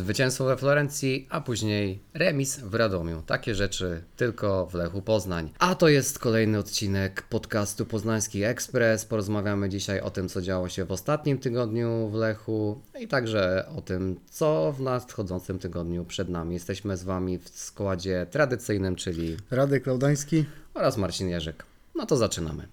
Zwycięstwo 0.00 0.44
we 0.44 0.56
Florencji, 0.56 1.26
a 1.30 1.40
później 1.40 2.02
remis 2.14 2.58
w 2.58 2.74
Radomiu. 2.74 3.22
Takie 3.26 3.54
rzeczy 3.54 4.02
tylko 4.16 4.66
w 4.66 4.74
Lechu 4.74 5.02
Poznań. 5.02 5.52
A 5.58 5.74
to 5.74 5.88
jest 5.88 6.18
kolejny 6.18 6.58
odcinek 6.58 7.22
podcastu 7.22 7.86
Poznański 7.86 8.44
Ekspres. 8.44 9.04
Porozmawiamy 9.04 9.68
dzisiaj 9.68 10.00
o 10.00 10.10
tym, 10.10 10.28
co 10.28 10.42
działo 10.42 10.68
się 10.68 10.84
w 10.84 10.92
ostatnim 10.92 11.38
tygodniu 11.38 12.08
w 12.08 12.14
Lechu 12.14 12.80
i 13.00 13.08
także 13.08 13.68
o 13.76 13.82
tym, 13.82 14.20
co 14.30 14.74
w 14.78 14.80
nadchodzącym 14.80 15.58
tygodniu 15.58 16.04
przed 16.04 16.28
nami. 16.28 16.54
Jesteśmy 16.54 16.96
z 16.96 17.04
Wami 17.04 17.38
w 17.38 17.48
składzie 17.48 18.26
tradycyjnym, 18.30 18.96
czyli 18.96 19.36
Radek 19.50 19.82
Klaudański. 19.82 20.44
oraz 20.74 20.96
Marcin 20.96 21.28
Jerzyk. 21.28 21.64
No 21.94 22.06
to 22.06 22.16
zaczynamy. 22.16 22.68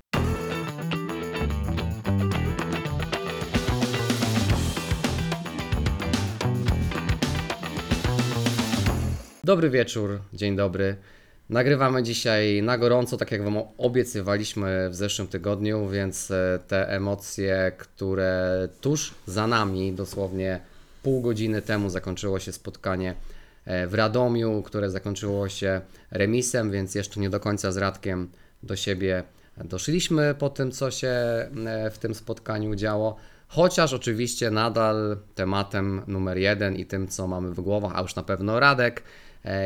Dobry 9.47 9.69
wieczór, 9.69 10.19
dzień 10.33 10.55
dobry. 10.55 10.95
Nagrywamy 11.49 12.03
dzisiaj 12.03 12.63
na 12.63 12.77
gorąco, 12.77 13.17
tak 13.17 13.31
jak 13.31 13.43
Wam 13.43 13.57
obiecywaliśmy 13.77 14.89
w 14.89 14.95
zeszłym 14.95 15.27
tygodniu, 15.27 15.87
więc 15.87 16.31
e, 16.31 16.59
te 16.67 16.89
emocje, 16.89 17.71
które 17.77 18.67
tuż 18.81 19.13
za 19.25 19.47
nami, 19.47 19.93
dosłownie 19.93 20.59
pół 21.03 21.21
godziny 21.21 21.61
temu 21.61 21.89
zakończyło 21.89 22.39
się 22.39 22.51
spotkanie 22.51 23.15
e, 23.65 23.87
w 23.87 23.93
Radomiu, 23.93 24.63
które 24.63 24.89
zakończyło 24.89 25.49
się 25.49 25.81
remisem, 26.11 26.71
więc 26.71 26.95
jeszcze 26.95 27.19
nie 27.19 27.29
do 27.29 27.39
końca 27.39 27.71
z 27.71 27.77
Radkiem 27.77 28.29
do 28.63 28.75
siebie 28.75 29.23
doszliśmy 29.65 30.35
po 30.39 30.49
tym, 30.49 30.71
co 30.71 30.91
się 30.91 31.07
e, 31.07 31.49
w 31.91 31.97
tym 31.97 32.15
spotkaniu 32.15 32.75
działo. 32.75 33.15
Chociaż 33.47 33.93
oczywiście 33.93 34.51
nadal 34.51 35.17
tematem 35.35 36.01
numer 36.07 36.37
jeden 36.37 36.75
i 36.75 36.85
tym, 36.85 37.07
co 37.07 37.27
mamy 37.27 37.51
w 37.51 37.61
głowach, 37.61 37.91
a 37.95 38.01
już 38.01 38.15
na 38.15 38.23
pewno 38.23 38.59
Radek, 38.59 39.03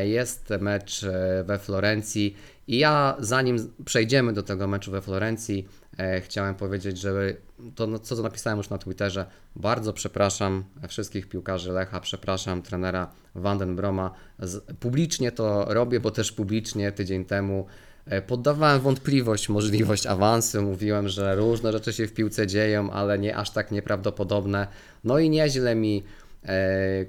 jest 0.04 0.50
mecz 0.60 1.04
e, 1.04 1.44
we 1.44 1.58
Florencji. 1.58 2.36
I 2.68 2.78
ja, 2.78 3.16
zanim 3.18 3.72
przejdziemy 3.84 4.32
do 4.32 4.42
tego 4.42 4.66
meczu 4.66 4.90
we 4.90 5.02
Florencji, 5.02 5.68
e, 5.98 6.20
chciałem 6.20 6.54
powiedzieć, 6.54 6.98
że 6.98 7.12
to, 7.74 7.86
no, 7.86 7.98
co 7.98 8.22
napisałem 8.22 8.58
już 8.58 8.70
na 8.70 8.78
Twitterze, 8.78 9.26
bardzo 9.56 9.92
przepraszam 9.92 10.64
wszystkich 10.88 11.28
piłkarzy 11.28 11.72
Lecha, 11.72 12.00
przepraszam 12.00 12.62
trenera 12.62 13.10
Vandenbroma. 13.34 14.10
Publicznie 14.80 15.32
to 15.32 15.64
robię, 15.68 16.00
bo 16.00 16.10
też 16.10 16.32
publicznie 16.32 16.92
tydzień 16.92 17.24
temu 17.24 17.66
E, 18.06 18.22
Poddawałem 18.22 18.80
wątpliwość 18.80 19.48
możliwość 19.48 20.06
awansu, 20.06 20.62
mówiłem, 20.62 21.08
że 21.08 21.34
różne 21.34 21.72
rzeczy 21.72 21.92
się 21.92 22.06
w 22.06 22.12
piłce 22.12 22.46
dzieją, 22.46 22.90
ale 22.90 23.18
nie 23.18 23.36
aż 23.36 23.50
tak 23.50 23.70
nieprawdopodobne. 23.70 24.66
No 25.04 25.18
i 25.18 25.30
nieźle 25.30 25.74
mi 25.74 26.02
e, 26.02 26.02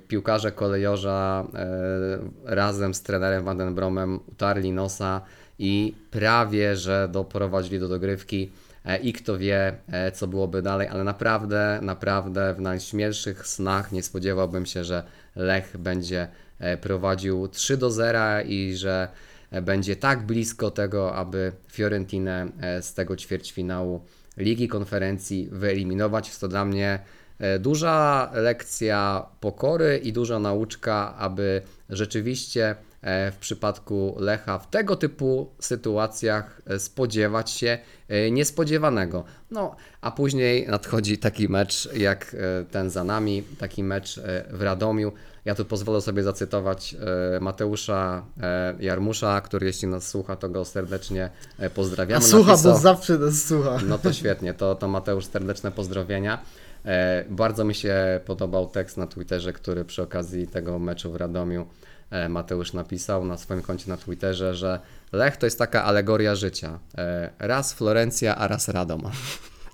piłkarze 0.08 0.52
kolejorza 0.52 1.48
e, 1.54 2.56
razem 2.56 2.94
z 2.94 3.02
trenerem 3.02 3.44
Vandenbromem 3.44 4.20
utarli 4.28 4.72
nosa 4.72 5.22
i 5.60 5.96
prawie, 6.12 6.76
że 6.76 7.10
doprowadzili 7.12 7.80
do 7.80 7.88
dogrywki. 7.88 8.52
E, 8.86 8.98
I 8.98 9.14
kto 9.14 9.38
wie, 9.38 9.76
e, 9.88 10.12
co 10.12 10.28
byłoby 10.28 10.62
dalej, 10.62 10.88
ale 10.88 11.04
naprawdę, 11.04 11.80
naprawdę 11.82 12.54
w 12.54 12.62
najśmielszych 12.62 13.48
snach 13.48 13.92
nie 13.92 14.04
spodziewałbym 14.04 14.66
się, 14.66 14.84
że 14.84 15.04
Lech 15.36 15.78
będzie 15.78 16.28
e, 16.60 16.78
prowadził 16.78 17.48
3 17.48 17.78
do 17.78 17.92
0 17.92 18.20
i 18.46 18.76
że 18.76 19.08
e, 19.52 19.62
będzie 19.62 19.96
tak 19.96 20.26
blisko 20.26 20.72
tego, 20.72 21.16
aby 21.16 21.52
Fiorentinę 21.72 22.48
e, 22.62 22.82
z 22.82 22.94
tego 22.94 23.16
ćwierćfinału 23.16 24.02
Ligi 24.38 24.68
Konferencji 24.68 25.50
wyeliminować. 25.52 26.28
Jest 26.28 26.42
to 26.42 26.48
dla 26.48 26.66
mnie 26.66 26.88
e, 26.90 27.23
duża 27.60 28.30
lekcja 28.34 29.26
pokory 29.40 29.98
i 30.04 30.14
duża 30.14 30.40
nauczka, 30.40 31.16
aby 31.18 31.62
rzeczywiście 31.90 32.76
e, 33.02 33.32
w 33.32 33.38
przypadku 33.38 34.16
Lecha 34.20 34.60
w 34.60 34.70
tego 34.70 34.96
typu 34.96 35.52
sytuacjach 35.60 36.62
e, 36.68 36.80
spodziewać 36.80 37.52
się 37.52 37.78
e, 38.10 38.32
niespodziewanego. 38.32 39.24
No, 39.52 39.76
a 40.02 40.12
później 40.12 40.68
nadchodzi 40.68 41.18
taki 41.18 41.50
mecz 41.50 41.90
jak 41.94 42.36
e, 42.62 42.66
ten 42.66 42.90
za 42.90 43.04
nami, 43.04 43.44
taki 43.60 43.84
mecz 43.84 44.18
e, 44.18 44.44
w 44.52 44.62
Radomiu. 44.62 45.12
Ja 45.46 45.56
tu 45.56 45.66
pozwolę 45.66 46.02
sobie 46.02 46.24
zacytować 46.24 46.96
e, 47.36 47.40
Mateusza 47.40 48.24
e, 48.42 48.74
Jarmusza, 48.80 49.42
który 49.42 49.66
jeśli 49.68 49.88
nas 49.88 50.08
słucha, 50.08 50.36
to 50.36 50.50
go 50.50 50.66
serdecznie 50.66 51.30
e, 51.60 51.66
A 51.66 51.70
pozdrawiamy. 51.70 52.26
słucha, 52.26 52.52
Napisał- 52.52 52.72
bo 52.74 52.80
zawsze 52.80 53.18
nas 53.18 53.44
słucha. 53.46 53.78
no 53.88 53.98
to 53.98 54.14
świetnie, 54.20 54.54
to, 54.54 54.76
to 54.76 54.88
Mateusz, 54.88 55.26
serdeczne 55.26 55.72
pozdrowienia. 55.72 56.42
E, 56.86 57.26
bardzo 57.30 57.64
mi 57.64 57.76
się 57.76 58.20
podobał 58.26 58.68
tekst 58.68 58.98
na 58.98 59.08
Twitterze, 59.08 59.54
który 59.54 59.86
przy 59.86 60.02
okazji 60.02 60.48
tego 60.48 60.80
meczu 60.80 61.12
w 61.12 61.16
Radomiu 61.16 61.66
e, 62.12 62.30
Mateusz 62.30 62.74
napisał 62.74 63.26
na 63.26 63.38
swoim 63.38 63.62
koncie 63.62 63.90
na 63.90 63.98
Twitterze, 63.98 64.56
że 64.56 64.80
Lech 65.12 65.38
to 65.38 65.46
jest 65.46 65.60
taka 65.60 65.84
alegoria 65.84 66.36
życia. 66.36 66.80
E, 66.98 67.30
raz 67.40 67.74
Florencja, 67.74 68.36
a 68.36 68.48
raz 68.48 68.68
Radom. 68.68 69.02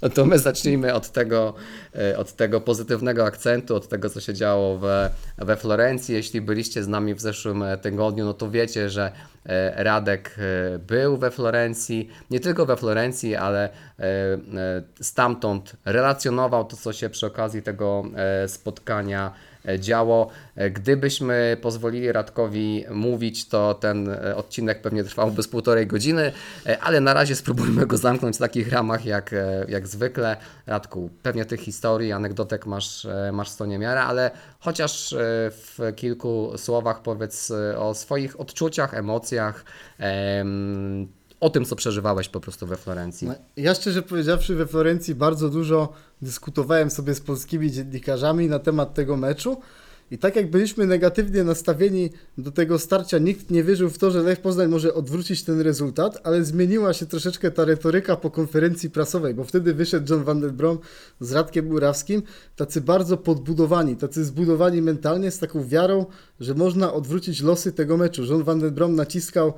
No 0.01 0.09
to 0.15 0.25
my 0.25 0.39
zacznijmy 0.39 0.93
od 0.93 1.09
tego, 1.09 1.53
e, 1.95 2.17
od 2.17 2.33
tego 2.33 2.61
pozytywnego 2.61 3.25
akcentu, 3.25 3.75
od 3.75 3.87
tego, 3.87 4.09
co 4.09 4.21
się 4.21 4.33
działo 4.33 4.77
we, 4.77 5.09
we 5.37 5.57
Florencji. 5.57 6.15
Jeśli 6.15 6.41
byliście 6.41 6.83
z 6.83 6.87
nami 6.87 7.13
w 7.13 7.21
zeszłym 7.21 7.63
e, 7.63 7.77
tygodniu, 7.77 8.25
no 8.25 8.33
to 8.33 8.51
wiecie, 8.51 8.89
że 8.89 9.11
e, 9.45 9.83
Radek 9.83 10.35
był 10.87 11.17
we 11.17 11.31
Florencji, 11.31 12.09
nie 12.31 12.39
tylko 12.39 12.65
we 12.65 12.77
Florencji, 12.77 13.35
ale 13.35 13.69
stamtąd 15.01 15.75
relacjonował 15.85 16.65
to, 16.65 16.77
co 16.77 16.93
się 16.93 17.09
przy 17.09 17.25
okazji 17.25 17.61
tego 17.61 18.03
spotkania 18.47 19.33
działo. 19.79 20.29
E, 20.55 20.69
Gdybyśmy 20.69 21.57
pozwolili 21.61 22.11
Radkowi 22.11 22.85
mówić, 22.91 23.47
to 23.47 23.73
ten 23.73 24.09
e, 24.09 24.35
odcinek 24.35 24.81
pewnie 24.81 25.03
trwałby 25.03 25.43
z 25.43 25.47
półtorej 25.47 25.87
godziny, 25.87 26.31
e, 26.65 26.79
ale 26.79 27.01
na 27.01 27.13
razie 27.13 27.35
spróbujmy 27.35 27.85
go 27.85 27.97
zamknąć 27.97 28.35
w 28.35 28.39
takich 28.39 28.71
ramach 28.71 29.05
jak, 29.05 29.33
e, 29.33 29.65
jak 29.67 29.87
zwykle. 29.87 30.37
Radku, 30.67 31.09
pewnie 31.23 31.45
tych 31.45 31.59
historii, 31.59 32.11
anegdotek 32.11 32.65
masz, 32.65 33.05
e, 33.05 33.31
masz 33.33 33.49
sto 33.49 33.65
niemiara, 33.65 34.05
ale 34.05 34.31
chociaż 34.59 35.13
e, 35.13 35.17
w 35.51 35.79
kilku 35.95 36.51
słowach 36.57 37.01
powiedz 37.01 37.51
e, 37.51 37.79
o 37.79 37.93
swoich 37.93 38.39
odczuciach, 38.39 38.93
emocjach, 38.93 39.65
em, 39.97 41.18
o 41.39 41.49
tym, 41.49 41.65
co 41.65 41.75
przeżywałeś 41.75 42.29
po 42.29 42.39
prostu 42.39 42.67
we 42.67 42.77
Florencji. 42.77 43.27
No, 43.27 43.35
Ja 43.57 43.75
szczerze 43.75 44.01
powiedziawszy 44.01 44.55
we 44.55 44.67
Florencji 44.67 45.15
bardzo 45.15 45.49
dużo 45.49 45.93
dyskutowałem 46.21 46.89
sobie 46.89 47.15
z 47.15 47.21
polskimi 47.21 47.71
dziennikarzami 47.71 48.47
na 48.47 48.59
temat 48.59 48.93
tego 48.93 49.17
meczu 49.17 49.57
i 50.11 50.17
tak 50.17 50.35
jak 50.35 50.49
byliśmy 50.49 50.85
negatywnie 50.87 51.43
nastawieni 51.43 52.09
do 52.37 52.51
tego 52.51 52.79
starcia, 52.79 53.17
nikt 53.17 53.51
nie 53.51 53.63
wierzył 53.63 53.89
w 53.89 53.97
to, 53.97 54.11
że 54.11 54.21
Lech 54.21 54.41
Poznań 54.41 54.67
może 54.67 54.93
odwrócić 54.93 55.43
ten 55.43 55.61
rezultat, 55.61 56.21
ale 56.23 56.43
zmieniła 56.43 56.93
się 56.93 57.05
troszeczkę 57.05 57.51
ta 57.51 57.65
retoryka 57.65 58.15
po 58.15 58.31
konferencji 58.31 58.89
prasowej, 58.89 59.33
bo 59.33 59.43
wtedy 59.43 59.73
wyszedł 59.73 60.13
John 60.13 60.23
Van 60.23 60.41
der 60.41 60.51
Brom 60.51 60.79
z 61.19 61.31
Radkiem 61.31 61.67
Murawskim, 61.67 62.23
tacy 62.55 62.81
bardzo 62.81 63.17
podbudowani, 63.17 63.95
tacy 63.95 64.25
zbudowani 64.25 64.81
mentalnie 64.81 65.31
z 65.31 65.39
taką 65.39 65.67
wiarą, 65.67 66.05
że 66.39 66.55
można 66.55 66.93
odwrócić 66.93 67.41
losy 67.41 67.71
tego 67.71 67.97
meczu. 67.97 68.25
John 68.25 68.43
Van 68.43 68.59
der 68.59 68.71
Brom 68.71 68.95
naciskał 68.95 69.53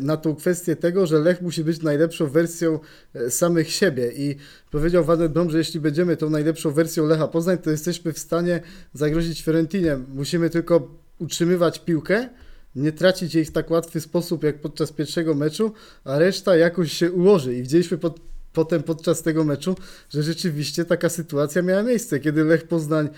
na 0.00 0.16
tą 0.16 0.36
kwestię 0.36 0.76
tego, 0.76 1.06
że 1.06 1.18
Lech 1.18 1.42
musi 1.42 1.64
być 1.64 1.82
najlepszą 1.82 2.26
wersją 2.26 2.78
e, 3.14 3.30
samych 3.30 3.70
siebie 3.70 4.12
i 4.16 4.36
powiedział 4.70 5.04
Van 5.04 5.50
że 5.50 5.58
jeśli 5.58 5.80
będziemy 5.80 6.16
tą 6.16 6.30
najlepszą 6.30 6.70
wersją 6.70 7.06
Lecha 7.06 7.28
Poznań, 7.28 7.58
to 7.58 7.70
jesteśmy 7.70 8.12
w 8.12 8.18
stanie 8.18 8.60
zagrozić 8.94 9.42
Fiorentinie. 9.42 9.98
Musimy 10.14 10.50
tylko 10.50 10.98
utrzymywać 11.18 11.78
piłkę, 11.78 12.28
nie 12.76 12.92
tracić 12.92 13.34
jej 13.34 13.44
w 13.44 13.52
tak 13.52 13.70
łatwy 13.70 14.00
sposób 14.00 14.44
jak 14.44 14.60
podczas 14.60 14.92
pierwszego 14.92 15.34
meczu, 15.34 15.72
a 16.04 16.18
reszta 16.18 16.56
jakoś 16.56 16.92
się 16.92 17.12
ułoży 17.12 17.54
i 17.54 17.62
widzieliśmy 17.62 17.98
pod, 17.98 18.20
potem 18.52 18.82
podczas 18.82 19.22
tego 19.22 19.44
meczu, 19.44 19.76
że 20.10 20.22
rzeczywiście 20.22 20.84
taka 20.84 21.08
sytuacja 21.08 21.62
miała 21.62 21.82
miejsce, 21.82 22.20
kiedy 22.20 22.44
Lech 22.44 22.68
Poznań 22.68 23.08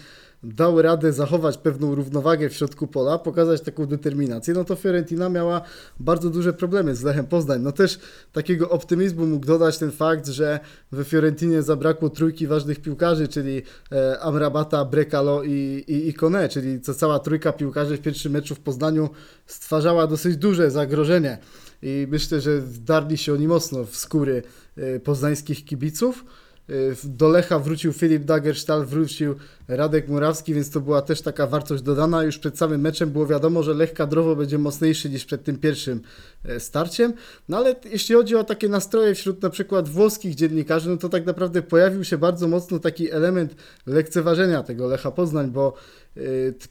dał 0.42 0.82
radę 0.82 1.12
zachować 1.12 1.58
pewną 1.58 1.94
równowagę 1.94 2.48
w 2.48 2.54
środku 2.54 2.86
pola, 2.86 3.18
pokazać 3.18 3.60
taką 3.60 3.86
determinację, 3.86 4.54
no 4.54 4.64
to 4.64 4.76
Fiorentina 4.76 5.28
miała 5.28 5.60
bardzo 6.00 6.30
duże 6.30 6.52
problemy 6.52 6.94
z 6.94 7.02
Lechem 7.02 7.26
Poznań. 7.26 7.62
No 7.62 7.72
też 7.72 7.98
takiego 8.32 8.70
optymizmu 8.70 9.26
mógł 9.26 9.46
dodać 9.46 9.78
ten 9.78 9.92
fakt, 9.92 10.26
że 10.26 10.60
we 10.92 11.04
Fiorentinie 11.04 11.62
zabrakło 11.62 12.10
trójki 12.10 12.46
ważnych 12.46 12.80
piłkarzy, 12.80 13.28
czyli 13.28 13.62
e, 13.92 14.20
Amrabata, 14.20 14.84
Brekalo 14.84 15.42
i, 15.42 15.84
i, 15.88 16.14
Kone, 16.14 16.48
czyli 16.48 16.80
co 16.80 16.94
cała 16.94 17.18
trójka 17.18 17.52
piłkarzy 17.52 17.96
w 17.96 18.00
pierwszym 18.00 18.32
meczu 18.32 18.54
w 18.54 18.60
Poznaniu 18.60 19.08
stwarzała 19.46 20.06
dosyć 20.06 20.36
duże 20.36 20.70
zagrożenie. 20.70 21.38
I 21.82 22.06
myślę, 22.10 22.40
że 22.40 22.60
wdarli 22.60 23.18
się 23.18 23.32
oni 23.32 23.48
mocno 23.48 23.84
w 23.84 23.96
skóry 23.96 24.42
e, 24.76 25.00
poznańskich 25.00 25.64
kibiców. 25.64 26.24
Y, 26.70 26.96
Do 27.04 27.28
Lecha 27.28 27.58
wrócił 27.58 27.92
Filip 27.92 28.24
Dagerstal, 28.24 28.86
wrócił 28.86 29.34
Radek 29.68 30.08
Murawski, 30.08 30.54
więc 30.54 30.70
to 30.70 30.80
była 30.80 31.02
też 31.02 31.22
taka 31.22 31.46
wartość 31.46 31.82
dodana. 31.82 32.22
Już 32.22 32.38
przed 32.38 32.58
samym 32.58 32.80
meczem 32.80 33.10
było 33.10 33.26
wiadomo, 33.26 33.62
że 33.62 33.74
Lech 33.74 33.94
kadrowo 33.94 34.36
będzie 34.36 34.58
mocniejszy 34.58 35.10
niż 35.10 35.24
przed 35.24 35.44
tym 35.44 35.58
pierwszym 35.58 36.00
e, 36.44 36.60
starciem. 36.60 37.12
No 37.48 37.56
ale 37.56 37.74
jeśli 37.90 38.14
chodzi 38.14 38.36
o 38.36 38.44
takie 38.44 38.68
nastroje 38.68 39.14
wśród 39.14 39.42
na 39.42 39.50
przykład 39.50 39.88
włoskich 39.88 40.34
dziennikarzy, 40.34 40.90
no 40.90 40.96
to 40.96 41.08
tak 41.08 41.26
naprawdę 41.26 41.62
pojawił 41.62 42.04
się 42.04 42.18
bardzo 42.18 42.48
mocno 42.48 42.78
taki 42.78 43.10
element 43.10 43.54
lekceważenia 43.86 44.62
tego 44.62 44.86
Lecha 44.86 45.10
Poznań, 45.10 45.50
bo 45.50 45.74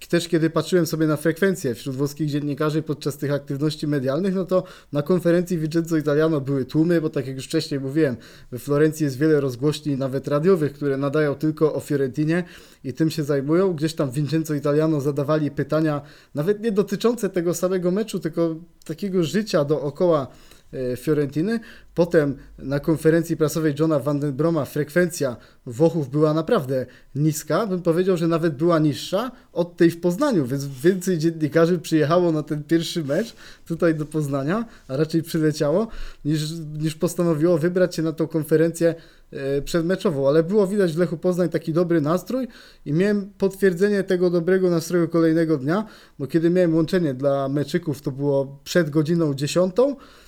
też 0.09 0.27
kiedy 0.27 0.50
patrzyłem 0.50 0.86
sobie 0.86 1.07
na 1.07 1.18
frekwencję 1.18 1.75
wśród 1.75 1.95
włoskich 1.95 2.30
dziennikarzy 2.30 2.81
podczas 2.81 3.18
tych 3.18 3.31
aktywności 3.31 3.88
medialnych, 3.88 4.36
no 4.36 4.45
to 4.45 4.63
na 4.92 5.01
konferencji 5.01 5.57
Vincenzo 5.57 5.97
Italiano 5.97 6.42
były 6.42 6.65
tłumy, 6.65 7.01
bo 7.01 7.09
tak 7.09 7.27
jak 7.27 7.36
już 7.36 7.45
wcześniej 7.45 7.80
mówiłem, 7.80 8.18
we 8.51 8.59
Florencji 8.59 9.03
jest 9.03 9.18
wiele 9.18 9.42
rozgłośni, 9.42 9.97
nawet 9.97 10.27
radiowych, 10.27 10.74
które 10.74 10.97
nadają 10.97 11.36
tylko 11.36 11.74
o 11.74 11.80
Fiorentinie 11.80 12.44
i 12.83 12.94
tym 12.94 13.09
się 13.09 13.24
zajmują. 13.24 13.74
Gdzieś 13.74 13.94
tam 13.94 14.12
Vincenzo 14.12 14.53
Italiano 14.53 15.01
zadawali 15.01 15.51
pytania, 15.51 16.01
nawet 16.36 16.62
nie 16.62 16.71
dotyczące 16.71 17.30
tego 17.30 17.53
samego 17.53 17.91
meczu, 17.91 18.19
tylko 18.19 18.56
takiego 18.86 19.24
życia 19.24 19.65
dookoła 19.65 20.27
Fiorentiny. 20.98 21.60
Potem 21.95 22.36
na 22.60 22.80
konferencji 22.80 23.38
prasowej 23.38 23.74
Johna 23.80 24.00
Van 24.00 24.19
den 24.19 24.33
Broma 24.33 24.66
frekwencja 24.66 25.38
Włochów 25.66 26.10
była 26.10 26.33
naprawdę 26.33 26.86
niska. 27.16 27.68
Bym 27.68 27.81
powiedział, 27.81 28.18
że 28.18 28.27
nawet 28.27 28.56
była 28.56 28.80
niższa 28.80 29.31
od 29.54 29.77
tej 29.77 29.92
w 29.92 30.01
Poznaniu, 30.01 30.45
więc 30.45 30.66
więcej 30.66 31.18
dziennikarzy 31.18 31.80
przyjechało 31.80 32.31
na 32.31 32.44
ten 32.44 32.63
pierwszy 32.63 33.04
mecz 33.04 33.36
tutaj 33.68 33.95
do 33.95 34.06
Poznania, 34.06 34.66
a 34.88 34.98
raczej 34.98 35.24
przyleciało, 35.24 35.88
niż, 36.25 36.42
niż 36.77 36.95
postanowiło 36.95 37.57
wybrać 37.57 37.95
się 37.95 38.01
na 38.01 38.12
tą 38.12 38.27
konferencję 38.27 38.95
e, 39.31 39.62
przedmeczową, 39.62 40.27
ale 40.27 40.44
było 40.44 40.68
widać 40.68 40.94
w 40.94 40.98
Lechu 40.98 41.18
Poznań 41.18 41.50
taki 41.50 41.74
dobry 41.74 42.01
nastrój 42.01 42.48
i 42.86 42.94
miałem 42.94 43.30
potwierdzenie 43.38 44.04
tego 44.04 44.30
dobrego 44.30 44.69
nastroju 44.69 45.07
kolejnego 45.07 45.57
dnia, 45.57 45.86
bo 46.19 46.27
kiedy 46.27 46.50
miałem 46.50 46.75
łączenie 46.75 47.13
dla 47.13 47.50
meczyków, 47.50 48.01
to 48.01 48.12
było 48.12 48.60
przed 48.63 48.89
godziną 48.89 49.33
10, 49.33 49.74
y, 49.80 50.25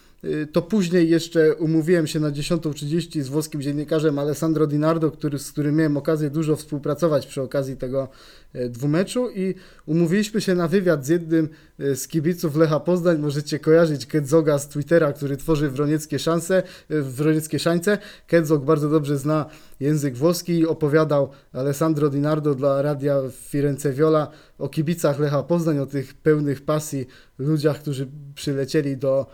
to 0.52 0.62
później 0.62 1.10
jeszcze 1.10 1.56
umówiłem 1.56 2.08
się 2.08 2.20
na 2.20 2.32
10.30 2.32 3.22
z 3.22 3.30
włoskim 3.30 3.62
dziennikarzem 3.62 4.20
Alessandro 4.20 4.68
Dinardo, 4.68 5.12
który, 5.12 5.40
z 5.40 5.52
którym 5.52 5.76
miałem 5.76 5.98
okazję 5.98 6.30
dużo 6.30 6.56
współpracować 6.56 7.28
przy 7.28 7.42
okazji 7.42 7.78
tego 7.78 8.08
e, 8.54 8.70
dwumeczu 8.70 9.30
i 9.30 9.56
umówiliśmy 9.86 10.42
się 10.42 10.56
na 10.56 10.68
wywiad 10.68 11.06
z 11.06 11.10
jednym 11.10 11.50
e, 11.80 11.96
z 11.96 12.08
kibiców 12.08 12.56
Lecha 12.56 12.80
Poznań. 12.80 13.18
Możecie 13.18 13.60
kojarzyć 13.60 14.06
Kedzoga 14.06 14.60
z 14.60 14.68
Twittera, 14.68 15.14
który 15.14 15.38
tworzy 15.38 15.70
Wronieckie 15.70 16.20
Szanse, 16.20 16.64
e, 16.90 17.02
Wronieckie 17.02 17.60
Szańce. 17.60 17.98
Kedzog 18.28 18.66
bardzo 18.66 18.90
dobrze 18.90 19.18
zna 19.18 19.46
język 19.80 20.16
włoski 20.16 20.54
i 20.54 20.68
opowiadał 20.68 21.30
Alessandro 21.54 22.10
Dinardo 22.10 22.56
dla 22.56 22.82
radia 22.82 23.22
Firenze 23.32 23.94
Viola 23.94 24.32
o 24.58 24.70
kibicach 24.70 25.20
Lecha 25.20 25.44
Poznań, 25.44 25.80
o 25.80 25.86
tych 25.86 26.14
pełnych 26.14 26.62
pasji 26.62 27.08
ludziach, 27.40 27.82
którzy 27.82 28.08
przylecieli 28.36 28.98
do 28.98 29.28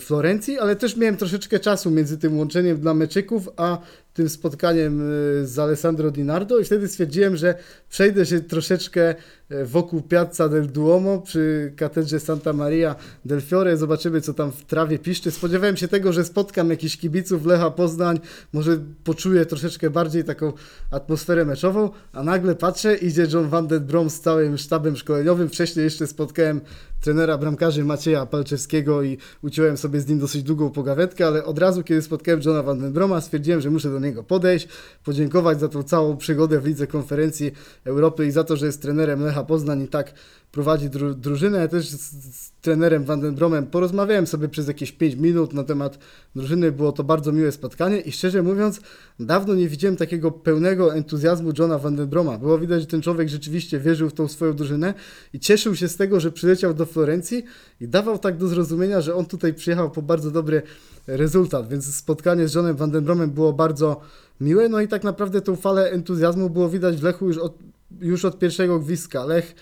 Florencji, 0.00 0.58
ale 0.58 0.76
też 0.76 0.96
miałem 0.96 1.16
troszeczkę 1.16 1.60
czasu 1.60 1.90
między 1.90 2.18
tym 2.18 2.38
łączeniem 2.38 2.80
dla 2.80 2.94
meczyków, 2.94 3.48
a 3.56 3.78
tym 4.16 4.28
spotkaniem 4.28 5.00
e, 5.00 5.46
z 5.46 5.58
Alessandro 5.58 6.10
Dinardo 6.10 6.58
i 6.58 6.64
wtedy 6.64 6.88
stwierdziłem, 6.88 7.36
że 7.36 7.54
przejdę 7.88 8.26
się 8.26 8.40
troszeczkę 8.40 9.14
e, 9.48 9.64
wokół 9.64 10.02
Piazza 10.02 10.48
del 10.48 10.66
Duomo 10.66 11.18
przy 11.18 11.72
katedrze 11.76 12.20
Santa 12.20 12.52
Maria 12.52 12.96
del 13.24 13.40
Fiore, 13.40 13.76
zobaczymy 13.76 14.20
co 14.20 14.34
tam 14.34 14.52
w 14.52 14.64
trawie 14.64 14.98
piszczy. 14.98 15.30
Spodziewałem 15.30 15.76
się 15.76 15.88
tego, 15.88 16.12
że 16.12 16.24
spotkam 16.24 16.70
jakichś 16.70 16.96
kibiców 16.96 17.46
Lecha 17.46 17.70
Poznań, 17.70 18.20
może 18.52 18.78
poczuję 19.04 19.46
troszeczkę 19.46 19.90
bardziej 19.90 20.24
taką 20.24 20.52
atmosferę 20.90 21.44
meczową, 21.44 21.90
a 22.12 22.22
nagle 22.22 22.54
patrzę, 22.54 22.96
idzie 22.96 23.26
John 23.32 23.48
Van 23.48 23.66
den 23.66 23.84
Brom 23.84 24.10
z 24.10 24.20
całym 24.20 24.58
sztabem 24.58 24.96
szkoleniowym. 24.96 25.48
Wcześniej 25.48 25.84
jeszcze 25.84 26.06
spotkałem 26.06 26.60
trenera 27.00 27.38
bramkarzy 27.38 27.84
Macieja 27.84 28.26
Palczewskiego 28.26 29.02
i 29.02 29.18
uciąłem 29.42 29.76
sobie 29.76 30.00
z 30.00 30.08
nim 30.08 30.18
dosyć 30.18 30.42
długą 30.42 30.70
pogawetkę, 30.70 31.26
ale 31.26 31.44
od 31.44 31.58
razu, 31.58 31.82
kiedy 31.82 32.02
spotkałem 32.02 32.40
Johna 32.44 32.62
Van 32.62 32.80
den 32.80 32.92
Broma, 32.92 33.20
stwierdziłem, 33.20 33.60
że 33.60 33.70
muszę 33.70 33.90
do 33.90 33.98
niego 33.98 34.05
podejść, 34.12 34.68
podziękować 35.04 35.60
za 35.60 35.68
tą 35.68 35.82
całą 35.82 36.16
przygodę 36.16 36.60
w 36.60 36.66
Lidze 36.66 36.86
Konferencji 36.86 37.52
Europy 37.84 38.26
i 38.26 38.30
za 38.30 38.44
to, 38.44 38.56
że 38.56 38.66
jest 38.66 38.82
trenerem 38.82 39.22
Lecha 39.22 39.44
Poznań 39.44 39.82
i 39.82 39.88
tak 39.88 40.14
prowadzi 40.52 40.90
dru 40.90 41.14
drużynę. 41.14 41.58
Ja 41.58 41.68
też 41.68 41.88
z, 41.88 42.10
z 42.36 42.52
trenerem 42.66 43.04
Van 43.04 43.20
den 43.20 43.34
Bromem 43.34 43.66
porozmawiałem 43.66 44.26
sobie 44.26 44.48
przez 44.48 44.68
jakieś 44.68 44.92
5 44.92 45.14
minut 45.14 45.52
na 45.52 45.64
temat 45.64 45.98
drużyny. 46.34 46.72
Było 46.72 46.92
to 46.92 47.04
bardzo 47.04 47.32
miłe 47.32 47.52
spotkanie 47.52 48.00
i 48.00 48.12
szczerze 48.12 48.42
mówiąc, 48.42 48.80
dawno 49.20 49.54
nie 49.54 49.68
widziałem 49.68 49.96
takiego 49.96 50.30
pełnego 50.30 50.94
entuzjazmu 50.94 51.52
Johna 51.58 51.78
Van 51.78 51.96
den 51.96 52.06
Broma. 52.06 52.38
Było 52.38 52.58
widać, 52.58 52.80
że 52.80 52.86
ten 52.86 53.02
człowiek 53.02 53.28
rzeczywiście 53.28 53.78
wierzył 53.80 54.10
w 54.10 54.12
tą 54.12 54.28
swoją 54.28 54.52
drużynę 54.52 54.94
i 55.32 55.40
cieszył 55.40 55.76
się 55.76 55.88
z 55.88 55.96
tego, 55.96 56.20
że 56.20 56.32
przyleciał 56.32 56.74
do 56.74 56.86
Florencji 56.86 57.44
i 57.80 57.88
dawał 57.88 58.18
tak 58.18 58.36
do 58.36 58.48
zrozumienia, 58.48 59.00
że 59.00 59.14
on 59.14 59.26
tutaj 59.26 59.54
przyjechał 59.54 59.90
po 59.90 60.02
bardzo 60.02 60.30
dobry 60.30 60.62
rezultat, 61.06 61.68
więc 61.68 61.96
spotkanie 61.96 62.48
z 62.48 62.54
Johnem 62.54 62.76
Van 62.76 62.90
den 62.90 63.04
Bromem 63.04 63.30
było 63.30 63.52
bardzo 63.52 64.00
miłe, 64.40 64.68
no 64.68 64.80
i 64.80 64.88
tak 64.88 65.04
naprawdę 65.04 65.40
tą 65.40 65.56
falę 65.56 65.90
entuzjazmu 65.90 66.50
było 66.50 66.68
widać 66.68 66.96
w 66.96 67.02
Lechu 67.02 67.26
już 67.26 67.38
od, 67.38 67.58
już 68.00 68.24
od 68.24 68.38
pierwszego 68.38 68.78
gwizdka. 68.78 69.24
Lech 69.24 69.54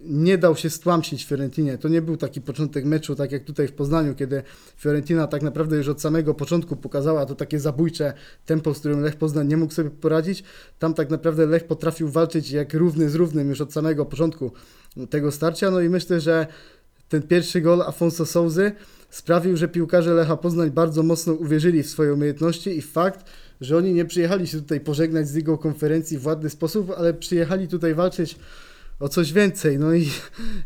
nie 0.00 0.38
dał 0.38 0.56
się 0.56 0.70
stłamsić 0.70 1.24
Fiorentinie. 1.24 1.78
To 1.78 1.88
nie 1.88 2.02
był 2.02 2.16
taki 2.16 2.40
początek 2.40 2.84
meczu, 2.84 3.14
tak 3.14 3.32
jak 3.32 3.44
tutaj 3.44 3.68
w 3.68 3.72
Poznaniu, 3.72 4.14
kiedy 4.14 4.42
Fiorentina 4.76 5.26
tak 5.26 5.42
naprawdę 5.42 5.76
już 5.76 5.88
od 5.88 6.00
samego 6.00 6.34
początku 6.34 6.76
pokazała 6.76 7.26
to 7.26 7.34
takie 7.34 7.60
zabójcze 7.60 8.12
tempo, 8.46 8.74
z 8.74 8.78
którym 8.78 9.00
Lech 9.00 9.16
Poznań 9.16 9.48
nie 9.48 9.56
mógł 9.56 9.74
sobie 9.74 9.90
poradzić. 9.90 10.44
Tam 10.78 10.94
tak 10.94 11.10
naprawdę 11.10 11.46
Lech 11.46 11.64
potrafił 11.64 12.08
walczyć 12.08 12.50
jak 12.50 12.74
równy 12.74 13.10
z 13.10 13.14
równym 13.14 13.48
już 13.48 13.60
od 13.60 13.72
samego 13.72 14.04
początku 14.04 14.52
tego 15.10 15.32
starcia. 15.32 15.70
No 15.70 15.80
i 15.80 15.88
myślę, 15.88 16.20
że 16.20 16.46
ten 17.08 17.22
pierwszy 17.22 17.60
gol 17.60 17.82
Afonso 17.82 18.26
Souzy 18.26 18.72
sprawił, 19.10 19.56
że 19.56 19.68
piłkarze 19.68 20.14
Lecha 20.14 20.36
Poznań 20.36 20.70
bardzo 20.70 21.02
mocno 21.02 21.32
uwierzyli 21.32 21.82
w 21.82 21.90
swoje 21.90 22.14
umiejętności 22.14 22.78
i 22.78 22.82
fakt, 22.82 23.30
że 23.60 23.76
oni 23.76 23.92
nie 23.92 24.04
przyjechali 24.04 24.46
się 24.46 24.58
tutaj 24.58 24.80
pożegnać 24.80 25.28
z 25.28 25.34
Ligą 25.34 25.56
Konferencji 25.56 26.18
w 26.18 26.26
ładny 26.26 26.50
sposób, 26.50 26.92
ale 26.96 27.14
przyjechali 27.14 27.68
tutaj 27.68 27.94
walczyć 27.94 28.38
o 29.00 29.08
coś 29.08 29.32
więcej. 29.32 29.78
No 29.78 29.94
i, 29.94 30.10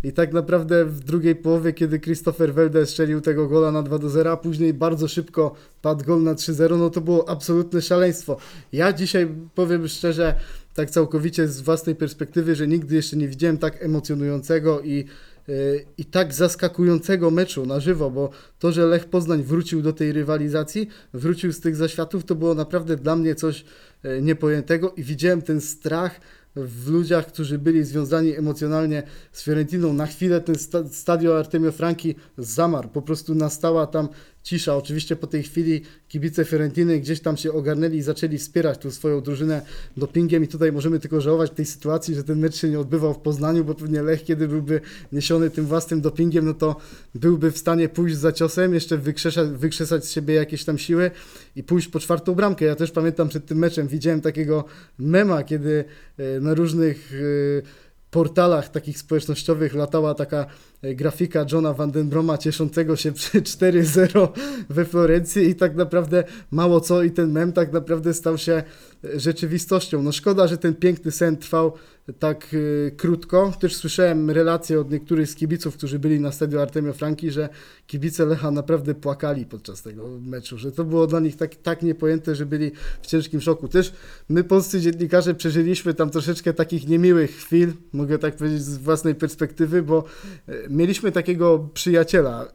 i 0.04 0.12
tak 0.12 0.32
naprawdę 0.32 0.84
w 0.84 1.00
drugiej 1.00 1.36
połowie, 1.36 1.72
kiedy 1.72 2.00
Christopher 2.00 2.54
Welde 2.54 2.86
strzelił 2.86 3.20
tego 3.20 3.48
gola 3.48 3.72
na 3.72 3.82
2 3.82 3.98
do 3.98 4.10
0, 4.10 4.32
a 4.32 4.36
później 4.36 4.74
bardzo 4.74 5.08
szybko 5.08 5.54
padł 5.82 6.04
gol 6.04 6.22
na 6.22 6.34
3-0, 6.34 6.78
no 6.78 6.90
to 6.90 7.00
było 7.00 7.28
absolutne 7.28 7.82
szaleństwo. 7.82 8.36
Ja 8.72 8.92
dzisiaj 8.92 9.28
powiem 9.54 9.88
szczerze, 9.88 10.34
tak 10.74 10.90
całkowicie 10.90 11.48
z 11.48 11.60
własnej 11.60 11.94
perspektywy, 11.94 12.54
że 12.54 12.68
nigdy 12.68 12.94
jeszcze 12.94 13.16
nie 13.16 13.28
widziałem 13.28 13.58
tak 13.58 13.82
emocjonującego 13.82 14.80
i 14.80 15.04
y, 15.48 15.84
i 15.98 16.04
tak 16.04 16.34
zaskakującego 16.34 17.30
meczu 17.30 17.66
na 17.66 17.80
żywo, 17.80 18.10
bo 18.10 18.30
to, 18.58 18.72
że 18.72 18.86
Lech 18.86 19.04
Poznań 19.04 19.42
wrócił 19.42 19.82
do 19.82 19.92
tej 19.92 20.12
rywalizacji, 20.12 20.88
wrócił 21.14 21.52
z 21.52 21.60
tych 21.60 21.76
zaświatów, 21.76 22.24
to 22.24 22.34
było 22.34 22.54
naprawdę 22.54 22.96
dla 22.96 23.16
mnie 23.16 23.34
coś 23.34 23.64
e, 24.02 24.22
niepojętego 24.22 24.92
i 24.96 25.02
widziałem 25.02 25.42
ten 25.42 25.60
strach 25.60 26.20
w 26.56 26.88
ludziach, 26.90 27.26
którzy 27.26 27.58
byli 27.58 27.84
związani 27.84 28.36
emocjonalnie 28.36 29.02
z 29.32 29.42
Fiorentiną. 29.42 29.92
Na 29.92 30.06
chwilę 30.06 30.40
ten 30.40 30.54
sta 30.54 30.88
stadion 30.88 31.36
Artemio 31.36 31.72
Franki 31.72 32.14
zamarł, 32.38 32.88
po 32.88 33.02
prostu 33.02 33.34
nastała 33.34 33.86
tam 33.86 34.08
cisza. 34.42 34.76
Oczywiście 34.76 35.16
po 35.16 35.26
tej 35.26 35.42
chwili 35.42 35.82
kibice 36.08 36.44
Fiorentiny 36.44 37.00
gdzieś 37.00 37.20
tam 37.20 37.36
się 37.36 37.52
ogarnęli 37.52 37.96
i 37.96 38.02
zaczęli 38.02 38.38
wspierać 38.38 38.78
tą 38.78 38.90
swoją 38.90 39.20
drużynę 39.20 39.62
dopingiem 39.96 40.44
i 40.44 40.48
tutaj 40.48 40.72
możemy 40.72 41.00
tylko 41.00 41.20
żałować 41.20 41.50
tej 41.50 41.66
sytuacji, 41.66 42.14
że 42.14 42.24
ten 42.24 42.38
mecz 42.38 42.56
się 42.56 42.68
nie 42.68 42.80
odbywał 42.80 43.14
w 43.14 43.18
Poznaniu, 43.18 43.64
bo 43.64 43.74
pewnie 43.74 44.02
Lech, 44.02 44.24
kiedy 44.24 44.48
byłby 44.48 44.80
niesiony 45.12 45.50
tym 45.50 45.66
własnym 45.66 46.00
dopingiem, 46.00 46.44
no 46.44 46.54
to 46.54 46.76
byłby 47.14 47.52
w 47.52 47.58
stanie 47.58 47.88
pójść 47.88 48.16
za 48.16 48.32
ciosem, 48.32 48.74
jeszcze 48.74 48.98
wykrzesać, 48.98 49.48
wykrzesać 49.48 50.04
z 50.04 50.10
siebie 50.10 50.34
jakieś 50.34 50.64
tam 50.64 50.78
siły 50.78 51.10
i 51.56 51.62
pójść 51.62 51.88
po 51.88 52.00
czwartą 52.00 52.34
bramkę. 52.34 52.64
Ja 52.64 52.76
też 52.76 52.90
pamiętam 52.90 53.28
przed 53.28 53.46
tym 53.46 53.58
meczem, 53.58 53.88
widziałem 53.88 54.20
takiego 54.20 54.64
mema, 54.98 55.42
kiedy 55.42 55.84
e, 56.18 56.40
na 56.40 56.54
różnych 56.54 57.12
e, 57.12 57.90
portalach 58.10 58.68
takich 58.68 58.98
społecznościowych 58.98 59.74
latała 59.74 60.14
taka 60.14 60.46
grafika 60.82 61.46
Johna 61.52 61.72
Van 61.72 61.90
den 61.90 62.08
Broma 62.08 62.38
cieszącego 62.38 62.96
się 62.96 63.12
przy 63.12 63.42
4-0 63.58 64.28
we 64.68 64.84
Florencji 64.84 65.48
i 65.48 65.54
tak 65.54 65.76
naprawdę 65.76 66.24
mało 66.50 66.80
co 66.80 67.02
i 67.02 67.10
ten 67.10 67.32
mem 67.32 67.52
tak 67.52 67.72
naprawdę 67.72 68.14
stał 68.14 68.38
się 68.38 68.52
e, 68.52 68.62
rzeczywistością. 69.02 70.02
No 70.02 70.12
szkoda, 70.12 70.46
że 70.46 70.58
ten 70.58 70.74
piękny 70.74 71.10
sen 71.10 71.36
trwał 71.36 71.72
tak 72.18 72.46
e, 72.86 72.90
krótko. 72.90 73.52
Też 73.60 73.76
słyszałem 73.76 74.30
relacje 74.30 74.80
od 74.80 74.90
niektórych 74.90 75.30
z 75.30 75.34
kibiców, 75.34 75.76
którzy 75.76 75.98
byli 75.98 76.20
na 76.20 76.32
stadionie 76.32 76.62
Artemio 76.62 76.92
Franki, 76.92 77.30
że 77.30 77.48
kibice 77.86 78.26
Lecha 78.26 78.50
naprawdę 78.50 78.94
płakali 78.94 79.46
podczas 79.46 79.82
tego 79.82 80.08
meczu, 80.20 80.58
że 80.58 80.72
to 80.72 80.84
było 80.84 81.06
dla 81.06 81.20
nich 81.20 81.36
tak, 81.36 81.54
tak 81.54 81.82
niepojęte, 81.82 82.34
że 82.34 82.46
byli 82.46 82.72
w 83.02 83.06
ciężkim 83.06 83.40
szoku. 83.40 83.68
Też 83.68 83.92
my, 84.28 84.44
polscy 84.44 84.80
dziennikarze, 84.80 85.34
przeżyliśmy 85.34 85.94
tam 85.94 86.10
troszeczkę 86.10 86.52
takich 86.54 86.88
niemiłych 86.88 87.30
chwil, 87.30 87.72
mogę 87.92 88.18
tak 88.18 88.36
powiedzieć 88.36 88.62
z 88.62 88.78
własnej 88.78 89.14
perspektywy, 89.14 89.82
bo 89.82 90.04
e, 90.48 90.52
mieliśmy 90.68 91.12
takiego 91.12 91.68
przyjaciela 91.74 92.44
e, 92.44 92.48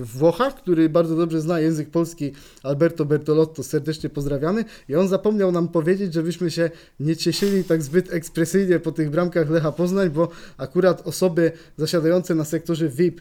w 0.00 0.10
Włochach, 0.18 0.54
który 0.54 0.88
bardzo 0.88 1.16
dobrze 1.16 1.40
zna 1.40 1.60
język 1.60 1.90
polski, 1.90 2.32
Alberto 2.62 3.04
Bertolotto, 3.04 3.62
serdecznie 3.62 4.10
pozdrawiamy 4.10 4.64
i 4.88 4.94
on 4.94 5.08
zapomniał 5.08 5.52
nam 5.52 5.68
powiedzieć, 5.72 6.14
żebyśmy 6.14 6.50
się 6.50 6.70
nie 7.00 7.16
cieszyli 7.16 7.64
tak 7.64 7.82
zbyt 7.82 8.12
ekspresyjnie 8.12 8.78
po 8.78 8.92
tych 8.92 9.10
bramkach 9.10 9.50
Lecha 9.50 9.72
Poznań, 9.72 10.10
bo 10.10 10.28
akurat 10.56 11.06
osoby 11.06 11.52
zasiadające 11.76 12.34
na 12.34 12.44
sektorze 12.44 12.88
VIP 12.88 13.20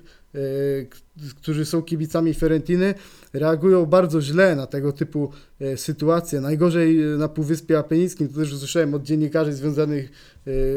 którzy 1.35 1.65
są 1.65 1.81
kibicami 1.81 2.33
Fiorentiny, 2.33 2.93
reagują 3.33 3.85
bardzo 3.85 4.21
źle 4.21 4.55
na 4.55 4.67
tego 4.67 4.91
typu 4.91 5.31
e, 5.59 5.77
sytuacje. 5.77 6.41
Najgorzej 6.41 7.03
e, 7.03 7.05
na 7.05 7.27
Półwyspie 7.27 7.79
Apenińskim, 7.79 8.29
to 8.29 8.39
też 8.39 8.53
usłyszałem 8.53 8.93
od 8.93 9.03
dziennikarzy 9.03 9.53
związanych 9.53 10.11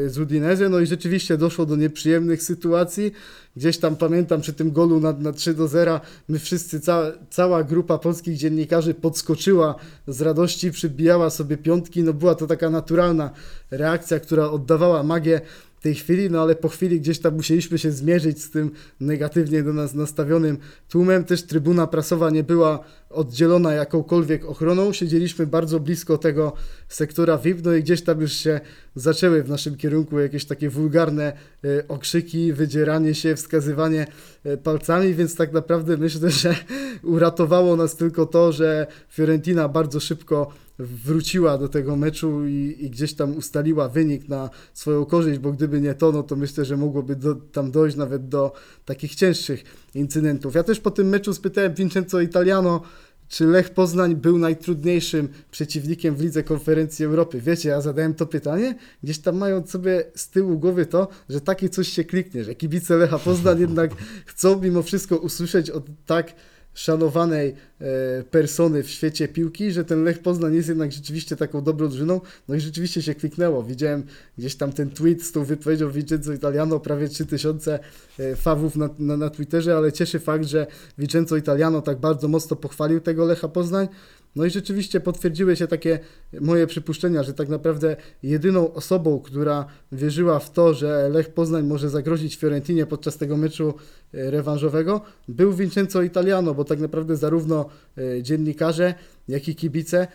e, 0.05 0.09
z 0.09 0.19
Udinese, 0.19 0.69
no 0.69 0.79
i 0.79 0.85
rzeczywiście 0.87 1.37
doszło 1.37 1.65
do 1.65 1.75
nieprzyjemnych 1.75 2.43
sytuacji. 2.43 3.11
Gdzieś 3.55 3.77
tam 3.77 3.95
pamiętam 3.95 4.41
przy 4.41 4.53
tym 4.53 4.71
golu 4.71 4.99
na, 4.99 5.13
na 5.13 5.33
3 5.33 5.53
do 5.53 5.67
0, 5.67 6.01
my 6.29 6.39
wszyscy, 6.39 6.79
ca, 6.79 7.11
cała 7.29 7.63
grupa 7.63 7.97
polskich 7.97 8.37
dziennikarzy 8.37 8.93
podskoczyła 8.93 9.75
z 10.07 10.21
radości, 10.21 10.71
przybijała 10.71 11.29
sobie 11.29 11.57
piątki, 11.57 12.03
no 12.03 12.13
była 12.13 12.35
to 12.35 12.47
taka 12.47 12.69
naturalna 12.69 13.31
reakcja, 13.71 14.19
która 14.19 14.49
oddawała 14.49 15.03
magię 15.03 15.41
tej 15.85 15.95
chwili, 15.95 16.29
no 16.29 16.41
ale 16.41 16.55
po 16.55 16.69
chwili 16.69 17.01
gdzieś 17.01 17.19
tam 17.19 17.35
musieliśmy 17.35 17.77
się 17.77 17.91
zmierzyć 17.91 18.43
z 18.43 18.51
tym 18.51 18.71
negatywnie 18.99 19.63
do 19.63 19.73
nas 19.73 19.93
nastawionym 19.93 20.57
tłumem. 20.89 21.23
Też 21.23 21.43
trybuna 21.43 21.87
prasowa 21.87 22.29
nie 22.29 22.43
była 22.43 22.79
oddzielona 23.15 23.73
jakąkolwiek 23.73 24.45
ochroną. 24.45 24.93
Siedzieliśmy 24.93 25.47
bardzo 25.47 25.79
blisko 25.79 26.17
tego 26.17 26.53
sektora 26.89 27.37
VIP, 27.37 27.65
no 27.65 27.73
i 27.73 27.83
gdzieś 27.83 28.01
tam 28.01 28.21
już 28.21 28.33
się 28.33 28.59
zaczęły 28.95 29.43
w 29.43 29.49
naszym 29.49 29.77
kierunku 29.77 30.19
jakieś 30.19 30.45
takie 30.45 30.69
wulgarne 30.69 31.33
e, 31.63 31.87
okrzyki, 31.87 32.53
wydzieranie 32.53 33.15
się, 33.15 33.35
wskazywanie 33.35 34.07
e, 34.43 34.57
palcami, 34.57 35.13
więc 35.13 35.35
tak 35.35 35.53
naprawdę 35.53 35.97
myślę, 35.97 36.29
że 36.41 36.55
uratowało 37.03 37.75
nas 37.75 37.95
tylko 37.95 38.25
to, 38.25 38.51
że 38.51 38.87
Fiorentina 39.09 39.69
bardzo 39.69 39.99
szybko 39.99 40.51
wróciła 40.79 41.57
do 41.57 41.69
tego 41.69 41.95
meczu 41.95 42.47
i, 42.47 42.77
i 42.79 42.89
gdzieś 42.89 43.13
tam 43.13 43.37
ustaliła 43.37 43.89
wynik 43.89 44.29
na 44.29 44.49
swoją 44.73 45.05
korzyść, 45.05 45.39
bo 45.39 45.51
gdyby 45.51 45.81
nie 45.81 45.93
to, 45.93 46.11
no 46.11 46.23
to 46.23 46.35
myślę, 46.35 46.65
że 46.65 46.77
mogłoby 46.77 47.15
do, 47.15 47.35
tam 47.35 47.71
dojść 47.71 47.97
nawet 47.97 48.27
do 48.27 48.53
takich 48.85 49.15
cięższych 49.15 49.63
incydentów. 49.95 50.55
Ja 50.55 50.63
też 50.63 50.79
po 50.79 50.91
tym 50.91 51.09
meczu 51.09 51.33
spytałem 51.33 51.73
Vincenzo 51.73 52.21
Italiano, 52.21 52.81
czy 53.27 53.45
Lech 53.45 53.69
Poznań 53.69 54.15
był 54.15 54.37
najtrudniejszym 54.37 55.29
przeciwnikiem 55.51 56.15
w 56.15 56.21
Lidze 56.21 56.43
Konferencji 56.43 57.05
Europy? 57.05 57.41
Wiecie, 57.41 57.69
ja 57.69 57.81
zadałem 57.81 58.13
to 58.13 58.25
pytanie, 58.25 58.75
gdzieś 59.03 59.19
tam 59.19 59.37
mając 59.37 59.69
sobie 59.69 60.03
z 60.15 60.29
tyłu 60.29 60.59
głowy 60.59 60.85
to, 60.85 61.07
że 61.29 61.41
takie 61.41 61.69
coś 61.69 61.87
się 61.87 62.03
kliknie, 62.03 62.43
że 62.43 62.55
kibice 62.55 62.97
Lecha 62.97 63.19
Poznań 63.19 63.59
jednak 63.59 63.91
chcą 64.25 64.61
mimo 64.61 64.83
wszystko 64.83 65.17
usłyszeć 65.17 65.69
od 65.69 65.85
tak 66.05 66.33
szanowanej 66.75 67.55
e, 67.81 68.23
persony 68.23 68.83
w 68.83 68.89
świecie 68.89 69.27
piłki, 69.27 69.71
że 69.71 69.85
ten 69.85 70.03
Lech 70.03 70.19
Poznań 70.19 70.55
jest 70.55 70.69
jednak 70.69 70.91
rzeczywiście 70.91 71.35
taką 71.35 71.63
dobrą 71.63 71.87
drużyną, 71.87 72.21
no 72.47 72.55
i 72.55 72.59
rzeczywiście 72.59 73.01
się 73.01 73.15
kliknęło. 73.15 73.63
Widziałem 73.63 74.03
gdzieś 74.37 74.55
tam 74.55 74.71
ten 74.71 74.89
tweet 74.89 75.23
z 75.23 75.31
tą 75.31 75.43
wypowiedzią 75.43 75.91
Vincenzo 75.91 76.33
Italiano, 76.33 76.79
prawie 76.79 77.09
3000 77.09 77.79
e, 78.19 78.35
fawów 78.35 78.75
na, 78.75 78.89
na, 78.99 79.17
na 79.17 79.29
Twitterze, 79.29 79.77
ale 79.77 79.91
cieszy 79.91 80.19
fakt, 80.19 80.45
że 80.45 80.67
Vincenzo 80.97 81.35
Italiano 81.37 81.81
tak 81.81 81.99
bardzo 81.99 82.27
mocno 82.27 82.55
pochwalił 82.55 83.01
tego 83.01 83.25
Lecha 83.25 83.47
Poznań. 83.47 83.87
No 84.35 84.45
i 84.45 84.49
rzeczywiście 84.49 84.99
potwierdziły 84.99 85.55
się 85.55 85.67
takie 85.67 85.99
moje 86.41 86.67
przypuszczenia, 86.67 87.23
że 87.23 87.33
tak 87.33 87.49
naprawdę 87.49 87.95
jedyną 88.23 88.73
osobą, 88.73 89.19
która 89.19 89.65
wierzyła 89.91 90.39
w 90.39 90.51
to, 90.51 90.73
że 90.73 91.09
Lech 91.09 91.33
Poznań 91.33 91.65
może 91.65 91.89
zagrozić 91.89 92.35
Fiorentinie 92.35 92.85
podczas 92.85 93.17
tego 93.17 93.37
meczu 93.37 93.73
e, 94.13 94.31
rewanżowego, 94.31 95.01
był 95.27 95.53
Vincenzo 95.53 96.01
Italiano, 96.01 96.53
bo 96.53 96.63
tak 96.63 96.79
naprawdę 96.79 97.15
zarówno 97.15 97.69
e, 97.97 98.23
dziennikarze, 98.23 98.93
jak 99.27 99.47
i 99.47 99.55
kibice, 99.55 100.07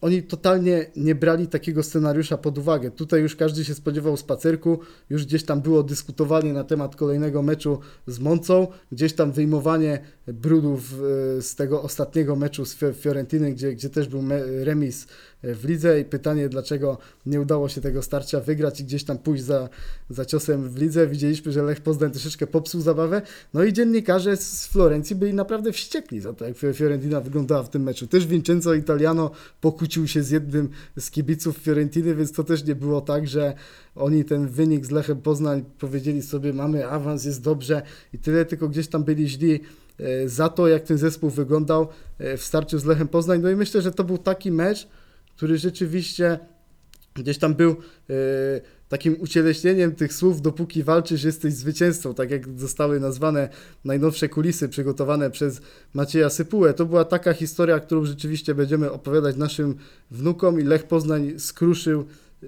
oni 0.00 0.22
totalnie 0.22 0.86
nie 0.96 1.14
brali 1.14 1.46
takiego 1.46 1.82
scenariusza 1.82 2.38
pod 2.38 2.58
uwagę. 2.58 2.90
Tutaj 2.90 3.20
już 3.20 3.36
każdy 3.36 3.64
się 3.64 3.74
spodziewał 3.74 4.16
spacerku, 4.16 4.78
już 5.10 5.24
gdzieś 5.26 5.44
tam 5.44 5.60
było 5.60 5.82
dyskutowanie 5.82 6.52
na 6.52 6.64
temat 6.64 6.96
kolejnego 6.96 7.42
meczu 7.42 7.78
z 8.06 8.18
Moncą, 8.18 8.66
gdzieś 8.92 9.12
tam 9.12 9.32
wyjmowanie 9.32 9.98
brudów 10.26 10.94
e, 11.38 11.42
z 11.42 11.54
tego 11.54 11.82
ostatniego 11.82 12.36
meczu 12.36 12.64
z 12.64 12.76
Fio- 12.76 12.94
Fiorentiny, 12.94 13.52
gdzie, 13.52 13.72
gdzie 13.72 13.90
też 13.90 14.08
był 14.08 14.22
remis 14.64 15.06
w 15.44 15.64
lidze 15.64 16.00
i 16.00 16.04
pytanie, 16.04 16.48
dlaczego 16.48 16.98
nie 17.26 17.40
udało 17.40 17.68
się 17.68 17.80
tego 17.80 18.02
starcia 18.02 18.40
wygrać 18.40 18.80
i 18.80 18.84
gdzieś 18.84 19.04
tam 19.04 19.18
pójść 19.18 19.44
za, 19.44 19.68
za 20.10 20.24
ciosem 20.24 20.68
w 20.68 20.76
lidze. 20.78 21.06
Widzieliśmy, 21.06 21.52
że 21.52 21.62
Lech 21.62 21.80
Poznań 21.80 22.10
troszeczkę 22.10 22.46
popsuł 22.46 22.80
zabawę, 22.80 23.22
no 23.54 23.64
i 23.64 23.72
dziennikarze 23.72 24.36
z 24.36 24.66
Florencji 24.66 25.16
byli 25.16 25.34
naprawdę 25.34 25.72
wściekli 25.72 26.20
za 26.20 26.32
to, 26.32 26.44
jak 26.44 26.56
Fio- 26.56 26.74
Fiorentina 26.74 27.20
wyglądała 27.20 27.62
w 27.62 27.70
tym 27.70 27.82
meczu. 27.82 28.06
Też 28.06 28.26
Vincenzo 28.26 28.74
Italiano 28.74 29.30
pokłócił 29.60 30.08
się 30.08 30.22
z 30.22 30.30
jednym 30.30 30.68
z 30.98 31.10
kibiców 31.10 31.56
Fiorentiny, 31.56 32.14
więc 32.14 32.32
to 32.32 32.44
też 32.44 32.64
nie 32.64 32.74
było 32.74 33.00
tak, 33.00 33.28
że 33.28 33.54
oni 33.94 34.24
ten 34.24 34.48
wynik 34.48 34.86
z 34.86 34.90
Lechem 34.90 35.22
Poznań 35.22 35.64
powiedzieli 35.78 36.22
sobie, 36.22 36.52
mamy 36.52 36.88
awans, 36.88 37.24
jest 37.24 37.42
dobrze 37.42 37.82
i 38.12 38.18
tyle, 38.18 38.44
tylko 38.44 38.68
gdzieś 38.68 38.88
tam 38.88 39.04
byli 39.04 39.28
źli 39.28 39.60
e, 39.98 40.28
za 40.28 40.48
to, 40.48 40.68
jak 40.68 40.82
ten 40.82 40.98
zespół 40.98 41.30
wyglądał 41.30 41.88
e, 42.18 42.36
w 42.36 42.44
starciu 42.44 42.78
z 42.78 42.84
Lechem 42.84 43.08
Poznań. 43.08 43.40
No 43.42 43.50
i 43.50 43.56
myślę, 43.56 43.82
że 43.82 43.92
to 43.92 44.04
był 44.04 44.18
taki 44.18 44.52
mecz, 44.52 44.88
który 45.36 45.58
rzeczywiście 45.58 46.38
gdzieś 47.14 47.38
tam 47.38 47.54
był 47.54 47.70
e, 47.70 48.14
takim 48.88 49.16
ucieleśnieniem 49.20 49.94
tych 49.94 50.12
słów, 50.12 50.42
dopóki 50.42 50.82
walczysz, 50.82 51.24
jesteś 51.24 51.54
zwycięzcą, 51.54 52.14
tak 52.14 52.30
jak 52.30 52.58
zostały 52.58 53.00
nazwane 53.00 53.48
najnowsze 53.84 54.28
kulisy 54.28 54.68
przygotowane 54.68 55.30
przez 55.30 55.60
Macieja 55.94 56.30
Sypułę. 56.30 56.74
To 56.74 56.86
była 56.86 57.04
taka 57.04 57.32
historia, 57.32 57.80
którą 57.80 58.04
rzeczywiście 58.04 58.54
będziemy 58.54 58.90
opowiadać 58.90 59.36
naszym 59.36 59.74
wnukom 60.10 60.60
i 60.60 60.64
Lech 60.64 60.84
Poznań 60.84 61.34
skruszył 61.38 62.04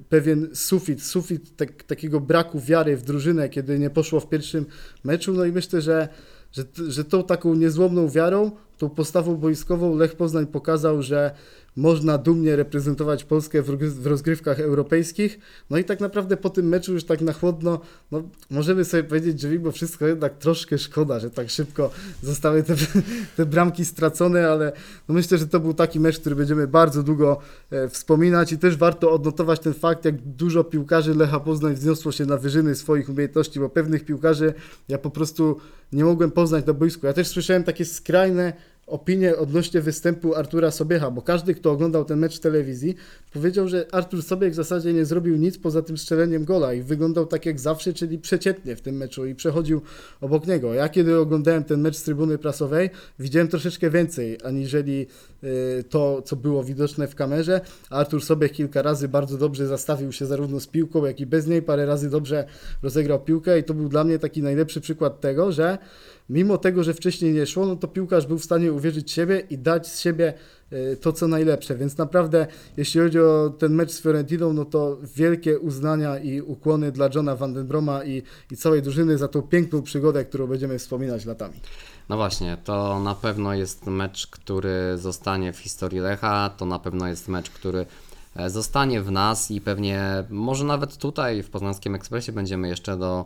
pewien 0.09 0.49
sufit, 0.55 1.02
sufit 1.02 1.57
tak, 1.57 1.83
takiego 1.85 2.21
braku 2.21 2.61
wiary 2.61 2.97
w 2.97 3.02
drużynę, 3.02 3.49
kiedy 3.49 3.78
nie 3.78 3.90
poszło 3.90 4.21
w 4.21 4.28
pierwszym 4.28 4.66
meczu. 5.05 5.33
No 5.33 5.45
i 5.45 5.52
myślę, 5.52 5.81
że, 5.81 6.09
że, 6.52 6.64
że 6.88 7.05
tą 7.05 7.25
taką 7.25 7.55
niezłomną 7.55 8.09
wiarą, 8.09 8.50
tą 8.78 8.90
postawą 8.90 9.37
boiskową 9.37 9.97
Lech 9.97 10.14
Poznań 10.14 10.47
pokazał, 10.47 11.02
że 11.02 11.31
można 11.76 12.18
dumnie 12.18 12.56
reprezentować 12.56 13.25
Polskę 13.25 13.62
w 13.62 13.68
rozgry- 13.68 13.90
w 13.90 14.06
rozgrywkach 14.06 14.61
europejskich. 14.61 15.38
No 15.71 15.78
i 15.78 15.85
tak 15.85 16.00
naprawdę 16.00 16.37
po 16.37 16.50
tym 16.50 16.68
meczu 16.68 16.92
już 16.92 17.04
tak 17.04 17.21
na 17.21 17.33
chłodno, 17.33 17.80
no 18.11 18.23
możemy 18.50 18.85
sobie 18.85 19.04
powiedzieć, 19.04 19.40
że 19.40 19.49
mimo 19.49 19.73
wszystko 19.73 20.06
jednak 20.06 20.38
troszkę 20.38 20.78
szkoda, 20.78 21.21
że 21.21 21.30
tak 21.30 21.50
szybko 21.50 21.90
zostały 22.23 22.62
te, 22.62 22.75
te 23.37 23.47
bramki 23.47 23.85
stracone, 23.85 24.49
ale 24.49 24.73
no 25.09 25.14
myślę, 25.14 25.38
że 25.38 25.47
to 25.47 25.61
był 25.61 25.75
taki 25.75 26.00
mecz, 26.00 26.21
który 26.21 26.37
będziemy 26.37 26.66
bardzo 26.68 27.02
długo 27.02 27.38
e, 27.71 27.88
wspominać 27.88 28.52
i 28.52 28.59
też 28.59 28.76
warto 28.76 29.12
odnotować 29.12 29.61
ten 29.61 29.75
fakt, 29.75 30.04
jak 30.04 30.23
dużo 30.23 30.64
piłkarzy 30.64 31.14
Lecha 31.14 31.40
Poznań 31.40 31.75
wzniosło 31.75 32.12
się 32.12 32.26
na 32.26 32.37
wyżyny 32.37 32.75
swoich 32.75 33.09
umiejętności, 33.09 33.61
bo 33.61 33.68
pewnych 33.68 34.04
piłkarzy 34.04 34.54
ja 34.88 34.99
po 34.99 35.11
prostu 35.11 35.56
nie 35.92 36.04
mogłem 36.04 36.30
poznać 36.30 36.66
na 36.66 36.73
boisku. 36.73 37.06
Ja 37.06 37.12
też 37.12 37.28
słyszałem 37.28 37.64
takie 37.64 37.85
skrajne 37.85 38.52
opinie 38.87 39.37
odnośnie 39.37 39.81
występu 39.81 40.35
Artura 40.35 40.71
Sobiecha, 40.71 41.11
bo 41.11 41.23
każdy, 41.23 41.55
kto 41.55 41.71
oglądał 41.71 42.05
ten 42.05 42.19
mecz 42.19 42.37
w 42.37 42.40
telewizji, 42.40 42.97
powiedział, 43.33 43.69
że 43.69 43.87
Artur 43.93 44.23
Sobiech 44.23 44.52
w 44.52 44.55
zasadzie 44.55 44.93
nie 44.93 45.05
zrobił 45.05 45.37
nic 45.37 45.59
poza 45.59 45.83
tym 45.83 45.99
strzeleniem 45.99 46.45
gola 46.45 46.75
i 46.75 46.83
wyglądał 46.83 47.26
tak 47.26 47.47
jak 47.47 47.61
zawsze, 47.61 47.93
czyli 47.93 48.19
przeciętnie 48.19 48.76
w 48.76 48.81
tym 48.81 48.97
meczu 48.97 49.26
i 49.26 49.35
przechodził 49.35 49.81
obok 50.21 50.47
niego. 50.47 50.75
Ja 50.75 50.88
kiedy 50.88 51.19
oglądałem 51.19 51.64
ten 51.64 51.81
mecz 51.81 51.97
z 51.97 52.02
trybuny 52.02 52.38
prasowej, 52.38 52.90
widziałem 53.19 53.49
troszeczkę 53.49 53.90
więcej, 53.90 54.38
aniżeli 54.45 55.07
y, 55.45 55.85
to, 55.90 56.23
co 56.23 56.37
było 56.37 56.64
widoczne 56.64 57.09
w 57.09 57.14
kamerze. 57.14 57.61
Artur 57.90 58.25
Sobiech 58.25 58.52
kilka 58.52 58.83
razy 58.83 59.09
bardzo 59.09 59.38
dobrze 59.38 59.66
zastawił 59.66 60.12
się 60.12 60.26
zarówno 60.26 60.61
z 60.61 60.66
piłką, 60.66 61.05
jak 61.05 61.21
i 61.21 61.26
bez 61.26 61.47
niej, 61.47 61.62
parę 61.62 61.87
razy 61.87 62.11
dobrze 62.11 62.47
rozegrał 62.83 63.21
piłkę 63.21 63.59
i 63.59 63.64
to 63.64 63.75
był 63.75 63.88
dla 63.88 64.05
mnie 64.05 64.19
taki 64.19 64.43
najlepszy 64.43 64.81
przykład 64.81 65.21
tego, 65.21 65.52
że 65.52 65.78
mimo 66.28 66.59
tego, 66.59 66.85
że 66.85 66.95
wcześniej 66.95 67.33
nie 67.33 67.47
szło, 67.47 67.66
no 67.66 67.76
to 67.76 67.88
piłkarz 67.88 68.26
był 68.26 68.38
w 68.38 68.45
stanie 68.45 68.73
uwierzyć 68.73 69.09
w 69.09 69.14
siebie 69.14 69.42
i 69.50 69.59
dać 69.59 69.88
z 69.88 70.00
siebie 70.00 70.35
e, 70.71 70.97
to, 70.97 71.12
co 71.12 71.28
najlepsze. 71.28 71.76
Więc 71.76 71.99
naprawdę, 71.99 72.47
jeśli 72.76 73.00
chodzi 73.00 73.21
o 73.21 73.54
ten 73.59 73.75
mecz 73.75 73.90
z 73.90 74.00
Fiorentiną, 74.00 74.52
no 74.52 74.64
to 74.64 74.99
wielkie 75.16 75.59
uznania 75.59 76.18
i 76.18 76.40
ukłony 76.40 76.92
dla 76.92 77.09
Johna 77.14 77.37
Vandenbroma 77.37 78.04
i, 78.04 78.23
i 78.50 78.56
całej 78.56 78.83
drużyny 78.83 79.18
za 79.18 79.28
tą 79.28 79.42
piękną 79.42 79.83
przygodę, 79.83 80.25
którą 80.25 80.47
będziemy 80.47 80.78
wspominać 80.78 81.25
latami. 81.25 81.54
No 82.09 82.16
właśnie, 82.16 82.56
to 82.64 83.00
na 83.00 83.14
pewno 83.14 83.54
jest 83.54 83.87
mecz, 83.87 84.26
który 84.26 84.99
zostanie 84.99 85.52
w 85.52 85.59
historii 85.59 86.00
Lecha, 86.00 86.50
to 86.56 86.66
na 86.66 86.78
pewno 86.78 87.09
jest 87.09 87.28
mecz, 87.28 87.50
który 87.50 87.87
e, 88.37 88.50
zostanie 88.50 89.02
w 89.02 89.11
nas 89.11 89.50
i 89.50 89.61
pewnie 89.61 90.25
może 90.30 90.64
nawet 90.64 90.97
tutaj 90.97 91.42
w 91.42 91.50
Poznańskim 91.50 91.95
Ekspresie 91.95 92.33
będziemy 92.33 92.68
jeszcze 92.68 92.97
do, 92.97 93.25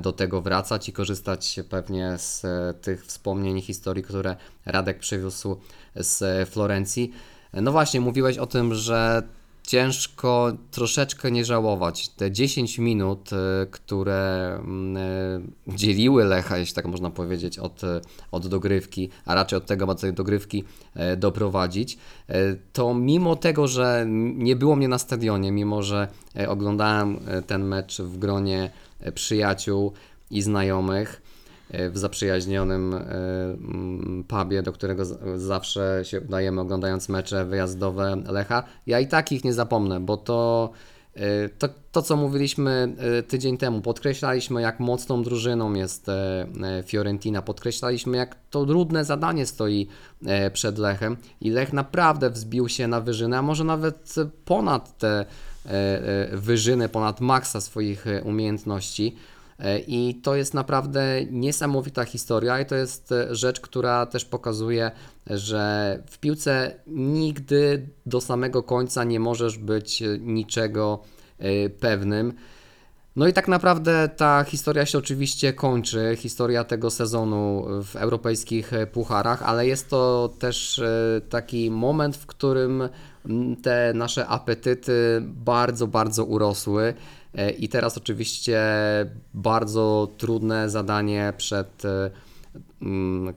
do 0.00 0.12
tego 0.12 0.42
wracać 0.42 0.88
i 0.88 0.92
korzystać 0.92 1.60
pewnie 1.68 2.18
z 2.18 2.44
e, 2.44 2.74
tych 2.80 3.06
wspomnień, 3.06 3.60
historii, 3.60 4.02
które 4.02 4.36
Radek 4.66 4.98
przywiózł 4.98 5.56
z 5.96 6.22
e, 6.22 6.46
Florencji. 6.46 7.12
E, 7.52 7.60
No 7.60 7.72
właśnie, 7.72 8.00
mówiłeś 8.00 8.38
o 8.38 8.46
tym, 8.46 8.74
że 8.74 9.22
ciężko 9.68 10.52
troszeczkę 10.70 11.30
nie 11.30 11.44
żałować. 11.44 12.08
Te 12.08 12.32
10 12.32 12.78
minut, 12.78 13.30
e, 13.32 13.66
które 13.66 14.54
mm, 14.54 14.96
e, 14.96 15.76
dzieliły 15.76 16.24
Lecha, 16.24 16.58
jeśli 16.58 16.74
tak 16.74 16.86
można 16.86 17.10
powiedzieć, 17.10 17.58
od, 17.58 17.84
e, 17.84 18.00
od 18.32 18.46
dogrywki, 18.46 19.10
a 19.24 19.34
raczej 19.34 19.56
od 19.56 19.66
tego, 19.66 19.86
do 19.86 19.94
tej 19.94 20.12
dogrywki 20.12 20.64
e, 20.94 21.16
doprowadzić, 21.16 21.98
e, 22.28 22.34
to 22.72 22.94
mimo 22.94 23.36
tego, 23.36 23.68
że 23.68 24.04
nie 24.36 24.56
było 24.56 24.76
mnie 24.76 24.88
na 24.88 24.98
stadionie, 24.98 25.52
mimo 25.52 25.82
że 25.82 26.08
e, 26.36 26.48
oglądałem 26.48 27.18
e, 27.26 27.42
ten 27.42 27.64
mecz 27.64 28.00
w 28.00 28.18
gronie 28.18 28.62
e, 28.64 28.87
przyjaciół 29.14 29.92
i 30.30 30.42
znajomych, 30.42 31.22
e, 31.70 31.90
w 31.90 31.98
zaprzyjaźnionym 31.98 32.94
e, 32.94 33.04
pubie, 34.28 34.62
do 34.62 34.72
którego 34.72 35.04
zawsze 35.36 36.00
się 36.02 36.20
udajemy 36.20 36.60
oglądając 36.60 37.08
mecze 37.08 37.44
wyjazdowe 37.44 38.22
Lecha. 38.28 38.62
Ja 38.86 39.00
i 39.00 39.06
tak 39.06 39.32
ich 39.32 39.44
nie 39.44 39.52
zapomnę, 39.52 40.00
bo 40.00 40.16
to, 40.16 40.70
e, 41.14 41.48
to, 41.48 41.68
to 41.92 42.02
co 42.02 42.16
mówiliśmy 42.16 42.96
e, 42.98 43.22
tydzień 43.22 43.58
temu, 43.58 43.80
podkreślaliśmy 43.80 44.62
jak 44.62 44.80
mocną 44.80 45.22
drużyną 45.22 45.74
jest 45.74 46.08
e, 46.08 46.46
e, 46.62 46.82
Fiorentina, 46.82 47.42
podkreślaliśmy 47.42 48.16
jak 48.16 48.36
to 48.50 48.66
trudne 48.66 49.04
zadanie 49.04 49.46
stoi 49.46 49.88
e, 50.26 50.50
przed 50.50 50.78
Lechem 50.78 51.16
i 51.40 51.50
Lech 51.50 51.72
naprawdę 51.72 52.30
wzbił 52.30 52.68
się 52.68 52.88
na 52.88 53.00
wyżynę, 53.00 53.38
a 53.38 53.42
może 53.42 53.64
nawet 53.64 54.14
ponad 54.44 54.98
te 54.98 55.24
e, 55.68 56.32
e, 56.32 56.36
wyżyny, 56.36 56.88
ponad 56.88 57.20
maksa 57.20 57.60
swoich 57.60 58.06
e, 58.06 58.22
umiejętności. 58.22 59.16
I 59.86 60.20
to 60.22 60.36
jest 60.36 60.54
naprawdę 60.54 61.24
niesamowita 61.30 62.04
historia, 62.04 62.60
i 62.60 62.66
to 62.66 62.74
jest 62.74 63.14
rzecz, 63.30 63.60
która 63.60 64.06
też 64.06 64.24
pokazuje, 64.24 64.90
że 65.26 66.02
w 66.10 66.18
piłce 66.18 66.74
nigdy 66.86 67.88
do 68.06 68.20
samego 68.20 68.62
końca 68.62 69.04
nie 69.04 69.20
możesz 69.20 69.58
być 69.58 70.02
niczego 70.20 71.04
pewnym. 71.80 72.34
No 73.18 73.26
i 73.26 73.32
tak 73.32 73.48
naprawdę 73.48 74.08
ta 74.16 74.44
historia 74.44 74.86
się 74.86 74.98
oczywiście 74.98 75.52
kończy, 75.52 76.16
historia 76.18 76.64
tego 76.64 76.90
sezonu 76.90 77.66
w 77.84 77.96
europejskich 77.96 78.70
pucharach, 78.92 79.42
ale 79.42 79.66
jest 79.66 79.90
to 79.90 80.30
też 80.38 80.78
e, 80.78 81.20
taki 81.28 81.70
moment, 81.70 82.16
w 82.16 82.26
którym 82.26 82.88
te 83.62 83.92
nasze 83.94 84.26
apetyty 84.26 85.22
bardzo, 85.22 85.86
bardzo 85.86 86.24
urosły. 86.24 86.94
E, 87.34 87.50
I 87.50 87.68
teraz 87.68 87.98
oczywiście 87.98 88.60
bardzo 89.34 90.08
trudne 90.18 90.70
zadanie 90.70 91.32
przed 91.36 91.84
e, 91.84 92.10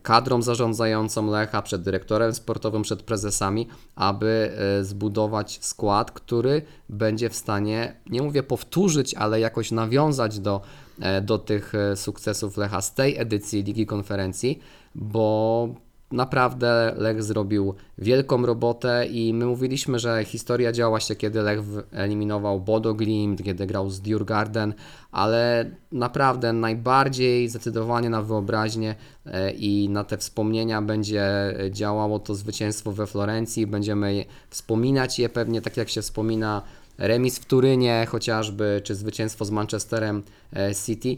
kadrą 0.01 0.41
zarządzającą 0.41 1.27
Lecha, 1.27 1.61
przed 1.61 1.81
dyrektorem 1.81 2.33
sportowym, 2.33 2.81
przed 2.81 3.03
prezesami, 3.03 3.67
aby 3.95 4.51
e, 4.79 4.83
zbudować 4.83 5.59
skład, 5.61 6.11
który 6.11 6.61
będzie 6.89 7.29
w 7.29 7.35
stanie, 7.35 7.95
nie 8.09 8.21
mówię 8.21 8.43
powtórzyć, 8.43 9.13
ale 9.13 9.39
jakoś 9.39 9.71
nawiązać 9.71 10.39
do, 10.39 10.61
e, 10.99 11.21
do 11.21 11.37
tych 11.37 11.75
e, 11.75 11.95
sukcesów 11.95 12.57
Lecha 12.57 12.81
z 12.81 12.93
tej 12.93 13.17
edycji 13.17 13.63
Ligi 13.63 13.85
Konferencji, 13.85 14.59
bo 14.95 15.67
naprawdę 16.11 16.93
Lech 16.97 17.23
zrobił 17.23 17.73
wielką 17.97 18.45
robotę 18.45 19.05
i 19.05 19.33
my 19.33 19.45
mówiliśmy, 19.45 19.99
że 19.99 20.25
historia 20.25 20.71
działa 20.71 20.99
się, 20.99 21.15
kiedy 21.15 21.41
Lech 21.41 21.59
eliminował 21.91 22.59
Bodo 22.59 22.93
Glimt, 22.93 23.43
kiedy 23.43 23.67
grał 23.67 23.89
z 23.89 24.01
Djurgarden, 24.01 24.73
ale 25.11 25.71
naprawdę 25.91 26.53
najbardziej 26.53 27.49
zdecydowanie 27.49 28.09
na 28.09 28.21
wyobraźnię 28.21 28.95
e, 29.25 29.51
i 29.51 29.89
na 29.89 30.03
te 30.03 30.17
wspomnienia 30.17 30.81
będzie 30.81 31.23
działało 31.69 32.19
to 32.19 32.35
zwycięstwo 32.35 32.91
we 32.91 33.07
Florencji. 33.07 33.67
Będziemy 33.67 34.25
wspominać 34.49 35.19
je 35.19 35.29
pewnie 35.29 35.61
tak 35.61 35.77
jak 35.77 35.89
się 35.89 36.01
wspomina 36.01 36.61
remis 36.97 37.39
w 37.39 37.45
Turynie 37.45 38.07
chociażby, 38.09 38.81
czy 38.83 38.95
zwycięstwo 38.95 39.45
z 39.45 39.51
Manchesterem 39.51 40.23
e, 40.53 40.75
City. 40.85 41.17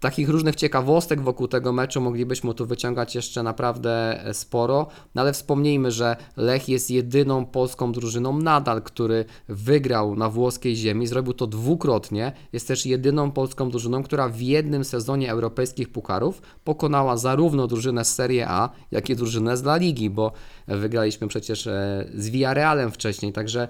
Takich 0.00 0.28
różnych 0.28 0.56
ciekawostek 0.56 1.20
wokół 1.20 1.48
tego 1.48 1.72
meczu 1.72 2.00
moglibyśmy 2.00 2.54
tu 2.54 2.66
wyciągać 2.66 3.14
jeszcze 3.14 3.42
naprawdę 3.42 4.24
e, 4.24 4.34
sporo, 4.34 4.86
no 5.14 5.22
ale 5.22 5.32
wspomnijmy, 5.32 5.90
że 5.90 6.16
Lech 6.36 6.68
jest 6.68 6.90
jedyną 6.90 7.46
polską 7.46 7.92
drużyną 7.92 8.38
nadal, 8.38 8.82
który 8.82 9.24
wygrał 9.48 10.16
na 10.16 10.28
włoskiej 10.28 10.76
ziemi, 10.76 11.06
zrobił 11.06 11.32
to 11.32 11.46
dwukrotnie. 11.46 12.32
Jest 12.52 12.68
też 12.68 12.86
jedyną 12.86 13.30
polską 13.30 13.70
drużyną, 13.70 14.02
która 14.02 14.28
w 14.28 14.40
jednym 14.40 14.84
sezonie 14.84 15.30
europejskich 15.30 15.92
pucharów 15.92 16.42
pokonała 16.64 17.16
zarówno 17.16 17.66
drużynę 17.66 18.04
z 18.04 18.14
Serie 18.14 18.48
A, 18.48 18.70
jak 18.90 19.10
i 19.10 19.16
drużynę 19.16 19.56
z 19.56 19.62
La 19.62 19.76
Ligi, 19.76 20.10
bo 20.10 20.32
wygraliśmy 20.66 21.28
przecież 21.28 21.66
e, 21.66 22.08
z 22.14 22.28
Villarrealem 22.28 22.90
wcześniej, 22.90 23.32
także 23.32 23.68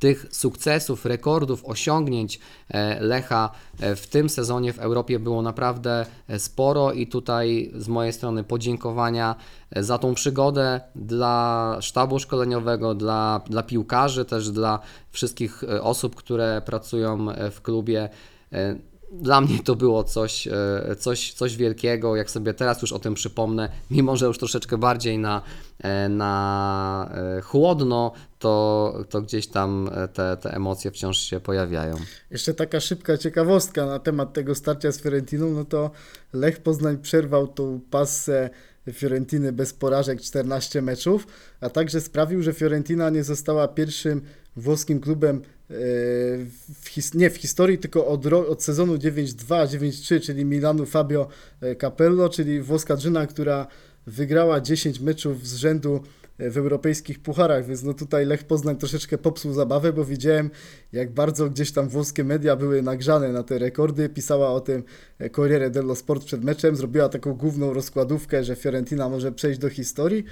tych 0.00 0.26
sukcesów, 0.30 1.06
rekordów, 1.06 1.64
osiągnięć 1.64 2.40
e, 2.68 3.00
Lecha 3.00 3.50
e, 3.80 3.96
w 3.96 4.06
tym 4.06 4.28
sezonie 4.28 4.72
w 4.72 4.78
Europie 4.78 5.18
było 5.18 5.42
naprawdę 5.42 6.06
e, 6.28 6.38
sporo 6.38 6.92
i 6.92 7.06
tutaj 7.06 7.72
z 7.74 7.88
mojej 7.88 8.12
strony 8.12 8.44
podziękowania 8.44 9.36
za 9.76 9.98
tą 9.98 10.14
przygodę 10.14 10.80
dla 10.94 11.76
sztabu 11.80 12.18
szkoleniowego, 12.18 12.94
dla, 12.94 13.40
dla 13.46 13.62
piłkarzy, 13.62 14.24
też 14.24 14.50
dla 14.50 14.78
wszystkich 15.10 15.62
osób, 15.80 16.14
które 16.14 16.62
pracują 16.64 17.26
w 17.50 17.60
klubie. 17.62 18.08
Dla 19.12 19.40
mnie 19.40 19.58
to 19.64 19.76
było 19.76 20.04
coś, 20.04 20.46
e, 20.46 20.96
coś, 20.98 21.32
coś 21.32 21.56
wielkiego, 21.56 22.16
jak 22.16 22.30
sobie 22.30 22.54
teraz 22.54 22.82
już 22.82 22.92
o 22.92 22.98
tym 22.98 23.14
przypomnę, 23.14 23.68
mimo 23.90 24.16
że 24.16 24.26
już 24.26 24.38
troszeczkę 24.38 24.78
bardziej 24.78 25.18
na, 25.18 25.42
e, 25.78 26.08
na 26.08 27.10
e, 27.14 27.40
chłodno, 27.40 28.12
to, 28.38 28.94
to 29.08 29.22
gdzieś 29.22 29.46
tam 29.46 29.90
te, 30.12 30.36
te 30.36 30.54
emocje 30.54 30.90
wciąż 30.90 31.18
się 31.18 31.40
pojawiają. 31.40 31.96
Jeszcze 32.30 32.54
taka 32.54 32.80
szybka 32.80 33.18
ciekawostka 33.18 33.86
na 33.86 33.98
temat 33.98 34.32
tego 34.32 34.54
starcia 34.54 34.92
z 34.92 35.00
Fiorentiną, 35.00 35.50
no 35.50 35.64
to 35.64 35.90
Lech 36.32 36.62
Poznań 36.62 36.98
przerwał 36.98 37.48
tą 37.48 37.80
passę 37.90 38.50
Fiorentiny 38.92 39.52
bez 39.52 39.74
porażek 39.74 40.20
14 40.20 40.82
meczów, 40.82 41.26
a 41.60 41.70
także 41.70 42.00
sprawił, 42.00 42.42
że 42.42 42.52
Fiorentina 42.52 43.10
nie 43.10 43.24
została 43.24 43.68
pierwszym 43.68 44.22
włoskim 44.56 45.00
klubem 45.00 45.36
e, 45.36 45.40
w 46.80 46.88
his- 46.88 47.14
nie 47.14 47.30
w 47.30 47.36
historii, 47.36 47.78
tylko 47.78 48.06
od, 48.06 48.26
od 48.26 48.62
sezonu 48.62 48.94
9-2, 48.96 49.66
9-3, 49.66 50.20
czyli 50.20 50.44
Milanu 50.44 50.86
Fabio 50.86 51.28
e, 51.60 51.76
Capello, 51.76 52.28
czyli 52.28 52.60
włoska 52.60 52.94
drużyna, 52.94 53.26
która 53.26 53.66
wygrała 54.06 54.60
10 54.60 55.00
meczów 55.00 55.46
z 55.48 55.56
rzędu 55.56 56.02
w 56.48 56.56
europejskich 56.56 57.18
pucharach, 57.18 57.66
więc 57.66 57.82
no 57.82 57.94
tutaj 57.94 58.26
Lech 58.26 58.44
Poznań 58.44 58.76
troszeczkę 58.76 59.18
popsuł 59.18 59.52
zabawę, 59.52 59.92
bo 59.92 60.04
widziałem 60.04 60.50
jak 60.92 61.14
bardzo 61.14 61.50
gdzieś 61.50 61.72
tam 61.72 61.88
włoskie 61.88 62.24
media 62.24 62.56
były 62.56 62.82
nagrzane 62.82 63.32
na 63.32 63.42
te 63.42 63.58
rekordy, 63.58 64.08
pisała 64.08 64.50
o 64.50 64.60
tym 64.60 64.82
e, 65.18 65.30
Corriere 65.30 65.70
dello 65.70 65.94
Sport 65.94 66.24
przed 66.24 66.44
meczem, 66.44 66.76
zrobiła 66.76 67.08
taką 67.08 67.34
główną 67.34 67.72
rozkładówkę, 67.72 68.44
że 68.44 68.56
Fiorentina 68.56 69.08
może 69.08 69.32
przejść 69.32 69.60
do 69.60 69.68
historii, 69.68 70.24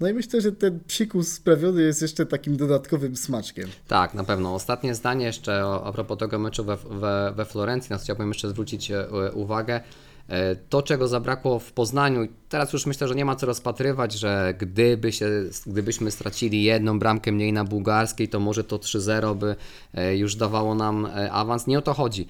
no 0.00 0.08
i 0.08 0.14
myślę, 0.14 0.40
że 0.40 0.52
ten 0.52 0.80
psikus 0.86 1.32
sprawiony 1.32 1.82
jest 1.82 2.02
jeszcze 2.02 2.26
takim 2.26 2.56
dodatkowym 2.56 3.16
smaczkiem. 3.16 3.68
Tak, 3.88 4.14
na 4.14 4.24
pewno. 4.24 4.54
Ostatnie 4.54 4.94
zdanie 4.94 5.26
jeszcze 5.26 5.62
a 5.84 5.92
propos 5.92 6.18
tego 6.18 6.38
meczu 6.38 6.64
we, 6.64 6.76
we, 6.76 7.32
we 7.36 7.44
Florencji, 7.44 7.90
na 7.90 7.98
co 7.98 8.04
chciałbym 8.04 8.28
jeszcze 8.28 8.48
zwrócić 8.48 8.90
e, 8.90 9.06
uwagę. 9.32 9.80
E, 10.28 10.56
To, 10.56 10.82
czego 10.82 11.08
zabrakło 11.08 11.58
w 11.58 11.72
Poznaniu, 11.72 12.28
teraz 12.48 12.72
już 12.72 12.86
myślę, 12.86 13.08
że 13.08 13.14
nie 13.14 13.24
ma 13.24 13.36
co 13.36 13.46
rozpatrywać, 13.46 14.12
że 14.12 14.54
gdyby 14.58 15.12
się, 15.12 15.28
gdybyśmy 15.66 16.10
stracili 16.10 16.62
jedną 16.62 16.98
bramkę 16.98 17.32
mniej 17.32 17.52
na 17.52 17.64
bułgarskiej, 17.64 18.28
to 18.28 18.40
może 18.40 18.64
to 18.64 18.78
3-0 18.78 19.36
by 19.36 19.56
e, 19.94 20.16
już 20.16 20.36
dawało 20.36 20.74
nam 20.74 21.06
e, 21.06 21.32
awans. 21.32 21.66
Nie 21.66 21.78
o 21.78 21.82
to 21.82 21.94
chodzi. 21.94 22.26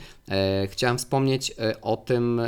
Chciałem 0.66 0.98
wspomnieć 0.98 1.54
o 1.82 1.96
tym, 1.96 2.40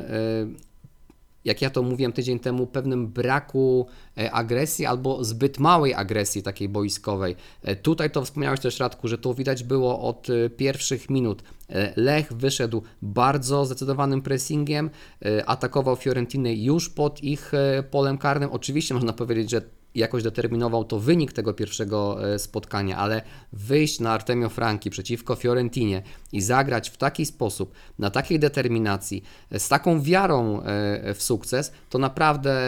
jak 1.45 1.63
ja 1.63 1.71
to 1.71 1.83
mówiłem 1.83 2.13
tydzień 2.13 2.39
temu, 2.39 2.67
pewnym 2.67 3.07
braku 3.07 3.87
agresji 4.33 4.87
albo 4.87 5.25
zbyt 5.25 5.59
małej 5.59 5.95
agresji 5.95 6.43
takiej 6.43 6.69
boiskowej. 6.69 7.37
Tutaj 7.83 8.11
to 8.11 8.25
wspomniałeś 8.25 8.61
też 8.61 8.81
Radku, 8.81 9.09
że 9.09 9.19
to 9.19 9.35
widać 9.35 9.65
było 9.65 10.01
od 10.01 10.27
pierwszych 10.57 11.11
minut. 11.11 11.43
E, 11.71 11.93
Lech 11.97 12.33
wyszedł 12.33 12.83
bardzo 13.03 13.65
zdecydowanym 13.65 14.23
pressingiem, 14.23 14.91
e, 15.25 15.49
atakował 15.49 15.97
Fiorentinę 15.97 16.55
już 16.55 16.91
pod 16.91 17.23
ich 17.23 17.55
e, 17.55 17.83
polem 17.83 18.19
karnym. 18.19 18.51
Oczywiście 18.53 18.95
można 18.95 19.13
powiedzieć, 19.13 19.51
że 19.51 19.78
jakoś 19.99 20.23
determinował 20.23 20.85
to 20.85 20.99
wynik 20.99 21.33
tego 21.33 21.55
pierwszego 21.55 22.33
e, 22.35 22.39
spotkania, 22.39 22.97
ale 22.97 23.23
wyjść 23.53 24.01
na 24.01 24.13
Artemio 24.13 24.49
Franki 24.49 24.91
przeciwko 24.91 25.35
Fiorentinie 25.35 26.03
i 26.33 26.41
zagrać 26.41 26.91
w 26.91 26.97
taki 26.97 27.27
sposób, 27.27 27.73
na 27.99 28.11
takiej 28.11 28.39
determinacji, 28.39 29.25
e, 29.51 29.61
z 29.61 29.69
taką 29.69 30.03
wiarą 30.03 30.63
e, 30.63 31.15
w 31.15 31.23
sukces, 31.23 31.73
to 31.91 31.99
naprawdę 31.99 32.59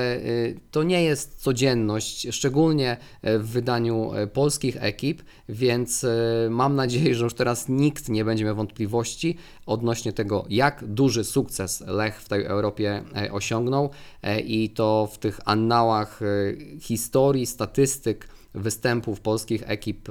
to 0.71 0.83
nie 0.83 1.05
jest 1.05 1.43
codzienność, 1.43 2.27
szczególnie 2.31 2.97
w 3.23 3.49
wydaniu 3.49 4.13
polskich 4.33 4.77
ekip, 4.81 5.23
więc 5.49 6.07
mam 6.51 6.77
nadzieję, 6.77 7.15
że 7.15 7.25
już 7.25 7.35
teraz 7.35 7.69
nikt 7.69 8.09
nie 8.09 8.25
będzie 8.25 8.45
miał 8.45 8.57
wątpliwości 8.57 9.37
odnośnie 9.71 10.13
tego, 10.13 10.45
jak 10.49 10.85
duży 10.87 11.25
sukces 11.25 11.83
Lech 11.87 12.21
w 12.21 12.29
tej 12.29 12.45
Europie 12.45 13.03
e, 13.17 13.33
osiągnął 13.33 13.91
e, 14.23 14.41
i 14.41 14.71
to 14.71 15.09
w 15.13 15.19
tych 15.19 15.41
annałach 15.45 16.21
e, 16.23 16.27
historii, 16.81 17.47
statystyk, 17.47 18.29
występów 18.55 19.21
polskich 19.21 19.63
ekip 19.67 20.09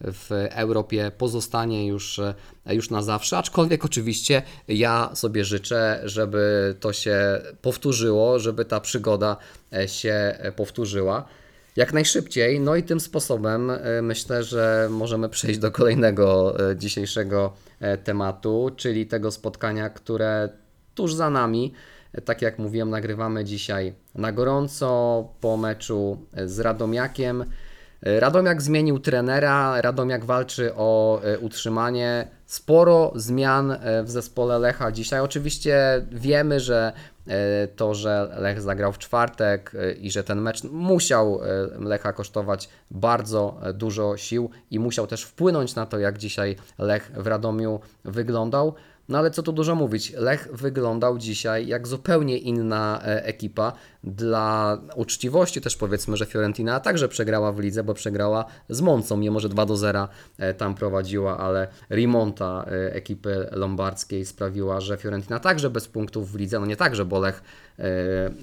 w 0.00 0.48
Europie 0.50 1.12
pozostanie 1.18 1.86
już, 1.86 2.20
już 2.66 2.90
na 2.90 3.02
zawsze. 3.02 3.38
Aczkolwiek 3.38 3.84
oczywiście 3.84 4.42
ja 4.68 5.10
sobie 5.14 5.44
życzę, 5.44 6.00
żeby 6.04 6.74
to 6.80 6.92
się 6.92 7.42
powtórzyło, 7.62 8.38
żeby 8.38 8.64
ta 8.64 8.80
przygoda 8.80 9.36
się 9.86 10.38
powtórzyła. 10.56 11.24
Jak 11.76 11.92
najszybciej, 11.92 12.60
no 12.60 12.76
i 12.76 12.82
tym 12.82 13.00
sposobem 13.00 13.70
e, 13.70 14.02
myślę, 14.02 14.44
że 14.44 14.88
możemy 14.90 15.28
przejść 15.28 15.58
do 15.58 15.70
kolejnego 15.70 16.58
e, 16.70 16.76
dzisiejszego 16.76 17.52
e, 17.80 17.98
tematu, 17.98 18.70
czyli 18.76 19.06
tego 19.06 19.30
spotkania, 19.30 19.90
które 19.90 20.48
tuż 20.94 21.14
za 21.14 21.30
nami. 21.30 21.72
Tak 22.24 22.42
jak 22.42 22.58
mówiłem, 22.58 22.90
nagrywamy 22.90 23.44
dzisiaj 23.44 23.94
na 24.14 24.32
gorąco 24.32 25.28
po 25.40 25.56
meczu 25.56 26.26
z 26.46 26.58
Radomiakiem. 26.60 27.44
Radomiak 28.02 28.62
zmienił 28.62 28.98
trenera, 28.98 29.80
Radomiak 29.80 30.24
walczy 30.24 30.74
o 30.74 31.20
e, 31.22 31.38
utrzymanie. 31.38 32.28
Sporo 32.46 33.12
zmian 33.14 33.70
e, 33.70 34.02
w 34.02 34.10
zespole 34.10 34.58
Lecha 34.58 34.92
dzisiaj. 34.92 35.20
Oczywiście 35.20 36.06
wiemy, 36.10 36.60
że 36.60 36.92
e, 37.28 37.68
to, 37.68 37.94
że 37.94 38.36
Lech 38.38 38.60
zagrał 38.60 38.92
w 38.92 38.98
czwartek 38.98 39.72
i 40.00 40.10
że 40.10 40.24
ten 40.24 40.40
mecz 40.40 40.64
musiał 40.64 41.40
Lecha 41.80 42.12
kosztować 42.12 42.68
bardzo 42.90 43.60
dużo 43.74 44.16
sił 44.16 44.50
i 44.70 44.78
musiał 44.78 45.06
też 45.06 45.22
wpłynąć 45.22 45.74
na 45.74 45.86
to, 45.86 45.98
jak 45.98 46.18
dzisiaj 46.18 46.56
Lech 46.78 47.12
w 47.14 47.26
Radomiu 47.26 47.80
wyglądał. 48.04 48.74
No 49.12 49.18
ale 49.18 49.30
co 49.30 49.42
tu 49.42 49.52
dużo 49.52 49.74
mówić, 49.74 50.12
Lech 50.16 50.48
wyglądał 50.52 51.18
dzisiaj 51.18 51.66
jak 51.66 51.88
zupełnie 51.88 52.38
inna 52.38 53.00
e, 53.04 53.24
ekipa. 53.24 53.72
Dla 54.04 54.78
uczciwości 54.96 55.60
też 55.60 55.76
powiedzmy, 55.76 56.16
że 56.16 56.26
Fiorentina 56.26 56.80
także 56.80 57.08
przegrała 57.08 57.52
w 57.52 57.58
lidze, 57.58 57.84
bo 57.84 57.94
przegrała 57.94 58.44
z 58.68 58.80
Moncą, 58.80 59.16
mimo 59.16 59.40
że 59.40 59.48
2 59.48 59.66
do 59.66 59.76
0 59.76 60.08
e, 60.38 60.54
tam 60.54 60.74
prowadziła, 60.74 61.38
ale 61.38 61.68
remonta 61.90 62.64
e, 62.66 62.94
ekipy 62.94 63.48
lombardzkiej 63.52 64.26
sprawiła, 64.26 64.80
że 64.80 64.96
Fiorentina 64.96 65.38
także 65.38 65.70
bez 65.70 65.88
punktów 65.88 66.32
w 66.32 66.36
lidze, 66.36 66.60
no 66.60 66.66
nie 66.66 66.76
także, 66.76 67.04
bo 67.04 67.20
Lech 67.20 67.42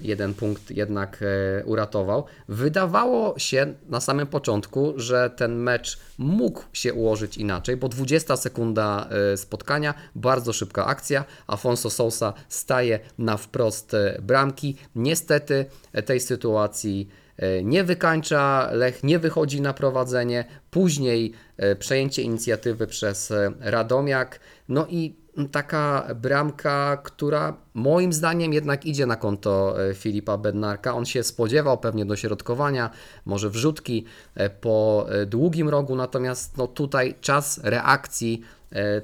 jeden 0.02 0.34
punkt 0.34 0.72
jednak 0.72 1.20
e, 1.22 1.66
uratował. 1.66 2.26
Wydawało 2.48 3.40
się 3.40 3.74
na 3.90 4.02
samym 4.02 4.28
początku, 4.28 4.94
że 4.96 5.30
ten 5.30 5.56
mecz 5.56 6.00
mógł 6.18 6.64
się 6.74 6.94
ułożyć 6.94 7.38
inaczej, 7.38 7.78
bo 7.78 7.90
20 7.90 8.38
sekunda 8.38 9.10
e, 9.34 9.38
spotkania, 9.38 9.94
bardzo 10.16 10.54
szybka 10.54 10.86
akcja. 10.86 11.26
Afonso 11.48 11.90
Sousa 11.90 12.34
staje 12.50 13.00
na 13.18 13.38
wprost 13.38 13.94
e, 13.94 14.20
bramki. 14.22 14.76
Niestety 14.96 15.66
e, 15.94 16.04
tej 16.04 16.20
sytuacji 16.20 17.10
e, 17.38 17.64
nie 17.64 17.84
wykańcza, 17.84 18.70
Lech 18.72 19.04
nie 19.04 19.20
wychodzi 19.20 19.62
na 19.62 19.74
prowadzenie. 19.74 20.46
Później 20.72 21.34
e, 21.58 21.76
przejęcie 21.76 22.22
inicjatywy 22.22 22.88
przez 22.88 23.32
e, 23.32 23.52
Radomiak. 23.60 24.40
No 24.70 24.88
i 24.90 25.16
taka 25.48 26.08
bramka, 26.16 26.98
która 27.04 27.58
moim 27.74 28.14
zdaniem 28.14 28.54
jednak 28.54 28.86
idzie 28.86 29.06
na 29.06 29.16
konto 29.16 29.84
e, 29.90 29.94
Filipa 29.94 30.38
Bednarka. 30.38 30.96
On 30.96 31.06
się 31.06 31.24
spodziewał 31.24 31.78
pewnie 31.78 32.06
dośrodkowania, 32.06 32.90
może 33.26 33.50
wrzutki 33.50 34.06
e, 34.36 34.50
po 34.50 35.06
e, 35.10 35.26
długim 35.26 35.70
rogu, 35.70 35.96
natomiast 35.96 36.58
no 36.58 36.68
tutaj 36.68 37.16
czas 37.22 37.60
reakcji 37.64 38.42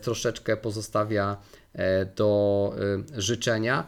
troszeczkę 0.01 0.57
pozostawia 0.57 1.37
do 2.15 2.73
życzenia. 3.17 3.87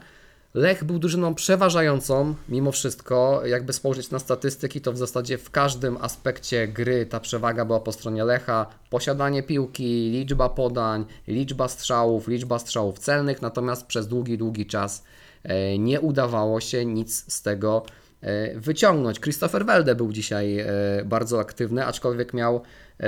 Lech 0.57 0.83
był 0.83 0.99
drużyną 0.99 1.35
przeważającą, 1.35 2.35
mimo 2.49 2.71
wszystko. 2.71 3.41
Jakby 3.45 3.73
spojrzeć 3.73 4.11
na 4.11 4.19
statystyki, 4.19 4.81
to 4.81 4.91
w 4.91 4.97
zasadzie 4.97 5.37
w 5.37 5.51
każdym 5.51 5.97
aspekcie 6.01 6.67
gry 6.67 7.05
ta 7.05 7.19
przewaga 7.19 7.65
była 7.65 7.79
po 7.79 7.91
stronie 7.91 8.23
Lecha. 8.23 8.65
Posiadanie 8.89 9.43
piłki, 9.43 10.09
liczba 10.11 10.49
podań, 10.49 11.05
liczba 11.27 11.67
strzałów, 11.67 12.27
liczba 12.27 12.59
strzałów 12.59 12.99
celnych, 12.99 13.41
natomiast 13.41 13.85
przez 13.85 14.07
długi, 14.07 14.37
długi 14.37 14.65
czas 14.65 15.03
e, 15.43 15.77
nie 15.77 16.01
udawało 16.01 16.59
się 16.61 16.85
nic 16.85 17.33
z 17.33 17.41
tego 17.41 17.85
e, 18.21 18.59
wyciągnąć. 18.59 19.19
Christopher 19.19 19.65
Welde 19.65 19.95
był 19.95 20.11
dzisiaj 20.11 20.59
e, 20.59 20.67
bardzo 21.05 21.39
aktywny, 21.39 21.85
aczkolwiek 21.85 22.33
miał 22.33 22.61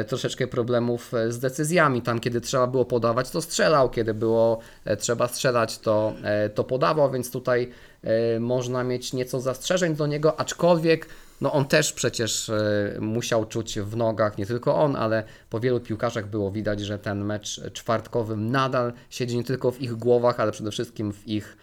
troszeczkę 0.07 0.47
problemów 0.47 1.13
e, 1.13 1.31
z 1.31 1.39
decyzjami. 1.39 2.01
Tam, 2.01 2.19
kiedy 2.19 2.41
trzeba 2.41 2.67
było 2.67 2.85
podawać, 2.85 3.29
to 3.29 3.41
strzelał, 3.41 3.89
kiedy 3.89 4.13
było 4.13 4.59
e, 4.85 4.97
trzeba 4.97 5.27
strzelać, 5.27 5.79
to, 5.79 6.13
e, 6.23 6.49
to 6.49 6.63
podawał, 6.63 7.11
więc 7.11 7.31
tutaj 7.31 7.69
e, 8.03 8.39
można 8.39 8.83
mieć 8.83 9.13
nieco 9.13 9.39
zastrzeżeń 9.39 9.95
do 9.95 10.07
niego, 10.07 10.39
aczkolwiek 10.39 11.07
no 11.41 11.53
on 11.53 11.65
też 11.65 11.93
przecież 11.93 12.49
e, 12.49 12.97
musiał 12.99 13.45
czuć 13.45 13.79
w 13.79 13.95
nogach, 13.95 14.37
nie 14.37 14.45
tylko 14.45 14.75
on, 14.75 14.95
ale 14.95 15.23
po 15.49 15.59
wielu 15.59 15.79
piłkarzach 15.79 16.29
było 16.29 16.51
widać, 16.51 16.79
że 16.79 16.99
ten 16.99 17.25
mecz 17.25 17.61
czwartkowy 17.73 18.37
nadal 18.37 18.93
siedzi 19.09 19.37
nie 19.37 19.43
tylko 19.43 19.71
w 19.71 19.81
ich 19.81 19.95
głowach, 19.95 20.39
ale 20.39 20.51
przede 20.51 20.71
wszystkim 20.71 21.13
w 21.13 21.27
ich 21.27 21.57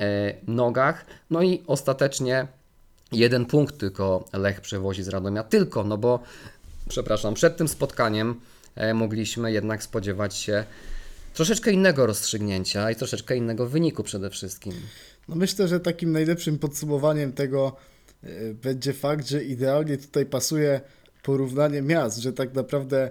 e, 0.00 0.34
nogach. 0.46 1.06
No 1.30 1.42
i 1.42 1.62
ostatecznie 1.66 2.46
jeden 3.12 3.46
punkt 3.46 3.78
tylko 3.78 4.24
Lech 4.32 4.60
przewozi 4.60 5.02
z 5.02 5.08
Radomia, 5.08 5.42
tylko, 5.42 5.84
no 5.84 5.98
bo 5.98 6.20
przepraszam, 6.92 7.34
przed 7.34 7.56
tym 7.56 7.68
spotkaniem 7.68 8.40
e, 8.74 8.94
mogliśmy 8.94 9.52
jednak 9.52 9.82
spodziewać 9.82 10.36
się 10.36 10.64
troszeczkę 11.34 11.72
innego 11.72 12.06
rozstrzygnięcia 12.06 12.90
i 12.90 12.96
troszeczkę 12.96 13.36
innego 13.36 13.66
wyniku 13.66 14.02
przede 14.02 14.30
wszystkim. 14.30 14.72
No 15.28 15.36
myślę, 15.36 15.68
że 15.68 15.80
takim 15.80 16.12
najlepszym 16.12 16.58
podsumowaniem 16.58 17.32
tego 17.32 17.76
e, 18.22 18.28
będzie 18.54 18.92
fakt, 18.92 19.28
że 19.28 19.44
idealnie 19.44 19.98
tutaj 19.98 20.26
pasuje 20.26 20.80
porównanie 21.22 21.82
miast, 21.82 22.18
że 22.18 22.32
tak 22.32 22.54
naprawdę 22.54 23.10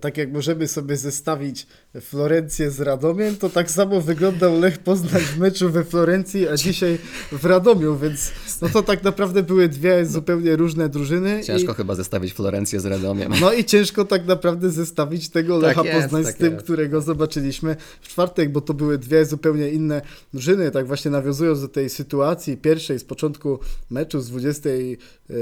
tak 0.00 0.16
jak 0.18 0.32
możemy 0.32 0.68
sobie 0.68 0.96
zestawić 0.96 1.66
Florencję 2.00 2.70
z 2.70 2.80
Radomiem, 2.80 3.36
to 3.36 3.50
tak 3.50 3.70
samo 3.70 4.00
wyglądał 4.00 4.60
Lech 4.60 4.78
Poznań 4.78 5.22
w 5.22 5.38
meczu 5.38 5.70
we 5.70 5.84
Florencji, 5.84 6.48
a 6.48 6.56
dzisiaj 6.56 6.98
w 7.32 7.44
Radomiu, 7.44 7.98
więc 7.98 8.30
no 8.62 8.68
to 8.68 8.82
tak 8.82 9.02
naprawdę 9.02 9.42
były 9.42 9.68
dwie 9.68 10.06
zupełnie 10.06 10.56
różne 10.56 10.88
drużyny. 10.88 11.44
Ciężko 11.44 11.74
chyba 11.74 11.94
zestawić 11.94 12.32
Florencję 12.32 12.80
z 12.80 12.86
Radomiem. 12.86 13.34
I, 13.34 13.40
no 13.40 13.52
i 13.52 13.64
ciężko 13.64 14.04
tak 14.04 14.26
naprawdę 14.26 14.70
zestawić 14.70 15.28
tego 15.28 15.60
Tak 15.60 15.76
Lecha 15.76 15.88
jest, 15.88 16.02
Poznań 16.02 16.24
tak 16.24 16.34
z 16.34 16.38
tym, 16.38 16.52
jest. 16.52 16.64
którego 16.64 17.00
zobaczyliśmy 17.00 17.76
w 18.00 18.08
czwartek, 18.08 18.52
bo 18.52 18.60
to 18.60 18.74
były 18.74 18.98
dwie 18.98 19.24
zupełnie 19.26 19.68
inne 19.68 20.02
drużyny, 20.32 20.70
tak 20.70 20.86
właśnie 20.86 21.10
nawiązując 21.10 21.60
do 21.60 21.68
tej 21.68 21.90
sytuacji 21.90 22.56
pierwszej 22.56 22.98
z 22.98 23.04
początku 23.04 23.58
meczu 23.90 24.20
z 24.20 24.28
20, 24.28 24.70
e, 24.70 25.34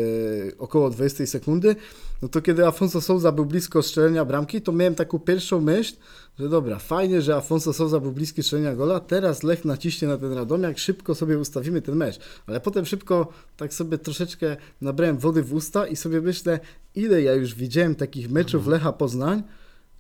około 0.59 0.91
20 0.91 1.27
sekundy, 1.27 1.77
no 2.23 2.29
to 2.29 2.43
kiedy 2.43 2.67
Afonso 2.67 3.01
Souza 3.01 3.33
był 3.33 3.47
blisko 3.47 3.83
strzelenia 3.83 4.25
bramki, 4.25 4.63
to 4.63 4.73
miałem 4.73 4.95
taką 4.95 5.19
pierwszą 5.19 5.61
myśl, 5.61 5.95
że 6.39 6.49
dobra, 6.49 6.79
fajnie, 6.79 7.23
że 7.23 7.37
Afonso 7.37 7.73
Souza 7.73 8.01
był 8.01 8.13
bliski 8.13 8.43
strzelenia 8.43 8.75
gola, 8.75 9.01
teraz 9.01 9.43
Lech 9.43 9.65
naciśnie 9.65 10.09
na 10.09 10.19
ten 10.19 10.33
Radomiak, 10.33 10.79
szybko 10.79 11.15
sobie 11.15 11.39
ustawimy 11.39 11.83
ten 11.83 11.97
mecz. 11.97 12.19
Ale 12.47 12.61
potem 12.61 12.87
szybko 12.87 13.29
tak 13.57 13.75
sobie 13.75 13.99
troszeczkę 13.99 14.57
nabrałem 14.81 15.19
wody 15.19 15.43
w 15.43 15.55
usta 15.55 15.87
i 15.87 15.97
sobie 15.97 16.21
myślę, 16.21 16.61
ile 16.95 17.23
ja 17.23 17.35
już 17.35 17.55
widziałem 17.55 17.95
takich 17.95 18.31
meczów 18.31 18.67
Lecha 18.67 18.93
Poznań, 18.93 19.43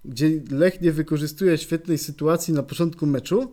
gdzie 0.04 0.30
Lech 0.50 0.80
nie 0.80 0.92
wykorzystuje 0.92 1.58
świetnej 1.58 1.98
sytuacji 1.98 2.54
na 2.54 2.62
początku 2.62 3.06
meczu, 3.06 3.52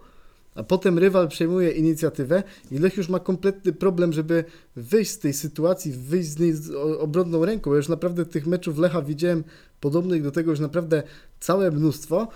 a 0.57 0.63
potem 0.63 0.99
rywal 0.99 1.27
przejmuje 1.27 1.71
inicjatywę 1.71 2.43
i 2.71 2.77
Lech 2.79 2.97
już 2.97 3.09
ma 3.09 3.19
kompletny 3.19 3.73
problem, 3.73 4.13
żeby 4.13 4.43
wyjść 4.75 5.11
z 5.11 5.19
tej 5.19 5.33
sytuacji, 5.33 5.91
wyjść 5.91 6.29
z 6.29 6.39
niej 6.39 6.53
z 6.53 6.71
obronną 6.99 7.45
ręką. 7.45 7.71
Ja 7.71 7.77
już 7.77 7.89
naprawdę 7.89 8.25
tych 8.25 8.47
meczów 8.47 8.77
Lecha 8.77 9.01
widziałem 9.01 9.43
podobnych 9.79 10.23
do 10.23 10.31
tego 10.31 10.51
już 10.51 10.59
naprawdę 10.59 11.03
całe 11.39 11.71
mnóstwo. 11.71 12.27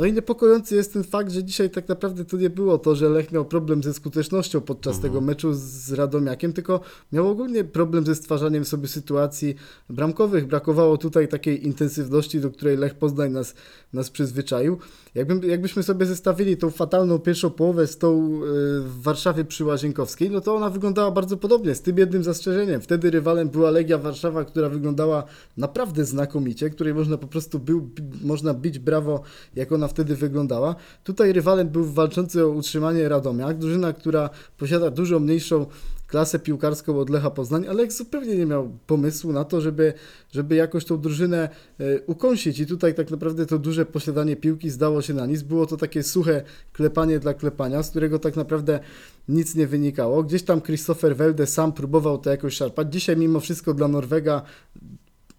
No 0.00 0.06
i 0.06 0.12
niepokojący 0.12 0.76
jest 0.76 0.92
ten 0.92 1.04
fakt, 1.04 1.32
że 1.32 1.44
dzisiaj 1.44 1.70
tak 1.70 1.88
naprawdę 1.88 2.24
to 2.24 2.36
nie 2.36 2.50
było 2.50 2.78
to, 2.78 2.96
że 2.96 3.08
Lech 3.08 3.32
miał 3.32 3.44
problem 3.44 3.82
ze 3.82 3.94
skutecznością 3.94 4.60
podczas 4.60 5.00
tego 5.00 5.20
meczu 5.20 5.48
z 5.54 5.92
Radomiakiem, 5.92 6.52
tylko 6.52 6.80
miał 7.12 7.28
ogólnie 7.28 7.64
problem 7.64 8.06
ze 8.06 8.14
stwarzaniem 8.14 8.64
sobie 8.64 8.88
sytuacji 8.88 9.54
bramkowych. 9.90 10.46
Brakowało 10.46 10.96
tutaj 10.96 11.28
takiej 11.28 11.66
intensywności, 11.66 12.40
do 12.40 12.50
której 12.50 12.76
Lech 12.76 12.94
Poznań 12.94 13.32
nas, 13.32 13.54
nas 13.92 14.10
przyzwyczaił. 14.10 14.78
Jakbym, 15.14 15.42
jakbyśmy 15.42 15.82
sobie 15.82 16.06
zestawili 16.06 16.56
tą 16.56 16.70
fatalną 16.70 17.18
pierwszą 17.18 17.50
połowę 17.50 17.86
z 17.86 17.98
tą 17.98 18.26
y, 18.26 18.40
w 18.80 19.02
Warszawie 19.02 19.44
przy 19.44 19.64
Łazienkowskiej, 19.64 20.30
no 20.30 20.40
to 20.40 20.54
ona 20.54 20.70
wyglądała 20.70 21.10
bardzo 21.10 21.36
podobnie, 21.36 21.74
z 21.74 21.82
tym 21.82 21.98
jednym 21.98 22.24
zastrzeżeniem. 22.24 22.80
Wtedy 22.80 23.10
rywalem 23.10 23.48
była 23.48 23.70
Legia 23.70 23.98
Warszawa, 23.98 24.44
która 24.44 24.68
wyglądała 24.68 25.24
naprawdę 25.56 26.04
znakomicie, 26.04 26.70
której 26.70 26.94
można 26.94 27.18
po 27.18 27.26
prostu 27.26 27.58
był, 27.58 27.90
można 28.22 28.54
bić 28.54 28.78
brawo, 28.78 29.22
jak 29.54 29.72
ona 29.72 29.89
wtedy 29.90 30.16
wyglądała. 30.16 30.74
Tutaj 31.04 31.32
rywalem 31.32 31.68
był 31.68 31.84
walczący 31.84 32.44
o 32.44 32.48
utrzymanie 32.48 33.08
Radomiak, 33.08 33.58
drużyna, 33.58 33.92
która 33.92 34.30
posiada 34.58 34.90
dużo 34.90 35.20
mniejszą 35.20 35.66
klasę 36.10 36.38
piłkarską 36.38 36.98
od 36.98 37.10
Lecha 37.10 37.30
Poznań, 37.30 37.66
ale 37.68 37.90
zupełnie 37.90 38.36
nie 38.36 38.46
miał 38.46 38.78
pomysłu 38.86 39.32
na 39.32 39.44
to, 39.44 39.60
żeby, 39.60 39.92
żeby 40.32 40.54
jakoś 40.54 40.84
tą 40.84 41.00
drużynę 41.00 41.48
e, 41.80 42.00
ukąsić 42.00 42.58
i 42.60 42.66
tutaj 42.66 42.94
tak 42.94 43.10
naprawdę 43.10 43.46
to 43.46 43.58
duże 43.58 43.86
posiadanie 43.86 44.36
piłki 44.36 44.70
zdało 44.70 45.02
się 45.02 45.14
na 45.14 45.26
nic. 45.26 45.42
Było 45.42 45.66
to 45.66 45.76
takie 45.76 46.02
suche 46.02 46.42
klepanie 46.72 47.18
dla 47.18 47.34
klepania, 47.34 47.82
z 47.82 47.90
którego 47.90 48.18
tak 48.18 48.36
naprawdę 48.36 48.80
nic 49.28 49.54
nie 49.54 49.66
wynikało. 49.66 50.22
Gdzieś 50.22 50.42
tam 50.42 50.60
Christopher 50.62 51.16
Welde 51.16 51.46
sam 51.46 51.72
próbował 51.72 52.18
to 52.18 52.30
jakoś 52.30 52.54
szarpać. 52.54 52.92
Dzisiaj 52.92 53.16
mimo 53.16 53.40
wszystko 53.40 53.74
dla 53.74 53.88
Norwega 53.88 54.42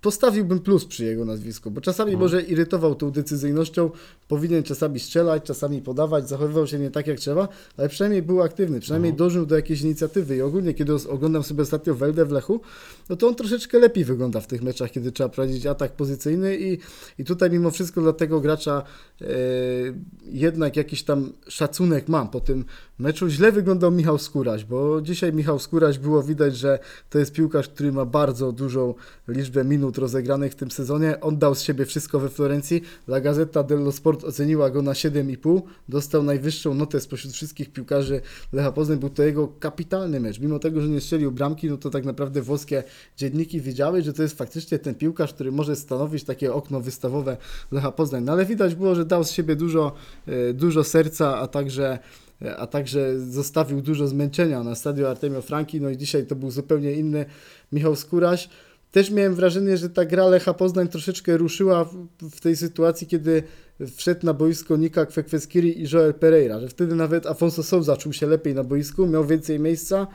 postawiłbym 0.01 0.59
plus 0.59 0.85
przy 0.85 1.05
jego 1.05 1.25
nazwisku, 1.25 1.71
bo 1.71 1.81
czasami 1.81 2.17
może 2.17 2.41
irytował 2.41 2.95
tą 2.95 3.11
decyzyjnością, 3.11 3.89
powinien 4.27 4.63
czasami 4.63 4.99
strzelać, 4.99 5.43
czasami 5.43 5.81
podawać, 5.81 6.29
zachowywał 6.29 6.67
się 6.67 6.79
nie 6.79 6.91
tak 6.91 7.07
jak 7.07 7.19
trzeba, 7.19 7.47
ale 7.77 7.89
przynajmniej 7.89 8.21
był 8.21 8.41
aktywny, 8.41 8.79
przynajmniej 8.79 9.13
dążył 9.13 9.45
do 9.45 9.55
jakiejś 9.55 9.81
inicjatywy. 9.81 10.35
I 10.35 10.41
ogólnie 10.41 10.73
kiedy 10.73 10.93
oglądam 11.09 11.43
sobie 11.43 11.61
ostatnio 11.61 11.95
Weldę 11.95 12.25
w 12.25 12.31
Lechu, 12.31 12.61
no 13.09 13.15
to 13.15 13.27
on 13.27 13.35
troszeczkę 13.35 13.79
lepiej 13.79 14.05
wygląda 14.05 14.41
w 14.41 14.47
tych 14.47 14.61
meczach, 14.61 14.91
kiedy 14.91 15.11
trzeba 15.11 15.29
prowadzić 15.29 15.65
atak 15.65 15.91
pozycyjny 15.91 16.57
i, 16.57 16.77
i 17.19 17.25
tutaj 17.25 17.49
mimo 17.49 17.71
wszystko 17.71 18.01
dla 18.01 18.13
tego 18.13 18.41
gracza 18.41 18.83
e, 19.21 19.25
jednak 20.25 20.75
jakiś 20.75 21.03
tam 21.03 21.33
szacunek 21.47 22.07
mam 22.07 22.29
po 22.29 22.39
tym 22.39 22.65
meczu. 22.99 23.29
Źle 23.29 23.51
wyglądał 23.51 23.91
Michał 23.91 24.17
Skóraś, 24.17 24.65
bo 24.65 25.01
dzisiaj 25.01 25.33
Michał 25.33 25.59
Skóraś 25.59 25.97
było 25.97 26.23
widać, 26.23 26.57
że 26.57 26.79
to 27.09 27.19
jest 27.19 27.33
piłkarz, 27.33 27.67
który 27.67 27.91
ma 27.91 28.05
bardzo 28.05 28.51
dużą 28.51 28.93
liczbę 29.27 29.63
minut 29.63 29.90
rozegranych 29.97 30.51
w 30.51 30.55
tym 30.55 30.71
sezonie. 30.71 31.19
On 31.21 31.37
dał 31.37 31.55
z 31.55 31.61
siebie 31.61 31.85
wszystko 31.85 32.19
we 32.19 32.29
Florencji. 32.29 32.81
La 33.07 33.21
Gazzetta 33.21 33.63
dello 33.63 33.91
Sport 33.91 34.23
oceniła 34.23 34.69
go 34.69 34.81
na 34.81 34.91
7,5. 34.91 35.61
Dostał 35.89 36.23
najwyższą 36.23 36.73
notę 36.73 36.99
spośród 36.99 37.33
wszystkich 37.33 37.73
piłkarzy 37.73 38.21
Lecha 38.53 38.71
Poznań. 38.71 38.99
Był 38.99 39.09
to 39.09 39.23
jego 39.23 39.47
kapitalny 39.47 40.19
mecz. 40.19 40.39
Mimo 40.39 40.59
tego, 40.59 40.81
że 40.81 40.87
nie 40.87 41.01
strzelił 41.01 41.31
bramki, 41.31 41.69
no 41.69 41.77
to 41.77 41.89
tak 41.89 42.05
naprawdę 42.05 42.41
włoskie 42.41 42.83
dzienniki 43.17 43.61
wiedziały, 43.61 44.01
że 44.01 44.13
to 44.13 44.21
jest 44.21 44.37
faktycznie 44.37 44.79
ten 44.79 44.95
piłkarz, 44.95 45.33
który 45.33 45.51
może 45.51 45.75
stanowić 45.75 46.23
takie 46.23 46.53
okno 46.53 46.81
wystawowe 46.81 47.37
Lecha 47.71 47.91
Poznań. 47.91 48.23
No 48.23 48.31
ale 48.31 48.45
widać 48.45 48.75
było, 48.75 48.95
że 48.95 49.05
dał 49.05 49.23
z 49.23 49.31
siebie 49.31 49.55
dużo, 49.55 49.91
e, 50.27 50.53
dużo 50.53 50.83
serca, 50.83 51.37
a 51.37 51.47
także 51.47 51.99
a 52.57 52.67
także 52.67 53.19
zostawił 53.19 53.81
dużo 53.81 54.07
zmęczenia 54.07 54.63
na 54.63 54.75
stadion 54.75 55.11
Artemio 55.11 55.41
Franki, 55.41 55.81
no 55.81 55.89
i 55.89 55.97
dzisiaj 55.97 56.25
to 56.25 56.35
był 56.35 56.51
zupełnie 56.51 56.93
inny 56.93 57.25
Michał 57.71 57.95
Skóraś. 57.95 58.49
Też 58.91 59.11
miałem 59.11 59.35
wrażenie, 59.35 59.77
że 59.77 59.89
ta 59.89 60.05
gra 60.05 60.27
Lecha 60.27 60.53
Poznań 60.53 60.87
troszeczkę 60.87 61.37
ruszyła 61.37 61.83
w, 61.83 62.07
w 62.21 62.41
tej 62.41 62.55
sytuacji, 62.55 63.07
kiedy 63.07 63.43
wszedł 63.95 64.25
na 64.25 64.33
boisko 64.33 64.77
Nika 64.77 65.05
Kwekweskiri 65.05 65.81
i 65.81 65.85
Joel 65.93 66.13
Pereira, 66.13 66.59
że 66.59 66.67
wtedy 66.67 66.95
nawet 66.95 67.25
Afonso 67.25 67.63
Souza 67.63 67.97
czuł 67.97 68.13
się 68.13 68.27
lepiej 68.27 68.55
na 68.55 68.63
boisku, 68.63 69.07
miał 69.07 69.25
więcej 69.25 69.59
miejsca, 69.59 70.07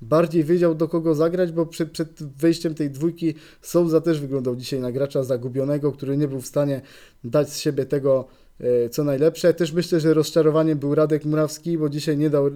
bardziej 0.00 0.44
wiedział 0.44 0.74
do 0.74 0.88
kogo 0.88 1.14
zagrać, 1.14 1.52
bo 1.52 1.66
przed, 1.66 1.90
przed 1.90 2.22
wejściem 2.36 2.74
tej 2.74 2.90
dwójki 2.90 3.34
Souza 3.62 4.00
też 4.00 4.20
wyglądał 4.20 4.56
dzisiaj 4.56 4.80
na 4.80 4.92
gracza 4.92 5.24
zagubionego, 5.24 5.92
który 5.92 6.16
nie 6.16 6.28
był 6.28 6.40
w 6.40 6.46
stanie 6.46 6.80
dać 7.24 7.50
z 7.50 7.58
siebie 7.58 7.86
tego, 7.86 8.28
e, 8.60 8.88
co 8.88 9.04
najlepsze. 9.04 9.54
Też 9.54 9.72
myślę, 9.72 10.00
że 10.00 10.14
rozczarowaniem 10.14 10.78
był 10.78 10.94
Radek 10.94 11.24
Murawski, 11.24 11.78
bo 11.78 11.88
dzisiaj 11.88 12.18
nie 12.18 12.30
dał 12.30 12.50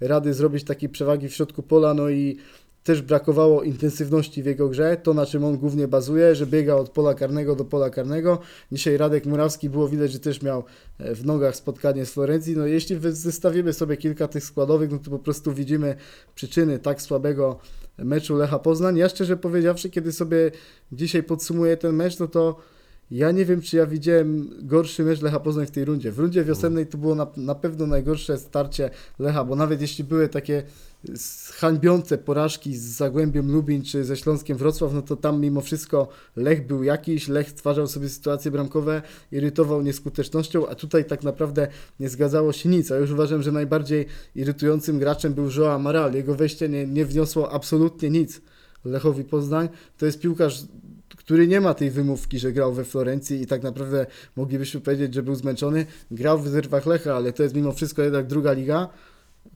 rady 0.00 0.34
zrobić 0.34 0.64
takiej 0.64 0.88
przewagi 0.88 1.28
w 1.28 1.34
środku 1.34 1.62
pola, 1.62 1.94
no 1.94 2.10
i 2.10 2.36
też 2.88 3.02
brakowało 3.02 3.62
intensywności 3.62 4.42
w 4.42 4.46
jego 4.46 4.68
grze, 4.68 4.96
to 5.02 5.14
na 5.14 5.26
czym 5.26 5.44
on 5.44 5.58
głównie 5.58 5.88
bazuje, 5.88 6.34
że 6.34 6.46
biega 6.46 6.74
od 6.74 6.88
pola 6.88 7.14
karnego 7.14 7.56
do 7.56 7.64
pola 7.64 7.90
karnego. 7.90 8.38
Dzisiaj 8.72 8.96
Radek 8.96 9.26
Murawski 9.26 9.70
było 9.70 9.88
widać, 9.88 10.12
że 10.12 10.18
też 10.18 10.42
miał 10.42 10.64
e, 10.98 11.14
w 11.14 11.26
nogach 11.26 11.56
spotkanie 11.56 12.06
z 12.06 12.10
Florencji. 12.10 12.56
No 12.56 12.66
jeśli 12.66 12.96
zestawimy 13.10 13.72
sobie 13.72 13.96
kilka 13.96 14.28
tych 14.28 14.44
składowych, 14.44 14.90
no 14.90 14.98
to 14.98 15.10
po 15.10 15.18
prostu 15.18 15.52
widzimy 15.52 15.96
przyczyny 16.34 16.78
tak 16.78 17.02
słabego 17.02 17.58
meczu 17.98 18.36
Lecha 18.36 18.58
Poznań. 18.58 18.96
Ja 18.96 19.08
szczerze 19.08 19.36
powiedziawszy, 19.36 19.90
kiedy 19.90 20.12
sobie 20.12 20.50
dzisiaj 20.92 21.22
podsumuję 21.22 21.76
ten 21.76 21.94
mecz, 21.94 22.18
no 22.18 22.28
to 22.28 22.56
ja 23.10 23.30
nie 23.30 23.44
wiem, 23.44 23.60
czy 23.60 23.76
ja 23.76 23.86
widziałem 23.86 24.50
gorszy 24.62 25.04
mecz 25.04 25.22
Lecha 25.22 25.40
Poznań 25.40 25.66
w 25.66 25.70
tej 25.70 25.84
rundzie. 25.84 26.12
W 26.12 26.18
rundzie 26.18 26.44
wiosennej 26.44 26.86
to 26.86 26.98
było 26.98 27.14
na, 27.14 27.26
na 27.36 27.54
pewno 27.54 27.86
najgorsze 27.86 28.38
starcie 28.38 28.90
Lecha, 29.18 29.44
bo 29.44 29.56
nawet 29.56 29.80
jeśli 29.80 30.04
były 30.04 30.28
takie 30.28 30.62
hańbiące 31.52 32.18
porażki 32.18 32.76
z 32.76 32.82
Zagłębiem 32.82 33.52
Lubin 33.52 33.82
czy 33.82 34.04
ze 34.04 34.16
Śląskiem 34.16 34.58
Wrocław, 34.58 34.92
no 34.94 35.02
to 35.02 35.16
tam 35.16 35.40
mimo 35.40 35.60
wszystko 35.60 36.08
Lech 36.36 36.66
był 36.66 36.82
jakiś, 36.82 37.28
Lech 37.28 37.50
stwarzał 37.50 37.86
sobie 37.86 38.08
sytuacje 38.08 38.50
bramkowe, 38.50 39.02
irytował 39.32 39.82
nieskutecznością, 39.82 40.68
a 40.68 40.74
tutaj 40.74 41.04
tak 41.04 41.22
naprawdę 41.22 41.68
nie 42.00 42.08
zgadzało 42.08 42.52
się 42.52 42.68
nic. 42.68 42.92
A 42.92 42.96
już 42.96 43.10
uważam, 43.10 43.42
że 43.42 43.52
najbardziej 43.52 44.06
irytującym 44.34 44.98
graczem 44.98 45.34
był 45.34 45.50
Joao 45.56 45.74
Amaral. 45.74 46.14
Jego 46.14 46.34
wejście 46.34 46.68
nie, 46.68 46.86
nie 46.86 47.04
wniosło 47.04 47.52
absolutnie 47.52 48.10
nic 48.10 48.40
Lechowi 48.84 49.24
Poznań. 49.24 49.68
To 49.98 50.06
jest 50.06 50.20
piłkarz 50.20 50.62
który 51.28 51.48
nie 51.48 51.60
ma 51.60 51.74
tej 51.74 51.90
wymówki, 51.90 52.38
że 52.38 52.52
grał 52.52 52.72
we 52.72 52.84
Florencji 52.84 53.42
i 53.42 53.46
tak 53.46 53.62
naprawdę 53.62 54.06
moglibyśmy 54.36 54.80
powiedzieć, 54.80 55.14
że 55.14 55.22
był 55.22 55.34
zmęczony. 55.34 55.86
Grał 56.10 56.38
w 56.38 56.44
rezerwach 56.44 56.86
Lecha, 56.86 57.14
ale 57.14 57.32
to 57.32 57.42
jest 57.42 57.54
mimo 57.54 57.72
wszystko 57.72 58.02
jednak 58.02 58.26
druga 58.26 58.52
liga. 58.52 58.88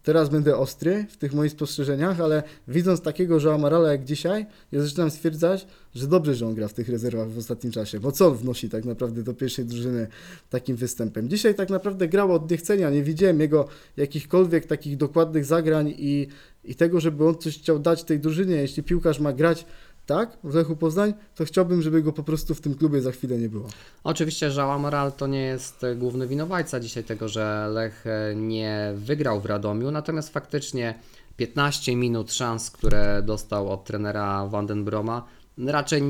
Teraz 0.03 0.29
będę 0.29 0.57
ostry 0.57 1.07
w 1.11 1.17
tych 1.17 1.35
moich 1.35 1.53
spostrzeżeniach, 1.53 2.21
ale 2.21 2.43
widząc 2.69 3.01
takiego 3.01 3.41
że 3.41 3.55
Amarala 3.55 3.93
jak 3.93 4.05
dzisiaj, 4.05 4.47
ja 4.73 4.83
zaczynam 4.83 5.11
stwierdzać, 5.11 5.67
że 5.95 6.07
dobrze, 6.07 6.35
że 6.35 6.47
on 6.47 6.55
gra 6.55 6.69
w 6.69 6.73
tych 6.73 6.89
rezerwach 6.89 7.31
w 7.31 7.39
ostatnim 7.39 7.73
czasie, 7.73 8.01
bo 8.01 8.13
co 8.13 8.31
wnosi 8.31 8.69
tak 8.69 8.85
naprawdę 8.85 9.23
do 9.23 9.35
pierwszej 9.35 9.65
drużyny 9.65 10.07
takim 10.51 10.77
występem. 10.77 11.29
Dzisiaj 11.29 11.55
tak 11.55 11.71
naprawdę 11.71 12.09
grał 12.09 12.33
od 12.33 12.51
niechcenia, 12.51 12.91
nie 12.91 13.03
widziałem 13.03 13.41
jego 13.41 13.69
jakichkolwiek 13.97 14.67
takich 14.67 14.97
dokładnych 14.97 15.45
zagrań 15.45 15.95
i, 15.99 16.29
i 16.65 16.75
tego, 16.75 17.01
żeby 17.01 17.29
on 17.29 17.39
coś 17.39 17.59
chciał 17.59 17.79
dać 17.79 18.05
tej 18.05 18.21
drużynie. 18.21 18.57
Jeśli 18.57 18.83
piłkarz 18.83 19.21
ma 19.21 19.33
grać 19.33 19.67
tak 20.07 20.39
w 20.45 20.55
Lechu 20.55 20.77
Poznań, 20.77 21.15
to 21.35 21.45
chciałbym, 21.45 21.83
żeby 21.83 22.03
go 22.03 22.13
po 22.13 22.23
prostu 22.23 22.55
w 22.55 22.61
tym 22.61 22.75
klubie 22.75 23.03
za 23.03 23.13
chwilę 23.13 23.39
nie 23.39 23.49
było. 23.49 23.69
Oczywiście 24.05 24.51
Żała 24.51 24.79
Moral 24.79 25.13
to 25.13 25.27
nie 25.27 25.41
jest 25.41 25.85
e, 25.85 25.95
główny 25.97 26.27
winowajca 26.27 26.81
dzisiaj 26.81 27.05
tego, 27.05 27.29
że 27.29 27.69
Lech 27.73 28.07
e, 28.07 28.35
nie 28.35 28.93
wygrał 28.97 29.41
w 29.41 29.47
Radomiu, 29.47 29.91
natomiast 29.91 30.33
faktycznie 30.33 30.95
15 31.37 31.97
minut 31.97 32.33
szans, 32.33 32.71
które 32.71 33.23
dostał 33.23 33.73
od 33.73 33.85
trenera 33.85 34.47
Vandenbroma, 34.47 35.25
raczej 35.59 36.03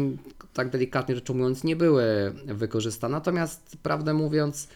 tak 0.52 0.70
delikatnie 0.70 1.14
rzecz 1.14 1.30
ujmując 1.30 1.64
nie 1.64 1.76
były 1.76 2.04
wykorzystane. 2.44 3.12
Natomiast 3.12 3.76
prawdę 3.82 4.14
mówiąc, 4.14 4.68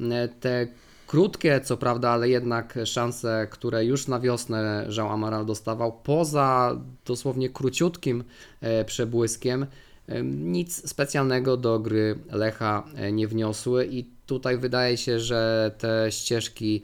e, 0.00 0.28
te 0.28 0.66
krótkie, 1.06 1.60
co 1.60 1.76
prawda, 1.76 2.10
ale 2.10 2.28
jednak 2.28 2.78
szanse, 2.84 3.46
które 3.50 3.84
już 3.84 4.08
na 4.08 4.20
wiosnę 4.20 4.88
Jean 4.96 5.10
Amaral 5.10 5.46
dostawał, 5.46 5.92
poza 5.92 6.80
dosłownie 7.06 7.48
króciutkim 7.50 8.24
e, 8.60 8.84
przebłyskiem, 8.84 9.66
e, 10.08 10.22
nic 10.22 10.90
specjalnego 10.90 11.56
do 11.56 11.78
gry 11.78 12.18
Lecha 12.32 12.84
e, 12.96 13.12
nie 13.12 13.28
wniosły 13.28 13.86
i 13.86 14.04
tutaj 14.26 14.58
wydaje 14.58 14.96
się, 14.96 15.20
że 15.20 15.70
te 15.78 16.06
ścieżki 16.12 16.82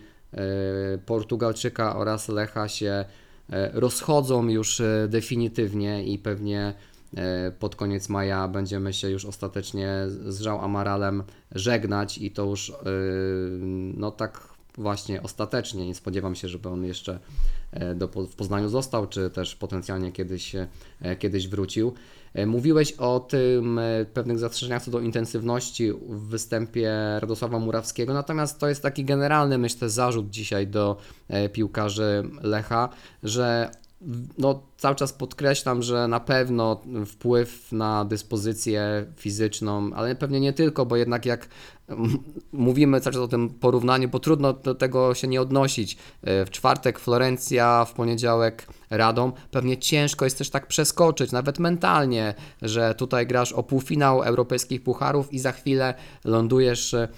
Portugalczyka 1.07 1.97
oraz 1.97 2.29
Lecha 2.29 2.69
się 2.69 3.05
rozchodzą 3.73 4.49
już 4.49 4.83
definitywnie 5.09 6.05
i 6.05 6.19
pewnie 6.19 6.75
pod 7.59 7.77
koniec 7.77 8.09
maja 8.09 8.49
będziemy 8.49 8.93
się 8.93 9.11
już 9.11 9.25
ostatecznie 9.25 9.89
z 10.09 10.41
Żał 10.41 10.61
Amaralem 10.65 11.23
żegnać 11.53 12.19
i 12.19 12.31
to 12.31 12.45
już 12.45 12.71
e, 12.71 12.75
no 13.95 14.11
tak 14.11 14.51
właśnie 14.79 15.23
ostatecznie. 15.23 15.87
Nie 15.87 15.95
spodziewam 15.95 16.35
się, 16.35 16.49
żeby 16.49 16.69
on 16.69 16.85
jeszcze 16.85 17.19
e, 17.73 17.95
do, 17.95 18.09
w 18.09 18.35
Poznaniu 18.37 18.69
został, 18.69 19.07
czy 19.07 19.31
też 19.31 19.57
potencjalnie 19.57 20.13
kiedyś, 20.13 20.55
e, 20.55 20.69
kiedyś 21.19 21.49
wrócił. 21.49 21.95
E, 22.35 22.47
Mówiłeś 22.47 22.93
o 22.93 23.21
tym 23.21 23.79
e, 23.79 24.05
pewnych 24.05 24.39
zastrzeżeniach 24.39 24.83
co 24.83 24.91
do 24.91 25.01
intensywności 25.01 25.93
w 25.93 26.29
występie 26.29 26.93
Radosława 27.21 27.59
Murawskiego, 27.59 28.15
natomiast 28.15 28.59
to 28.59 28.69
jest 28.69 28.83
taki 28.83 29.05
generalny, 29.05 29.59
myślę, 29.59 29.91
zarzut 29.91 30.31
dzisiaj 30.31 30.67
do 30.67 30.97
e, 31.29 31.49
piłkarzy 31.49 32.23
Lecha, 32.43 32.89
że 33.23 33.71
no, 34.39 34.63
cały 34.77 34.97
czas 34.97 35.13
podkreślam, 35.13 35.83
że 35.83 36.09
na 36.09 36.21
pewno 36.21 36.81
wpływ 37.07 37.73
na 37.73 38.05
dyspozycję 38.05 39.07
fizyczną, 39.17 39.91
ale 39.95 40.17
pewnie 40.17 40.41
nie 40.41 40.53
tylko, 40.53 40.87
bo 40.87 40.97
jednak 40.97 41.27
jak 41.27 41.49
mówimy 42.53 43.01
cały 43.01 43.15
czas 43.15 43.23
o 43.23 43.29
tym 43.29 43.49
porównaniu, 43.49 44.09
bo 44.09 44.19
trudno 44.19 44.53
do 44.53 44.75
tego 44.75 45.15
się 45.15 45.29
nie 45.29 45.41
odnosić. 45.41 45.97
E, 46.23 46.45
W 46.47 46.51
czwartek 46.51 46.99
Florencja, 46.99 47.85
w 47.85 47.93
poniedziałek 47.93 48.67
Radom. 48.91 49.33
Pewnie 49.51 49.79
ciężko 49.79 50.25
jest 50.25 50.39
też 50.39 50.51
tak 50.51 50.67
przeskoczyć, 50.67 51.33
nawet 51.33 51.59
mentalnie, 51.59 52.35
że 52.63 52.95
tutaj 52.95 53.27
grasz 53.27 53.53
o 53.53 53.63
półfinał 53.63 54.23
europejskich 54.23 54.83
pucharów 54.83 55.33
i 55.33 55.39
za 55.39 55.53
chwilę 55.53 55.95
lądujesz 56.25 56.95
e, 56.95 57.09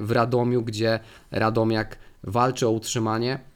w 0.00 0.10
Radomiu, 0.10 0.62
gdzie 0.62 1.00
Radomiak 1.30 1.98
walczy 2.22 2.66
o 2.66 2.70
utrzymanie 2.70 3.53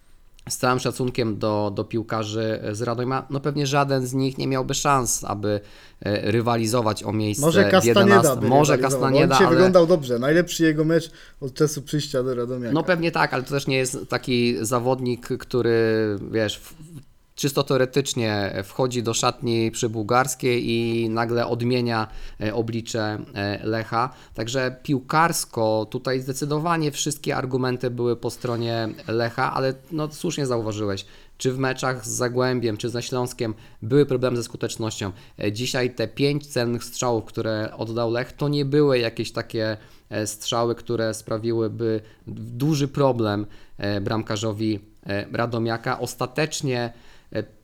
z 0.51 0.57
całym 0.57 0.79
szacunkiem 0.79 1.39
do, 1.39 1.73
do 1.75 1.85
piłkarzy 1.85 2.61
z 2.73 2.83
Radomia, 2.83 3.27
no 3.31 3.41
pewnie 3.41 3.67
żaden 3.67 4.07
z 4.07 4.15
nich 4.15 4.39
nie 4.39 4.47
miałby 4.47 4.75
szans, 4.75 5.25
aby 5.25 5.61
e, 6.01 6.33
rywalizować 6.33 7.05
o 7.05 7.13
miejsce 7.13 7.47
Może 7.47 7.71
11. 7.85 8.37
by 8.41 8.49
Może 8.49 8.79
Castaneda, 8.79 9.25
On 9.25 9.31
dzisiaj 9.31 9.47
ale... 9.47 9.57
wyglądał 9.57 9.87
dobrze. 9.87 10.19
Najlepszy 10.19 10.65
jego 10.65 10.85
mecz 10.85 11.11
od 11.41 11.55
czasu 11.55 11.83
przyjścia 11.83 12.23
do 12.23 12.35
Radomiaka. 12.35 12.75
No 12.75 12.83
pewnie 12.83 13.11
tak, 13.11 13.35
ale 13.35 13.43
to 13.43 13.51
też 13.51 13.67
nie 13.67 13.77
jest 13.77 13.99
taki 14.09 14.57
zawodnik, 14.61 15.29
który 15.39 16.17
wiesz, 16.31 16.61
czysto 17.39 17.63
teoretycznie 17.63 18.63
wchodzi 18.65 19.03
do 19.03 19.15
szatni 19.15 19.71
przy 19.71 19.89
bułgarskiej 19.89 20.71
i 20.71 21.09
nagle 21.11 21.47
odmienia 21.47 22.09
e, 22.41 22.55
oblicze 22.55 23.19
e, 23.35 23.67
Lecha. 23.67 24.15
Także 24.35 24.77
piłkarsko 24.83 25.87
tutaj 25.91 26.21
zdecydowanie 26.21 26.93
wszystkie 26.93 27.37
argumenty 27.37 27.91
były 27.91 28.17
po 28.17 28.31
stronie 28.31 28.89
Lecha, 29.09 29.55
ale 29.55 29.75
no 29.93 30.13
słusznie 30.13 30.47
zauważyłeś, 30.47 31.07
czy 31.39 31.53
w 31.53 31.59
meczach 31.59 32.07
z 32.07 32.11
Zagłębiem, 32.11 32.77
czy 32.77 32.89
ze 32.91 33.03
Śląskiem 33.03 33.55
były 33.83 34.07
problemy 34.07 34.37
ze 34.37 34.43
skutecznością. 34.43 35.13
E, 35.39 35.53
Dzisiaj 35.53 35.95
te 35.95 36.09
pięć 36.09 36.47
cennych 36.47 36.85
strzałów, 36.85 37.25
które 37.25 37.71
oddał 37.77 38.11
Lech, 38.11 38.33
to 38.33 38.49
nie 38.49 38.65
były 38.65 38.99
jakieś 38.99 39.33
takie 39.33 39.77
strzały, 40.25 40.75
które 40.75 41.15
sprawiłyby 41.15 42.01
duży 42.27 42.89
problem 42.89 43.47
bramkarzowi 44.01 44.81
Radomiaka. 45.33 46.01
Ostatecznie 46.01 46.93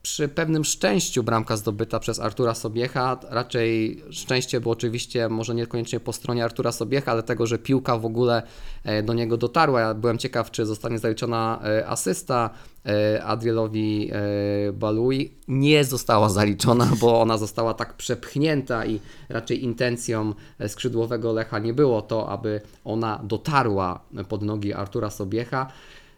przy 0.01 0.27
pewnym 0.27 0.63
szczęściu 0.63 1.23
bramka 1.23 1.57
zdobyta 1.57 1.99
przez 1.99 2.19
Artura 2.19 2.55
Sobiecha, 2.55 3.19
raczej 3.29 4.01
szczęście 4.09 4.61
było 4.61 4.73
oczywiście 4.73 5.29
może 5.29 5.55
niekoniecznie 5.55 5.99
po 5.99 6.13
stronie 6.13 6.43
Artura 6.43 6.71
Sobiecha, 6.71 7.11
ale 7.11 7.23
tego, 7.23 7.47
że 7.47 7.57
piłka 7.57 7.97
w 7.97 8.05
ogóle 8.05 8.43
e, 8.83 9.03
do 9.03 9.13
niego 9.13 9.37
dotarła. 9.37 9.81
Ja 9.81 9.93
byłem 9.93 10.17
ciekaw, 10.17 10.51
czy 10.51 10.65
zostanie 10.65 10.99
zaliczona 10.99 11.59
e, 11.63 11.87
asysta 11.87 12.49
e, 12.85 13.23
Adrielowi 13.23 14.11
e, 14.11 14.73
Balui. 14.73 15.33
Nie 15.47 15.83
została 15.83 16.29
zaliczona, 16.29 16.87
bo 17.01 17.21
ona 17.21 17.37
została 17.37 17.73
tak 17.73 17.93
przepchnięta 17.93 18.85
i 18.85 18.99
raczej 19.29 19.63
intencją 19.63 20.33
e, 20.59 20.69
skrzydłowego 20.69 21.33
Lecha 21.33 21.59
nie 21.59 21.73
było 21.73 22.01
to, 22.01 22.29
aby 22.29 22.61
ona 22.83 23.21
dotarła 23.23 23.99
pod 24.29 24.41
nogi 24.41 24.73
Artura 24.73 25.09
Sobiecha, 25.09 25.71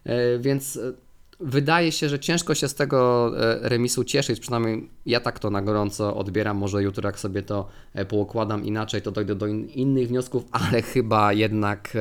E, 0.08 0.38
więc 0.38 0.76
e, 0.76 0.92
Wydaje 1.40 1.92
się, 1.92 2.08
że 2.08 2.18
ciężko 2.18 2.54
się 2.54 2.68
z 2.68 2.74
tego 2.74 3.30
e, 3.38 3.68
remisu 3.68 4.04
cieszyć, 4.04 4.40
przynajmniej 4.40 4.90
ja 5.06 5.20
tak 5.20 5.38
to 5.38 5.50
na 5.50 5.62
gorąco 5.62 6.16
odbieram. 6.16 6.56
Może 6.56 6.82
jutro, 6.82 7.08
jak 7.08 7.18
sobie 7.18 7.42
to 7.42 7.68
e, 7.94 8.04
poukładam 8.04 8.64
inaczej, 8.64 9.02
to 9.02 9.10
dojdę 9.10 9.34
do 9.34 9.46
in- 9.46 9.68
innych 9.68 10.08
wniosków, 10.08 10.44
ale 10.70 10.82
chyba 10.82 11.32
jednak 11.32 11.92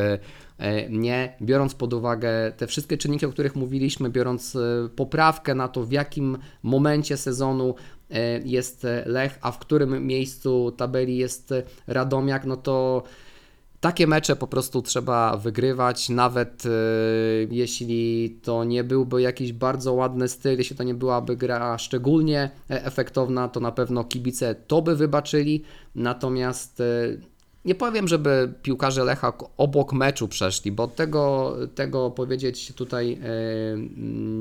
e, 0.60 0.89
nie. 0.89 1.36
Biorąc 1.41 1.76
pod 1.76 1.93
uwagę 1.93 2.52
te 2.58 2.67
wszystkie 2.67 2.97
czynniki, 2.97 3.26
o 3.26 3.30
których 3.30 3.56
mówiliśmy, 3.56 4.10
biorąc 4.10 4.58
poprawkę 4.95 5.56
na 5.56 5.67
to, 5.67 5.84
w 5.84 5.91
jakim 5.91 6.38
momencie 6.63 7.17
sezonu 7.17 7.76
jest 8.45 8.88
Lech, 9.06 9.39
a 9.41 9.52
w 9.52 9.60
którym 9.60 10.08
miejscu 10.08 10.71
tabeli 10.78 11.17
jest 11.17 11.54
Radomiak, 11.88 12.45
no 12.45 12.58
to 12.58 13.04
takie 13.80 14.08
mecze 14.08 14.36
po 14.36 14.48
prostu 14.48 14.82
trzeba 14.82 15.38
wygrywać, 15.38 16.10
nawet 16.10 16.63
e, 16.66 16.70
jeśli 17.52 18.30
to 18.44 18.63
nie 18.63 18.84
byłby 18.84 19.22
jakiś 19.22 19.54
bardzo 19.54 19.94
ładny 19.94 20.28
styl, 20.28 20.58
jeśli 20.58 20.76
to 20.76 20.84
nie 20.84 20.94
byłaby 20.94 21.38
gra 21.38 21.78
szczególnie 21.78 22.50
e, 22.70 22.86
efektowna, 22.86 23.50
to 23.50 23.60
na 23.60 23.72
pewno 23.72 24.04
kibice 24.04 24.56
to 24.56 24.82
by 24.82 24.96
wybaczyli. 24.96 25.63
Natomiast 25.96 26.82
e, 26.82 26.84
nie 27.68 27.76
powiem, 27.76 28.08
żeby 28.08 28.54
piłkarze 28.62 29.04
Lecha 29.04 29.34
obok 29.58 29.94
meczu 29.94 30.28
przeszli, 30.28 30.72
bo 30.72 30.88
tego, 30.88 31.56
tego 31.76 32.12
powiedzieć 32.12 32.74
tutaj 32.74 33.14
e, 33.14 33.18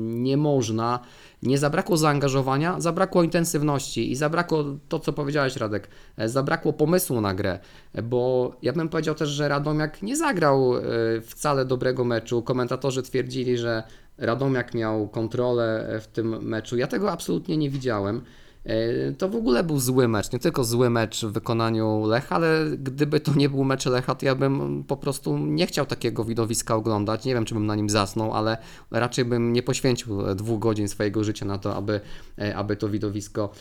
nie 0.07 0.37
można. 0.37 0.99
Nie 1.43 1.57
zabrakło 1.57 1.97
zaangażowania, 1.97 2.81
zabrakło 2.81 3.23
intensywności 3.23 4.11
i 4.11 4.15
zabrakło 4.15 4.63
to, 4.89 4.99
co 4.99 5.13
powiedziałeś, 5.13 5.55
Radek, 5.55 5.87
e, 6.17 6.29
zabrakło 6.29 6.73
pomysłu 6.73 7.21
na 7.21 7.33
grę, 7.33 7.59
bo 8.03 8.51
ja 8.61 8.73
bym 8.73 8.89
powiedział 8.89 9.15
też, 9.15 9.29
że 9.29 9.47
Radomiak 9.47 10.01
nie 10.01 10.17
zagrał 10.17 10.77
e, 10.77 10.81
wcale 11.21 11.65
dobrego 11.65 12.05
meczu. 12.05 12.41
Komentatorzy 12.41 13.03
twierdzili, 13.03 13.57
że 13.57 13.83
Radomiak 14.17 14.73
miał 14.73 15.07
kontrolę 15.07 15.99
w 16.01 16.07
tym 16.07 16.45
meczu. 16.45 16.77
Ja 16.77 16.87
tego 16.87 17.11
absolutnie 17.11 17.57
nie 17.57 17.69
widziałem. 17.69 18.21
E, 18.65 19.11
To 19.11 19.29
w 19.29 19.35
ogóle 19.35 19.63
był 19.63 19.79
zły 19.79 20.07
mecz, 20.07 20.31
nie 20.31 20.39
tylko 20.39 20.63
zły 20.63 20.89
mecz 20.89 21.25
w 21.25 21.31
wykonaniu 21.31 22.05
Lecha, 22.05 22.35
ale 22.35 22.65
gdyby 22.77 23.19
to 23.19 23.33
nie 23.35 23.49
był 23.49 23.63
mecz 23.63 23.85
Lecha, 23.85 24.15
to 24.15 24.25
ja 24.25 24.35
bym 24.35 24.83
po 24.83 24.97
prostu 24.97 25.37
nie 25.37 25.67
chciał 25.67 25.85
takiego 25.85 26.23
widowiska 26.23 26.75
oglądać. 26.75 27.25
Nie 27.25 27.33
wiem, 27.33 27.45
czy 27.45 27.53
bym 27.53 27.65
na 27.65 27.75
nim 27.75 27.89
zasnął, 27.89 28.33
ale 28.33 28.57
raczej 28.91 29.25
bym 29.25 29.53
nie 29.53 29.63
poświęcił 29.63 30.27
e, 30.27 30.35
dwóch 30.35 30.59
godzin 30.59 30.87
swojego 30.87 31.23
życia 31.23 31.45
na 31.45 31.57
to, 31.57 31.75
aby, 31.75 31.99
e, 32.39 32.55
aby 32.55 32.75
to 32.75 32.89
widowisko 32.89 33.51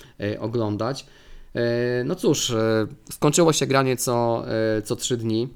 oglądać. 0.40 1.06
No 2.04 2.14
cóż, 2.14 2.54
skończyło 3.12 3.52
się 3.52 3.66
granie 3.66 3.96
co, 3.96 4.44
co 4.84 4.96
trzy 4.96 5.16
dni. 5.16 5.48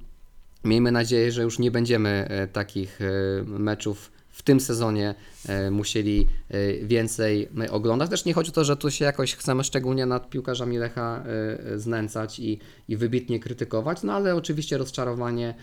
Miejmy 0.65 0.93
nadzieję, 0.93 1.33
że 1.33 1.43
już 1.43 1.59
nie 1.59 1.71
będziemy 1.71 2.29
takich 2.53 2.99
meczów 3.47 4.11
w 4.31 4.43
tym 4.43 4.61
sezonie 4.61 5.15
e, 5.49 5.71
musieli 5.71 6.27
e, 6.49 6.73
więcej 6.87 7.49
e, 7.65 7.71
oglądać. 7.71 8.11
Też 8.11 8.25
nie 8.25 8.35
chodzi 8.35 8.51
o 8.51 8.55
to, 8.55 8.65
że 8.65 8.77
tu 8.77 8.91
się 8.91 9.05
jakoś 9.05 9.35
chcemy 9.35 9.65
szczególnie 9.65 10.07
nad 10.07 10.31
piłkarzami 10.31 10.79
Lecha 10.79 11.25
znęcać 11.77 12.39
i, 12.39 12.59
i 12.89 12.97
wybitnie 12.97 13.41
krytykować, 13.41 14.03
no 14.03 14.13
ale 14.13 14.37
oczywiście 14.37 14.79
rozczarowanie 14.79 15.55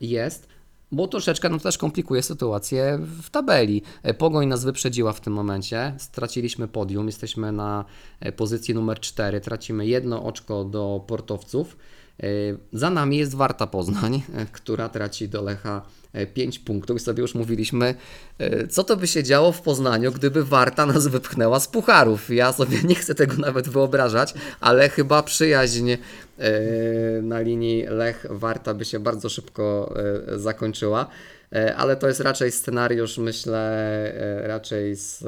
jest. 0.00 0.48
Bo 0.92 1.08
troszeczkę 1.08 1.48
no, 1.48 1.58
też 1.58 1.78
komplikuje 1.78 2.22
sytuację 2.22 2.98
w 3.22 3.30
tabeli. 3.30 3.82
Pogoń 4.18 4.46
nas 4.46 4.64
wyprzedziła 4.64 5.12
w 5.12 5.20
tym 5.20 5.32
momencie. 5.32 5.94
Straciliśmy 5.98 6.68
podium, 6.68 7.06
jesteśmy 7.06 7.52
na 7.52 7.84
pozycji 8.36 8.74
numer 8.74 9.00
4, 9.00 9.40
tracimy 9.40 9.86
jedno 9.86 10.24
oczko 10.24 10.64
do 10.64 11.04
portowców. 11.06 11.76
Za 12.72 12.90
nami 12.90 13.16
jest 13.16 13.34
Warta 13.34 13.66
Poznań, 13.66 14.22
która 14.52 14.88
traci 14.88 15.28
do 15.28 15.42
Lecha 15.42 15.82
5 16.34 16.58
punktów 16.58 16.96
i 16.96 17.00
sobie 17.00 17.22
już 17.22 17.34
mówiliśmy, 17.34 17.94
e, 18.38 18.66
co 18.66 18.84
to 18.84 18.96
by 18.96 19.06
się 19.06 19.22
działo 19.22 19.52
w 19.52 19.62
Poznaniu, 19.62 20.12
gdyby 20.12 20.44
Warta 20.44 20.86
nas 20.86 21.06
wypchnęła 21.06 21.60
z 21.60 21.68
pucharów. 21.68 22.30
Ja 22.30 22.52
sobie 22.52 22.82
nie 22.82 22.94
chcę 22.94 23.14
tego 23.14 23.36
nawet 23.36 23.68
wyobrażać, 23.68 24.34
ale 24.60 24.88
chyba 24.88 25.22
przyjaźń 25.22 25.90
e, 25.90 25.98
na 27.22 27.40
linii 27.40 27.86
Lech-Warta 27.88 28.74
by 28.74 28.84
się 28.84 29.00
bardzo 29.00 29.28
szybko 29.28 29.94
e, 30.26 30.38
zakończyła. 30.38 31.08
E, 31.52 31.76
Ale 31.76 31.96
to 31.96 32.08
jest 32.08 32.20
raczej 32.20 32.52
scenariusz, 32.52 33.18
myślę, 33.18 33.58
e, 34.14 34.48
raczej 34.48 34.96
z, 34.96 35.18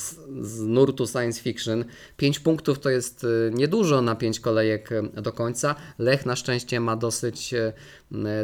z, 0.00 0.16
z 0.40 0.60
nurtu 0.60 1.06
science 1.06 1.40
fiction. 1.40 1.84
5 2.16 2.40
punktów 2.40 2.78
to 2.78 2.90
jest 2.90 3.24
e, 3.24 3.50
niedużo 3.50 4.02
na 4.02 4.14
5 4.14 4.40
kolejek 4.40 4.90
do 5.14 5.32
końca. 5.32 5.74
Lech 5.98 6.26
na 6.26 6.36
szczęście 6.36 6.80
ma 6.80 6.96
dosyć 6.96 7.54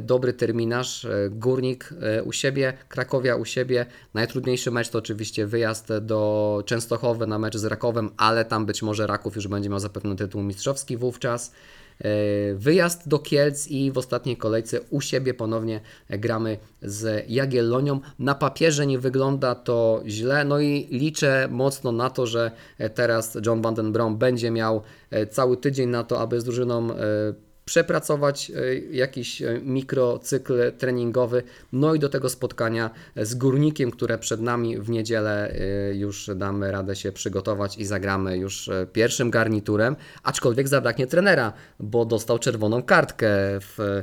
dobry 0.03 0.33
terminarz. 0.33 1.07
Górnik 1.31 1.95
u 2.25 2.33
siebie, 2.33 2.73
Krakowia 2.89 3.37
u 3.37 3.45
siebie. 3.45 3.87
Najtrudniejszy 4.15 4.71
mecz 4.71 4.89
to 4.89 4.99
oczywiście 4.99 5.47
wyjazd 5.47 5.89
do 6.01 6.63
Częstochowy 6.67 7.27
na 7.27 7.39
mecz 7.39 7.57
z 7.57 7.65
Rakowem, 7.65 8.11
ale 8.17 8.45
tam 8.45 8.67
być 8.67 8.83
może 8.83 9.07
Raków 9.07 9.37
już 9.37 9.49
będzie 9.49 9.69
miał 9.69 9.81
zapewne 9.81 10.17
tytuł 10.17 10.43
mistrzowski 10.43 10.97
wówczas. 10.97 11.53
E, 12.01 12.55
Wyjazd 12.55 13.09
do 13.09 13.19
Kielc 13.19 13.69
i 13.69 13.93
w 13.93 13.99
ostatniej 13.99 14.37
kolejce 14.37 14.81
u 14.91 15.01
siebie 15.01 15.35
ponownie 15.35 15.81
gramy 16.11 16.59
z 16.83 17.25
Jagiellonią. 17.29 18.01
Na 18.19 18.35
papierze 18.35 18.87
nie 18.87 18.99
wygląda 18.99 19.55
to 19.55 20.03
źle, 20.07 20.45
no 20.45 20.61
i 20.61 20.89
liczę 20.91 21.49
mocno 21.51 21.93
na 21.93 22.11
to, 22.11 22.27
że 22.27 22.51
teraz 22.95 23.39
John 23.47 23.63
Van 23.63 23.75
den 23.75 23.93
Brom 23.93 24.19
będzie 24.19 24.51
miał 24.51 24.83
e, 25.11 25.27
cały 25.27 25.57
tydzień 25.57 25.89
na 25.89 26.05
to, 26.05 26.21
aby 26.21 26.41
z 26.41 26.45
drużyną 26.45 26.93
e, 26.93 26.95
przepracować 27.69 28.51
e, 28.51 28.75
jakiś 28.79 29.43
e, 29.43 29.61
mikrocykl 29.63 30.73
treningowy, 30.79 31.43
no 31.73 31.95
i 31.95 31.99
do 31.99 32.09
tego 32.09 32.29
spotkania 32.29 32.91
z 33.17 33.35
Górnikiem, 33.35 33.91
które 33.91 34.19
przed 34.19 34.41
nami 34.41 34.79
w 34.79 34.91
niedzielę 34.91 35.51
e, 35.51 35.95
już 35.95 36.31
damy 36.37 36.73
radę 36.73 36.97
się 36.97 37.13
przygotować 37.13 37.79
i 37.79 37.85
zagramy 37.85 38.37
już 38.37 38.71
pierwszym 38.93 39.31
garniturem, 39.31 39.97
aczkolwiek 40.23 40.69
zabraknie 40.69 41.07
trenera, 41.07 41.53
bo 41.81 42.05
dostał 42.05 42.39
czerwoną 42.39 42.83
kartkę 42.83 43.29
w 43.61 44.03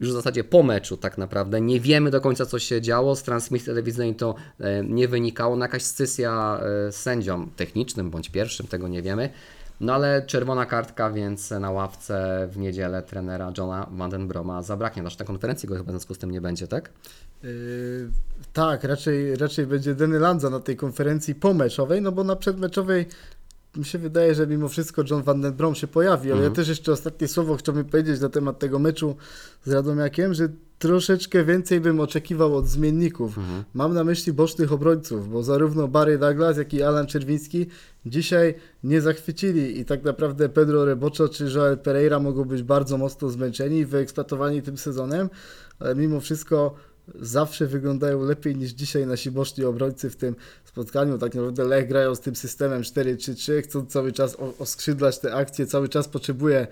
już 0.00 0.10
w 0.10 0.12
zasadzie 0.12 0.44
po 0.44 0.62
meczu 0.62 0.96
tak 0.96 1.18
naprawdę. 1.18 1.60
Nie 1.60 1.80
wiemy 1.80 2.10
do 2.10 2.20
końca, 2.20 2.46
co 2.46 2.58
się 2.58 2.80
działo. 2.80 3.16
Z 3.16 3.22
transmisji 3.22 3.66
telewizyjnej 3.66 4.14
to 4.14 4.34
nie 4.84 5.08
wynikało. 5.08 5.56
No 5.56 5.64
jakaś 5.64 5.82
scysja 5.82 6.60
z 6.90 6.96
sędzią 6.96 7.48
technicznym 7.56 8.10
bądź 8.10 8.28
pierwszym, 8.30 8.66
tego 8.66 8.88
nie 8.88 9.02
wiemy. 9.02 9.30
No 9.82 9.94
ale 9.94 10.22
czerwona 10.26 10.66
kartka, 10.66 11.10
więc 11.10 11.50
na 11.50 11.70
ławce 11.70 12.48
w 12.50 12.58
niedzielę 12.58 13.02
trenera 13.02 13.52
Johna 13.58 13.86
Vandenbroma 13.90 14.62
zabraknie. 14.62 15.02
Nasz 15.02 15.18
na 15.18 15.24
konferencji 15.24 15.68
go 15.68 15.74
chyba 15.74 15.86
w 15.86 15.90
związku 15.90 16.14
z 16.14 16.18
tym 16.18 16.30
nie 16.30 16.40
będzie, 16.40 16.68
tak? 16.68 16.90
Yy, 17.42 18.08
tak, 18.52 18.84
raczej, 18.84 19.36
raczej 19.36 19.66
będzie 19.66 19.94
Denny 19.94 20.18
Lanza 20.18 20.50
na 20.50 20.60
tej 20.60 20.76
konferencji 20.76 21.34
pomeczowej, 21.34 22.02
no 22.02 22.12
bo 22.12 22.24
na 22.24 22.36
przedmeczowej 22.36 23.06
mi 23.76 23.84
się 23.84 23.98
wydaje, 23.98 24.34
że 24.34 24.46
mimo 24.46 24.68
wszystko 24.68 25.02
John 25.10 25.22
Van 25.22 25.40
Den 25.40 25.52
Brom 25.52 25.74
się 25.74 25.86
pojawi, 25.86 26.32
ale 26.32 26.42
ja 26.42 26.50
też 26.50 26.68
jeszcze 26.68 26.92
ostatnie 26.92 27.28
słowo 27.28 27.56
chciałbym 27.56 27.84
powiedzieć 27.84 28.20
na 28.20 28.28
temat 28.28 28.58
tego 28.58 28.78
meczu 28.78 29.16
z 29.64 29.72
Radomiakiem, 29.72 30.34
że 30.34 30.48
troszeczkę 30.78 31.44
więcej 31.44 31.80
bym 31.80 32.00
oczekiwał 32.00 32.56
od 32.56 32.66
zmienników. 32.66 33.38
Mam 33.74 33.94
na 33.94 34.04
myśli 34.04 34.32
bocznych 34.32 34.72
obrońców, 34.72 35.28
bo 35.28 35.42
zarówno 35.42 35.88
Barry 35.88 36.18
Douglas, 36.18 36.56
jak 36.56 36.74
i 36.74 36.82
Alan 36.82 37.06
Czerwiński 37.06 37.66
dzisiaj 38.06 38.54
nie 38.84 39.00
zachwycili 39.00 39.80
i 39.80 39.84
tak 39.84 40.04
naprawdę 40.04 40.48
Pedro 40.48 40.84
Reboczo 40.84 41.28
czy 41.28 41.44
Joel 41.54 41.78
Pereira 41.78 42.18
mogą 42.20 42.44
być 42.44 42.62
bardzo 42.62 42.98
mocno 42.98 43.28
zmęczeni 43.28 43.78
i 43.78 43.86
wyeksploatowani 43.86 44.62
tym 44.62 44.78
sezonem, 44.78 45.30
ale 45.78 45.94
mimo 45.94 46.20
wszystko 46.20 46.74
zawsze 47.14 47.66
wyglądają 47.66 48.22
lepiej 48.22 48.56
niż 48.56 48.70
dzisiaj 48.70 49.06
nasi 49.06 49.30
boczni 49.30 49.64
obrońcy 49.64 50.10
w 50.10 50.16
tym 50.16 50.36
spotkaniu. 50.72 51.18
Tak 51.18 51.34
naprawdę 51.34 51.64
Lech 51.64 51.88
grają 51.88 52.14
z 52.14 52.20
tym 52.20 52.36
systemem 52.36 52.82
4-3-3, 52.82 53.62
chcą 53.62 53.86
cały 53.86 54.12
czas 54.12 54.36
oskrzydlać 54.58 55.18
te 55.18 55.34
akcje, 55.34 55.66
cały 55.66 55.88
czas 55.88 56.08
potrzebuje 56.08 56.66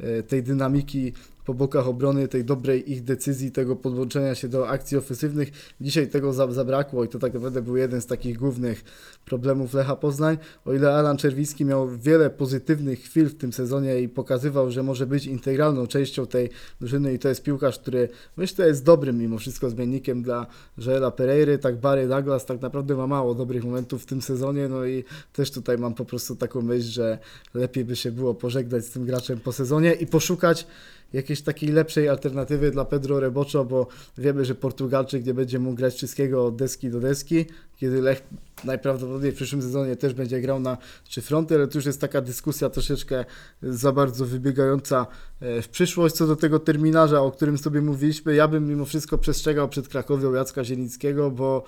e, 0.00 0.22
tej 0.22 0.42
dynamiki 0.42 1.12
po 1.46 1.54
bokach 1.54 1.88
obrony, 1.88 2.28
tej 2.28 2.44
dobrej 2.44 2.92
ich 2.92 3.04
decyzji, 3.04 3.52
tego 3.52 3.76
podłączenia 3.76 4.34
się 4.34 4.48
do 4.48 4.68
akcji 4.68 4.96
ofensywnych. 4.96 5.74
Dzisiaj 5.80 6.08
tego 6.08 6.32
za- 6.32 6.52
zabrakło 6.52 7.04
i 7.04 7.08
to 7.08 7.18
tak 7.18 7.34
naprawdę 7.34 7.62
był 7.62 7.76
jeden 7.76 8.00
z 8.00 8.06
takich 8.06 8.38
głównych 8.38 8.84
problemów 9.24 9.74
Lecha 9.74 9.96
Poznań. 9.96 10.38
O 10.64 10.72
ile 10.72 10.94
Alan 10.94 11.16
Czerwiński 11.16 11.64
miał 11.64 11.88
wiele 11.88 12.30
pozytywnych 12.30 13.00
chwil 13.00 13.26
w 13.28 13.34
tym 13.34 13.52
sezonie 13.52 14.00
i 14.00 14.08
pokazywał, 14.08 14.70
że 14.70 14.82
może 14.82 15.06
być 15.06 15.26
integralną 15.26 15.86
częścią 15.86 16.26
tej 16.26 16.50
drużyny 16.80 17.14
i 17.14 17.18
to 17.18 17.28
jest 17.28 17.42
piłkarz, 17.42 17.78
który 17.78 18.08
myślę 18.36 18.66
jest 18.66 18.84
dobrym 18.84 19.18
mimo 19.18 19.38
wszystko 19.38 19.70
zmiennikiem 19.70 20.22
dla 20.22 20.46
Joela 20.78 21.10
Pereiry, 21.10 21.58
tak 21.58 21.76
Barry 21.80 22.08
Douglas 22.08 22.46
tak 22.46 22.60
naprawdę 22.60 22.96
ma 22.96 23.06
mało 23.06 23.34
dobrych 23.34 23.64
momentów 23.64 24.02
w 24.02 24.06
tym 24.06 24.22
sezonie, 24.22 24.68
no 24.68 24.86
i 24.86 25.04
też 25.32 25.50
tutaj 25.50 25.78
mam 25.78 25.94
po 25.94 26.04
prostu 26.04 26.36
taką 26.36 26.62
myśl, 26.62 26.88
że 26.88 27.18
lepiej 27.54 27.84
by 27.84 27.96
się 27.96 28.12
było 28.12 28.34
pożegnać 28.34 28.84
z 28.84 28.90
tym 28.90 29.04
graczem 29.04 29.40
po 29.40 29.52
sezonie 29.52 29.92
i 29.92 30.06
poszukać 30.06 30.66
jakiejś 31.12 31.42
takiej 31.42 31.68
lepszej 31.68 32.08
alternatywy 32.08 32.70
dla 32.70 32.84
Pedro 32.84 33.20
Reboczo, 33.20 33.64
bo 33.64 33.86
wiemy, 34.18 34.44
że 34.44 34.54
Portugalczyk 34.54 35.26
nie 35.26 35.34
będzie 35.34 35.58
mógł 35.58 35.76
grać 35.76 35.94
wszystkiego 35.94 36.46
od 36.46 36.56
deski 36.56 36.90
do 36.90 37.00
deski, 37.00 37.44
kiedy 37.76 38.02
Lech 38.02 38.22
najprawdopodobniej 38.64 39.32
w 39.32 39.34
przyszłym 39.34 39.62
sezonie 39.62 39.96
też 39.96 40.14
będzie 40.14 40.40
grał 40.40 40.60
na 40.60 40.78
trzy 41.04 41.22
fronty, 41.22 41.54
ale 41.54 41.68
to 41.68 41.78
już 41.78 41.86
jest 41.86 42.00
taka 42.00 42.20
dyskusja 42.20 42.70
troszeczkę 42.70 43.24
za 43.62 43.92
bardzo 43.92 44.26
wybiegająca 44.26 45.06
e, 45.40 45.62
w 45.62 45.68
przyszłość. 45.68 46.14
Co 46.14 46.26
do 46.26 46.36
tego 46.36 46.58
terminarza, 46.58 47.20
o 47.20 47.30
którym 47.30 47.58
sobie 47.58 47.80
mówiliśmy, 47.80 48.34
ja 48.34 48.48
bym 48.48 48.68
mimo 48.68 48.84
wszystko 48.84 49.18
przestrzegał 49.18 49.68
przed 49.68 49.88
Krakowią 49.88 50.32
Jacka 50.32 50.64
Zielińskiego, 50.64 51.30
bo 51.30 51.64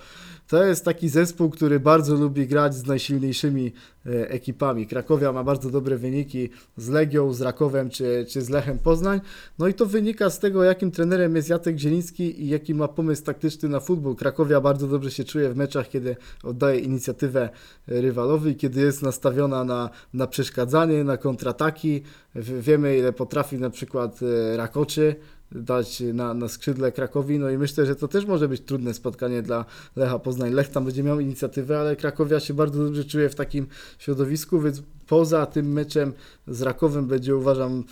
to 0.47 0.63
jest 0.63 0.85
taki 0.85 1.09
zespół, 1.09 1.49
który 1.49 1.79
bardzo 1.79 2.15
lubi 2.15 2.47
grać 2.47 2.75
z 2.75 2.85
najsilniejszymi 2.85 3.73
e, 4.05 4.29
ekipami. 4.29 4.87
Krakowia 4.87 5.31
ma 5.31 5.43
bardzo 5.43 5.69
dobre 5.69 5.97
wyniki 5.97 6.49
z 6.77 6.89
Legią, 6.89 7.33
z 7.33 7.41
Rakowem 7.41 7.89
czy, 7.89 8.25
czy 8.29 8.41
z 8.41 8.49
Lechem 8.49 8.79
Poznań. 8.79 9.21
No 9.59 9.67
i 9.67 9.73
to 9.73 9.85
wynika 9.85 10.29
z 10.29 10.39
tego, 10.39 10.63
jakim 10.63 10.91
trenerem 10.91 11.35
jest 11.35 11.49
Jacek 11.49 11.77
Zieliński 11.77 12.43
i 12.43 12.49
jaki 12.49 12.75
ma 12.75 12.87
pomysł 12.87 13.23
taktyczny 13.23 13.69
na 13.69 13.79
futbol. 13.79 14.15
Krakowia 14.15 14.61
bardzo 14.61 14.87
dobrze 14.87 15.11
się 15.11 15.23
czuje 15.23 15.49
w 15.49 15.55
meczach, 15.55 15.89
kiedy 15.89 16.15
oddaje 16.43 16.78
inicjatywę 16.79 17.49
rywalowi, 17.87 18.55
kiedy 18.55 18.81
jest 18.81 19.01
nastawiona 19.01 19.63
na, 19.63 19.89
na 20.13 20.27
przeszkadzanie, 20.27 21.03
na 21.03 21.17
kontrataki. 21.17 22.03
Wiemy, 22.35 22.97
ile 22.97 23.13
potrafi 23.13 23.57
na 23.57 23.69
przykład 23.69 24.19
e, 24.23 24.57
Rakoczy 24.57 25.15
dać 25.51 26.03
na, 26.13 26.33
na 26.33 26.47
skrzydle 26.47 26.91
Krakowi, 26.91 27.39
no 27.39 27.49
i 27.49 27.57
myślę, 27.57 27.85
że 27.85 27.95
to 27.95 28.07
też 28.07 28.25
może 28.25 28.47
być 28.47 28.61
trudne 28.61 28.93
spotkanie 28.93 29.41
dla 29.41 29.65
Lecha 29.95 30.19
Poznań. 30.19 30.53
Lech 30.53 30.69
tam 30.69 30.85
będzie 30.85 31.03
miał 31.03 31.19
inicjatywę, 31.19 31.79
ale 31.79 31.95
Krakowia 31.95 32.39
się 32.39 32.53
bardzo 32.53 32.83
dobrze 32.83 33.05
czuje 33.05 33.29
w 33.29 33.35
takim 33.35 33.67
środowisku, 33.99 34.61
więc 34.61 34.83
poza 35.07 35.45
tym 35.45 35.71
meczem 35.71 36.13
z 36.47 36.61
Rakowem 36.61 37.07
będzie 37.07 37.35
uważam, 37.35 37.83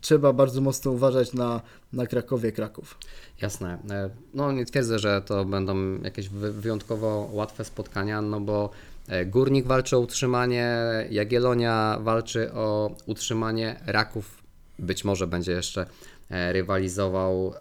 trzeba 0.00 0.32
bardzo 0.32 0.60
mocno 0.60 0.90
uważać 0.90 1.32
na, 1.32 1.60
na 1.92 2.06
Krakowie 2.06 2.52
Kraków. 2.52 2.98
Jasne. 3.42 3.78
E, 3.90 4.10
No 4.34 4.52
nie 4.52 4.64
twierdzę, 4.66 4.98
że 4.98 5.22
to 5.26 5.44
będą 5.44 6.00
jakieś 6.02 6.28
wy- 6.28 6.52
wyjątkowo 6.52 7.28
łatwe 7.32 7.64
spotkania, 7.64 8.22
no 8.22 8.40
bo 8.40 8.70
e, 9.08 9.26
Górnik 9.26 9.66
walczy 9.66 9.96
o 9.96 10.00
utrzymanie, 10.00 10.76
Jagiellonia 11.10 11.98
walczy 12.02 12.52
o 12.52 12.94
utrzymanie, 13.06 13.80
Raków 13.86 14.42
być 14.78 15.04
może 15.04 15.26
będzie 15.26 15.52
jeszcze 15.52 15.86
e, 16.30 16.52
rywalizował, 16.52 17.54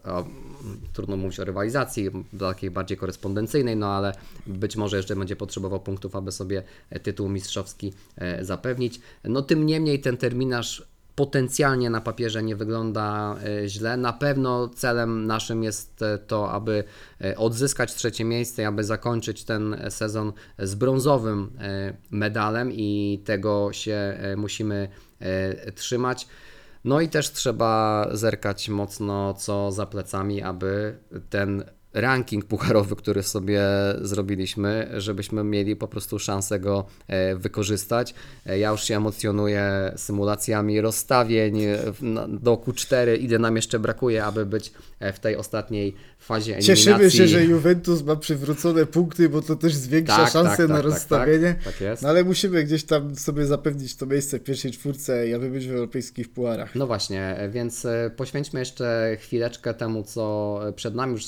trudno 0.93 1.17
mówić 1.17 1.39
o 1.39 1.45
rywalizacji, 1.45 2.09
takiej 2.39 2.71
bardziej 2.71 2.97
korespondencyjnej, 2.97 3.75
no 3.77 3.87
ale 3.87 4.13
być 4.47 4.75
może 4.75 4.97
jeszcze 4.97 5.15
będzie 5.15 5.35
potrzebował 5.35 5.79
punktów, 5.79 6.15
aby 6.15 6.31
sobie 6.31 6.63
tytuł 7.03 7.29
mistrzowski 7.29 7.93
zapewnić. 8.41 8.99
No 9.23 9.41
tym 9.41 9.65
niemniej 9.65 9.99
ten 10.01 10.17
terminarz 10.17 10.87
potencjalnie 11.19 11.89
na 11.89 12.01
papierze 12.01 12.43
nie 12.43 12.55
wygląda 12.55 13.35
e, 13.43 13.67
źle. 13.67 13.97
Na 13.97 14.13
pewno 14.13 14.69
celem 14.69 15.27
naszym 15.27 15.63
jest 15.63 16.01
e, 16.01 16.17
to, 16.17 16.51
aby 16.51 16.83
e, 17.21 17.37
odzyskać 17.37 17.93
trzecie 17.93 18.25
miejsce, 18.25 18.67
aby 18.67 18.83
zakończyć 18.83 19.43
ten 19.43 19.77
sezon 19.89 20.33
z 20.59 20.75
brązowym 20.75 21.51
medalem 22.11 22.71
i 22.71 23.21
tego 23.25 23.73
się 23.73 24.17
musimy 24.37 24.89
trzymać. 25.75 26.27
No 26.83 27.01
i 27.01 27.09
też 27.09 27.31
trzeba 27.31 28.07
zerkać 28.11 28.69
mocno 28.69 29.33
co 29.33 29.71
za 29.71 29.85
plecami, 29.85 30.41
aby 30.41 30.97
ten 31.29 31.63
ranking 31.93 32.45
pucharowy, 32.45 32.95
który 32.95 33.23
sobie 33.23 33.61
zrobiliśmy, 34.01 34.89
żebyśmy 34.97 35.43
mieli 35.43 35.75
po 35.75 35.87
prostu 35.87 36.19
szansę 36.19 36.59
go 36.59 36.85
e, 37.07 37.35
wykorzystać. 37.35 38.13
E, 38.45 38.59
Ja 38.59 38.71
już 38.71 38.83
się 38.83 38.95
emocjonuję 38.97 39.91
symulacjami 39.95 40.81
rozstawień 40.81 41.61
e, 41.63 41.77
do 42.27 42.55
Q4, 42.55 43.19
ile 43.19 43.39
nam 43.39 43.55
jeszcze 43.55 43.79
brakuje, 43.79 44.23
aby 44.25 44.45
być 44.45 44.71
w 45.13 45.19
tej 45.19 45.35
ostatniej 45.35 45.95
fazie 46.19 46.57
eliminacji. 46.57 46.85
Cieszymy 46.85 47.11
się, 47.11 47.27
że 47.27 47.45
Juventus 47.45 48.03
ma 48.03 48.15
przywrócone 48.15 48.85
punkty, 48.85 49.29
bo 49.29 49.41
to 49.41 49.55
też 49.55 49.73
zwiększa 49.75 50.17
Tak, 50.17 50.31
szanse 50.31 50.57
tak, 50.57 50.67
na 50.67 50.67
tak, 50.67 50.83
tak, 50.83 50.91
rozstawienie. 50.91 51.55
tak, 51.63 51.77
tak. 51.77 52.01
No 52.01 52.09
ale 52.09 52.23
musimy 52.23 52.63
gdzieś 52.63 52.83
tam 52.83 53.15
sobie 53.15 53.45
zapewnić 53.45 53.95
to 53.95 54.05
miejsce 54.05 54.39
w 54.39 54.43
pierwszej 54.43 54.71
czwórce 54.71 55.27
i 55.27 55.33
aby 55.33 55.49
być 55.49 55.67
w 55.67 55.71
europejskich 55.71 56.29
puarach. 56.29 56.75
No 56.75 56.87
właśnie, 56.87 57.37
więc 57.49 57.87
poświęćmy 58.15 58.59
jeszcze 58.59 59.17
chwileczkę 59.19 59.73
temu, 59.73 60.03
co 60.03 60.59
przed 60.75 60.95
nami. 60.95 61.13
Już 61.13 61.25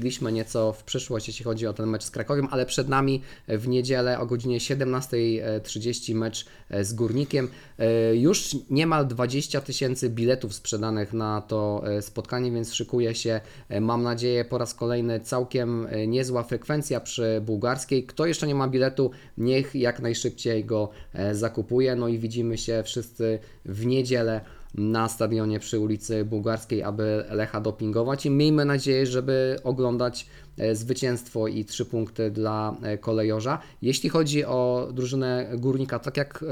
wybiegliśmy 0.00 0.32
nieco 0.32 0.72
w 0.72 0.84
przyszłość, 0.84 1.28
jeśli 1.28 1.44
chodzi 1.44 1.66
o 1.66 1.72
ten 1.72 1.86
mecz 1.86 2.04
z 2.04 2.10
Krakowiem, 2.10 2.48
ale 2.50 2.66
przed 2.66 2.88
nami 2.88 3.22
w 3.48 3.68
niedzielę 3.68 4.18
o 4.18 4.26
godzinie 4.26 4.58
17.30 4.58 6.14
mecz 6.14 6.46
e, 6.70 6.84
z 6.84 6.92
Górnikiem. 6.92 7.48
E, 7.78 8.16
Już 8.16 8.56
niemal 8.70 9.06
20 9.06 9.60
tysięcy 9.60 10.10
biletów 10.10 10.54
sprzedanych 10.54 11.12
na 11.12 11.40
to 11.40 11.82
e, 11.86 12.02
spotkanie, 12.02 12.52
więc 12.52 12.74
szykuje 12.74 13.14
się, 13.14 13.40
mam 13.80 14.02
nadzieję, 14.02 14.44
po 14.44 14.58
raz 14.58 14.74
kolejny 14.74 15.20
całkiem 15.20 15.86
niezła 16.06 16.42
frekwencja 16.42 17.00
przy 17.00 17.40
bułgarskiej. 17.46 18.06
Kto 18.06 18.26
jeszcze 18.26 18.46
nie 18.46 18.54
ma 18.54 18.68
biletu, 18.68 19.10
niech 19.38 19.74
jak 19.74 20.00
najszybciej 20.00 20.64
go 20.64 20.88
zakupuje. 21.32 21.96
No 21.96 22.08
i 22.08 22.18
widzimy 22.18 22.58
się 22.58 22.82
wszyscy 22.84 23.38
w 23.64 23.86
niedzielę 23.86 24.40
na 24.74 25.08
stadionie 25.08 25.60
przy 25.60 25.78
ulicy 25.78 26.24
Bułgarskiej, 26.24 26.82
aby 26.82 27.24
Lecha 27.30 27.60
dopingować 27.60 28.26
i 28.26 28.30
miejmy 28.30 28.64
nadzieję, 28.64 29.06
żeby 29.06 29.56
oglądać 29.64 30.26
e, 30.58 30.74
zwycięstwo 30.74 31.48
i 31.48 31.64
trzy 31.64 31.84
punkty 31.84 32.30
dla 32.30 32.76
e, 32.82 32.98
kolejorza. 32.98 33.58
Jeśli 33.82 34.08
chodzi 34.08 34.44
o 34.44 34.88
drużynę 34.92 35.50
Górnika, 35.56 35.98
tak 35.98 36.16
jak 36.16 36.44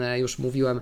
e, 0.00 0.18
już 0.18 0.38
mówiłem, 0.38 0.80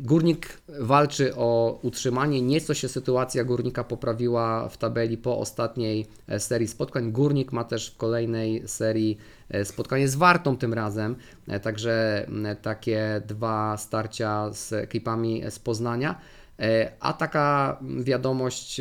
Górnik 0.00 0.62
walczy 0.80 1.36
o 1.36 1.78
utrzymanie. 1.82 2.42
Nieco 2.42 2.74
się 2.74 2.88
sytuacja 2.88 3.44
Górnika 3.44 3.84
poprawiła 3.84 4.68
w 4.68 4.76
tabeli 4.78 5.18
po 5.18 5.38
ostatniej 5.38 6.06
e, 6.28 6.40
serii 6.40 6.68
spotkań. 6.68 7.12
Górnik 7.12 7.52
ma 7.52 7.64
też 7.64 7.90
w 7.90 7.96
kolejnej 7.96 8.68
serii 8.68 9.18
e, 9.48 9.64
spotkanie 9.64 10.08
z 10.08 10.14
Wartą 10.14 10.56
tym 10.56 10.74
razem. 10.74 11.16
E, 11.48 11.60
Także 11.60 12.26
takie 12.62 13.22
dwa 13.26 13.76
starcia 13.76 14.52
z 14.52 14.72
ekipami 14.72 15.42
z 15.50 15.58
Poznania. 15.58 16.20
E, 16.58 16.92
A 17.00 17.12
taka 17.12 17.78
wiadomość 18.00 18.80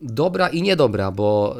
dobra 0.00 0.48
i 0.48 0.62
niedobra, 0.62 1.10
bo 1.10 1.56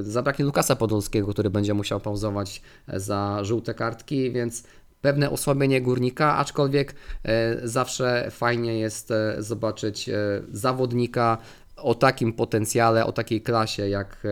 zabraknie 0.00 0.44
Lukasa 0.44 0.76
Podolskiego, 0.76 1.28
który 1.28 1.50
będzie 1.50 1.74
musiał 1.74 2.00
pauzować 2.00 2.62
e, 2.88 3.00
za 3.00 3.38
żółte 3.42 3.74
kartki, 3.74 4.30
więc 4.30 4.64
pewne 5.04 5.30
osłabienie 5.30 5.80
górnika, 5.80 6.36
aczkolwiek 6.36 6.94
e, 7.24 7.68
zawsze 7.68 8.30
fajnie 8.30 8.78
jest 8.78 9.10
e, 9.10 9.36
zobaczyć 9.38 10.08
e, 10.08 10.14
zawodnika 10.52 11.38
o 11.76 11.94
takim 11.94 12.32
potencjale, 12.32 13.06
o 13.06 13.12
takiej 13.12 13.42
klasie, 13.42 13.88
jak 13.88 14.26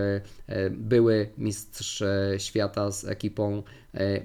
były 0.70 1.28
mistrz 1.38 2.02
świata 2.38 2.90
z 2.90 3.04
ekipą 3.04 3.62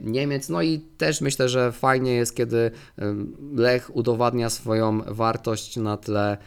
Niemiec. 0.01 0.49
No 0.49 0.61
i 0.61 0.79
też 0.79 1.21
myślę, 1.21 1.49
że 1.49 1.71
fajnie 1.71 2.13
jest, 2.13 2.35
kiedy 2.35 2.71
Lech 3.55 3.95
udowadnia 3.95 4.49
swoją 4.49 5.01
wartość 5.01 5.77
na 5.77 5.97
tle 5.97 6.37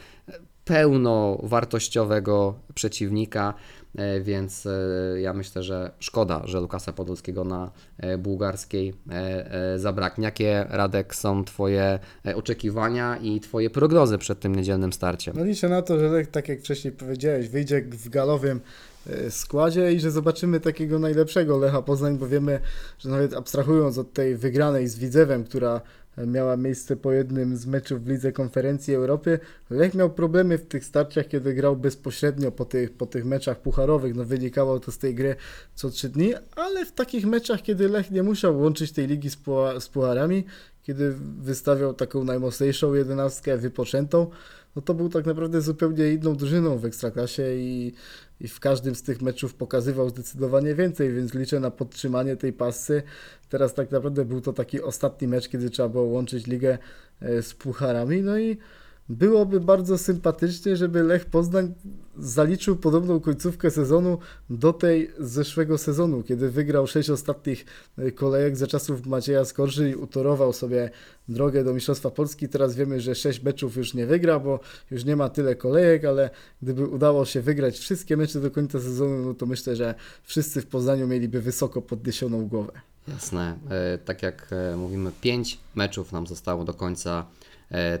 pełnowartościowego 0.65 2.59
przeciwnika, 2.73 3.53
więc 4.21 4.65
e, 4.65 5.21
ja 5.21 5.33
myślę, 5.33 5.63
że 5.63 5.91
szkoda, 5.99 6.41
że 6.45 6.59
Lukasa 6.59 6.93
Podolskiego 6.93 7.43
na 7.43 7.71
e, 7.97 8.17
bułgarskiej 8.17 8.93
e, 9.11 9.73
e, 9.73 9.79
zabraknie. 9.79 10.25
Jakie, 10.25 10.65
Radek, 10.69 11.15
są 11.15 11.45
Twoje 11.45 11.99
e, 12.25 12.35
oczekiwania 12.35 13.17
i 13.17 13.39
Twoje 13.39 13.69
prognozy 13.69 14.17
przed 14.17 14.39
tym 14.39 14.55
niedzielnym 14.55 14.93
starciem? 14.93 15.33
No 15.37 15.43
liczę 15.43 15.69
na 15.69 15.81
to, 15.81 15.99
że 15.99 16.25
tak 16.25 16.49
jak 16.49 16.59
wcześniej 16.59 16.93
powiedziałeś, 16.93 17.49
wyjdzie 17.49 17.81
w 17.81 18.09
galowym 18.09 18.61
e, 19.07 19.31
składzie 19.31 19.93
i 19.93 19.99
że 19.99 20.11
zobaczymy 20.11 20.59
takiego 20.59 20.99
najlepszego 20.99 21.57
Lecha 21.57 21.81
Poznań, 21.81 22.17
bo 22.17 22.27
wiemy, 22.27 22.59
że 22.99 23.09
nawet 23.09 23.33
abstrahując 23.33 23.97
od 23.97 24.13
tej 24.13 24.35
wygranej 24.35 24.87
z 24.87 24.99
Widzewem, 24.99 25.43
która 25.43 25.75
e, 25.75 25.81
miała 26.17 26.57
miejsce 26.57 26.95
po 26.95 27.11
jednym 27.11 27.57
z 27.57 27.65
meczów 27.65 28.03
w 28.03 28.07
Lidze 28.07 28.31
Konferencji 28.31 28.95
Europy, 28.95 29.39
Lech 29.69 29.93
miał 29.93 30.09
problemy 30.09 30.57
w 30.57 30.65
tych 30.65 30.85
starciach, 30.85 31.27
kiedy 31.27 31.53
grał 31.53 31.75
bezpośrednio 31.75 32.51
po 32.51 32.65
tych, 32.65 32.93
po 32.93 33.05
tych 33.05 33.25
meczach 33.25 33.61
pucharowych. 33.61 34.15
No 34.15 34.25
wynikało 34.25 34.79
to 34.79 34.91
z 34.91 34.97
tej 34.97 35.15
gry 35.15 35.35
co 35.75 35.89
trzy 35.89 36.09
dni, 36.09 36.33
ale 36.55 36.85
w 36.85 36.91
takich 36.91 37.25
meczach, 37.25 37.61
kiedy 37.61 37.89
Lech 37.89 38.11
nie 38.11 38.23
musiał 38.23 38.59
łączyć 38.59 38.91
tej 38.91 39.07
ligi 39.07 39.29
z, 39.29 39.37
pucha- 39.37 39.79
z 39.79 39.89
pucharami, 39.89 40.45
kiedy 40.83 41.13
wystawiał 41.39 41.93
taką 41.93 42.23
najmocniejszą 42.23 42.93
jedenastkę 42.93 43.57
wypoczętą, 43.57 44.27
no 44.75 44.81
to 44.81 44.93
był 44.93 45.09
tak 45.09 45.25
naprawdę 45.25 45.61
zupełnie 45.61 46.13
inną 46.13 46.35
drużyną 46.35 46.77
w 46.77 46.85
Ekstraklasie 46.85 47.55
i, 47.55 47.93
i 48.41 48.47
w 48.47 48.59
każdym 48.59 48.95
z 48.95 49.03
tych 49.03 49.21
meczów 49.21 49.53
pokazywał 49.53 50.09
zdecydowanie 50.09 50.75
więcej, 50.75 51.13
więc 51.13 51.33
liczę 51.33 51.59
na 51.59 51.71
podtrzymanie 51.71 52.35
tej 52.35 52.53
pasy. 52.53 53.03
Teraz 53.49 53.73
tak 53.73 53.91
naprawdę 53.91 54.25
był 54.25 54.41
to 54.41 54.53
taki 54.53 54.81
ostatni 54.81 55.27
mecz, 55.27 55.49
kiedy 55.49 55.69
trzeba 55.69 55.89
było 55.89 56.03
łączyć 56.03 56.47
ligę 56.47 56.77
e, 57.21 57.41
z 57.41 57.53
pucharami, 57.53 58.21
no 58.21 58.39
i 58.39 58.57
byłoby 59.11 59.59
bardzo 59.59 59.97
sympatycznie, 59.97 60.77
żeby 60.77 61.03
Lech 61.03 61.25
Poznań 61.25 61.73
zaliczył 62.19 62.75
podobną 62.75 63.19
końcówkę 63.19 63.71
sezonu 63.71 64.17
do 64.49 64.73
tej 64.73 65.11
zeszłego 65.19 65.77
sezonu, 65.77 66.23
kiedy 66.23 66.49
wygrał 66.49 66.87
sześć 66.87 67.09
ostatnich 67.09 67.65
e, 67.97 68.11
kolejek 68.11 68.57
za 68.57 68.67
czasów 68.67 69.05
Macieja 69.05 69.45
Skorży 69.45 69.89
i 69.89 69.95
utorował 69.95 70.53
sobie 70.53 70.89
drogę 71.29 71.63
do 71.63 71.73
Mistrzostwa 71.73 72.09
Polski. 72.09 72.49
Teraz 72.49 72.75
wiemy, 72.75 73.01
że 73.01 73.15
sześć 73.15 73.43
meczów 73.43 73.77
już 73.77 73.93
nie 73.93 74.05
wygra, 74.05 74.39
bo 74.39 74.59
już 74.91 75.05
nie 75.05 75.15
ma 75.15 75.29
tyle 75.29 75.55
kolejek, 75.55 76.05
ale 76.05 76.29
gdyby 76.61 76.87
udało 76.87 77.25
się 77.25 77.41
wygrać 77.41 77.77
wszystkie 77.77 78.17
mecze 78.17 78.39
do 78.41 78.51
końca 78.51 78.79
sezonu, 78.79 79.25
no 79.25 79.33
to 79.33 79.45
myślę, 79.45 79.75
że 79.75 79.95
wszyscy 80.23 80.61
w 80.61 80.67
Poznaniu 80.67 81.07
mieliby 81.07 81.41
wysoko 81.41 81.81
podniesioną 81.81 82.47
głowę. 82.47 82.71
Jasne. 83.07 83.57
E, 83.69 83.97
Tak 83.97 84.23
jak 84.23 84.47
e, 84.51 84.77
mówimy, 84.77 85.11
pięć 85.21 85.59
meczów 85.75 86.11
nam 86.11 86.27
zostało 86.27 86.63
do 86.63 86.73
końca 86.73 87.25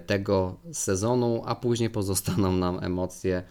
tego 0.05 0.55
sezonu, 0.71 1.41
a 1.45 1.55
później 1.55 1.89
pozostaną 1.89 2.51
nam 2.51 2.79
emocje 2.83 3.43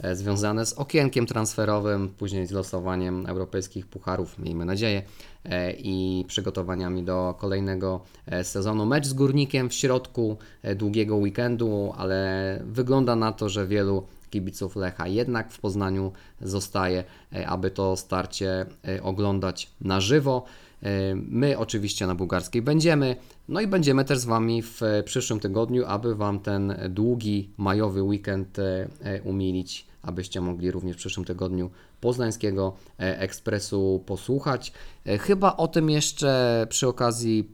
e, 0.00 0.16
związane 0.16 0.66
z 0.66 0.72
okienkiem 0.72 1.26
transferowym, 1.26 2.08
później 2.08 2.46
z 2.46 2.50
losowaniem 2.50 3.26
europejskich 3.26 3.86
pucharów, 3.86 4.38
miejmy 4.38 4.64
nadzieję, 4.64 5.02
e, 5.44 5.72
i 5.72 6.24
przygotowaniami 6.28 7.02
do 7.02 7.34
kolejnego 7.38 8.00
e, 8.26 8.44
sezonu. 8.44 8.86
Mecz 8.86 9.06
z 9.06 9.12
Górnikiem 9.12 9.68
w 9.68 9.74
środku 9.74 10.36
e, 10.62 10.74
długiego 10.74 11.16
weekendu, 11.16 11.92
ale 11.96 12.60
wygląda 12.64 13.16
na 13.16 13.32
to, 13.32 13.48
że 13.48 13.66
wielu 13.66 14.06
kibiców 14.30 14.76
Lecha 14.76 15.08
jednak 15.08 15.52
w 15.52 15.60
Poznaniu 15.60 16.12
zostaje, 16.40 17.04
e, 17.32 17.46
aby 17.46 17.70
to 17.70 17.96
starcie 17.96 18.66
e, 18.88 19.02
oglądać 19.02 19.70
na 19.80 20.00
żywo. 20.00 20.44
E, 20.82 21.14
My 21.14 21.58
oczywiście 21.58 22.06
na 22.06 22.14
bułgarskiej 22.14 22.62
będziemy, 22.62 23.16
no 23.48 23.60
i 23.60 23.66
będziemy 23.66 24.04
też 24.04 24.18
z 24.18 24.24
Wami 24.24 24.62
w 24.62 24.80
przyszłym 25.04 25.40
tygodniu, 25.40 25.84
aby 25.86 26.14
Wam 26.14 26.40
ten 26.40 26.74
długi 26.88 27.50
majowy 27.56 28.02
weekend 28.02 28.58
e, 28.58 28.88
e, 29.02 29.22
umilić, 29.22 29.86
abyście 30.02 30.40
mogli 30.40 30.70
również 30.70 30.96
w 30.96 30.98
przyszłym 30.98 31.26
tygodniu 31.26 31.70
Poznańskiego 32.00 32.72
Ekspresu 32.98 34.02
posłuchać. 34.06 34.72
Chyba 35.20 35.56
o 35.56 35.68
tym 35.68 35.90
jeszcze 35.90 36.66
przy 36.70 36.88
okazji 36.88 37.50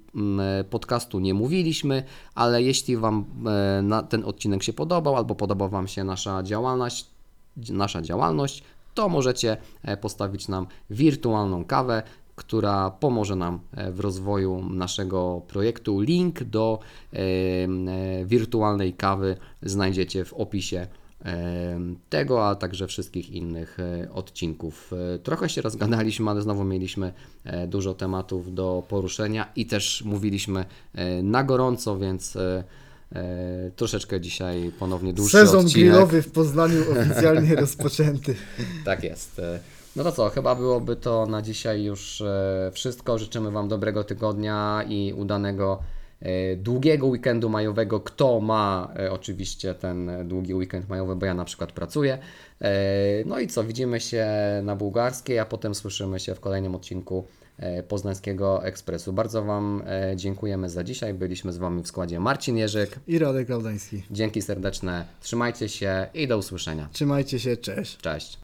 podcastu 0.71 1.21
nie 1.21 1.35
mówiliśmy, 1.35 2.03
ale 2.35 2.63
jeśli 2.63 2.97
Wam 2.97 3.25
ten 4.09 4.25
odcinek 4.25 4.63
się 4.63 4.73
podobał 4.73 5.17
albo 5.17 5.35
podoba 5.35 5.69
Wam 5.69 5.89
się 5.89 6.05
nasza 6.05 6.43
działalność, 6.43 7.07
nasza 7.57 8.03
działalność, 8.03 8.63
to 8.95 9.09
możecie 9.09 9.57
postawić 10.01 10.49
nam 10.49 10.67
wirtualną 10.91 11.65
kawę, 11.65 12.03
która 12.37 12.91
pomoże 12.91 13.37
nam 13.37 13.61
e, 13.73 13.93
w 13.93 14.01
rozwoju 14.01 14.69
naszego 14.71 15.43
projektu. 15.49 16.01
Link 16.01 16.45
do 16.45 16.79
e, 17.13 17.19
e, 17.19 18.25
wirtualnej 18.25 18.93
kawy 18.93 19.37
znajdziecie 19.63 20.25
w 20.25 20.33
opisie 20.33 20.87
tego, 22.09 22.49
a 22.49 22.55
także 22.55 22.87
wszystkich 22.87 23.31
innych 23.31 23.79
odcinków. 24.13 24.93
Trochę 25.23 25.49
się 25.49 25.63
rozgadaliśmy, 25.63 26.31
ale 26.31 26.43
znowu 26.43 26.65
mieliśmy 26.65 27.13
dużo 27.69 27.95
tematów 27.95 28.55
do 28.55 28.83
poruszenia 28.89 29.53
i 29.57 29.67
też 29.67 30.03
mówiliśmy 30.05 30.65
na 31.23 31.45
gorąco, 31.45 31.99
więc 31.99 32.39
troszeczkę 33.77 34.21
dzisiaj 34.21 34.73
ponownie 34.79 35.13
dłuższy 35.13 35.37
Sezon 35.37 35.67
odcinek. 35.67 35.89
grillowy 35.89 36.23
w 36.23 36.31
Poznaniu 36.31 36.81
oficjalnie 36.93 37.57
rozpoczęty. 37.65 38.35
Tak 38.85 39.05
jest. 39.05 39.41
No 39.97 40.05
to 40.05 40.13
co, 40.13 40.31
chyba 40.31 40.55
byłoby 40.55 40.97
to 40.97 41.27
na 41.27 41.43
dzisiaj 41.43 41.85
już 41.85 42.21
e, 42.21 42.71
wszystko. 42.73 43.19
Życzymy 43.19 43.51
Wam 43.51 43.69
dobrego 43.69 44.05
tygodnia 44.05 44.85
i 44.89 45.13
udanego 45.13 45.83
e, 46.21 46.57
długiego 46.57 47.07
weekendu 47.07 47.49
majowego. 47.49 48.01
Kto 48.01 48.41
ma 48.41 48.93
e, 48.99 49.13
oczywiście 49.13 49.75
ten 49.75 50.29
długi 50.29 50.55
weekend 50.55 50.89
majowy, 50.89 51.17
bo 51.17 51.27
ja 51.27 51.35
na 51.35 51.45
przykład 51.45 51.73
pracuję. 51.73 52.19
No 53.27 53.39
i 53.39 53.47
co, 53.47 53.65
widzimy 53.65 54.01
się 54.01 54.27
na 54.63 54.77
bułgarskiej, 54.77 55.39
a 55.39 55.45
potem 55.45 55.75
słyszymy 55.75 56.21
się 56.21 56.35
w 56.35 56.41
kolejnym 56.41 56.75
odcinku 56.75 57.27
Poznańskiego 57.89 58.65
Ekspresu. 58.65 59.13
Bardzo 59.13 59.43
Wam 59.43 59.83
dziękujemy 60.17 60.71
za 60.71 60.85
dzisiaj. 60.85 61.15
Byliśmy 61.15 61.53
z 61.53 61.59
Wami 61.59 61.83
w 61.83 61.89
składzie 61.89 62.21
Marcin 62.21 62.57
Jerzyk. 62.57 62.99
I 63.07 63.19
Radek 63.19 63.51
Aldański. 63.51 64.03
Dzięki 64.11 64.43
serdeczne, 64.43 65.05
trzymajcie 65.21 65.69
się 65.69 66.07
i 66.15 66.29
do 66.29 66.39
usłyszenia. 66.39 66.89
Trzymajcie 66.93 67.39
się, 67.39 67.57
cześć. 67.57 67.97
Cześć. 67.97 68.39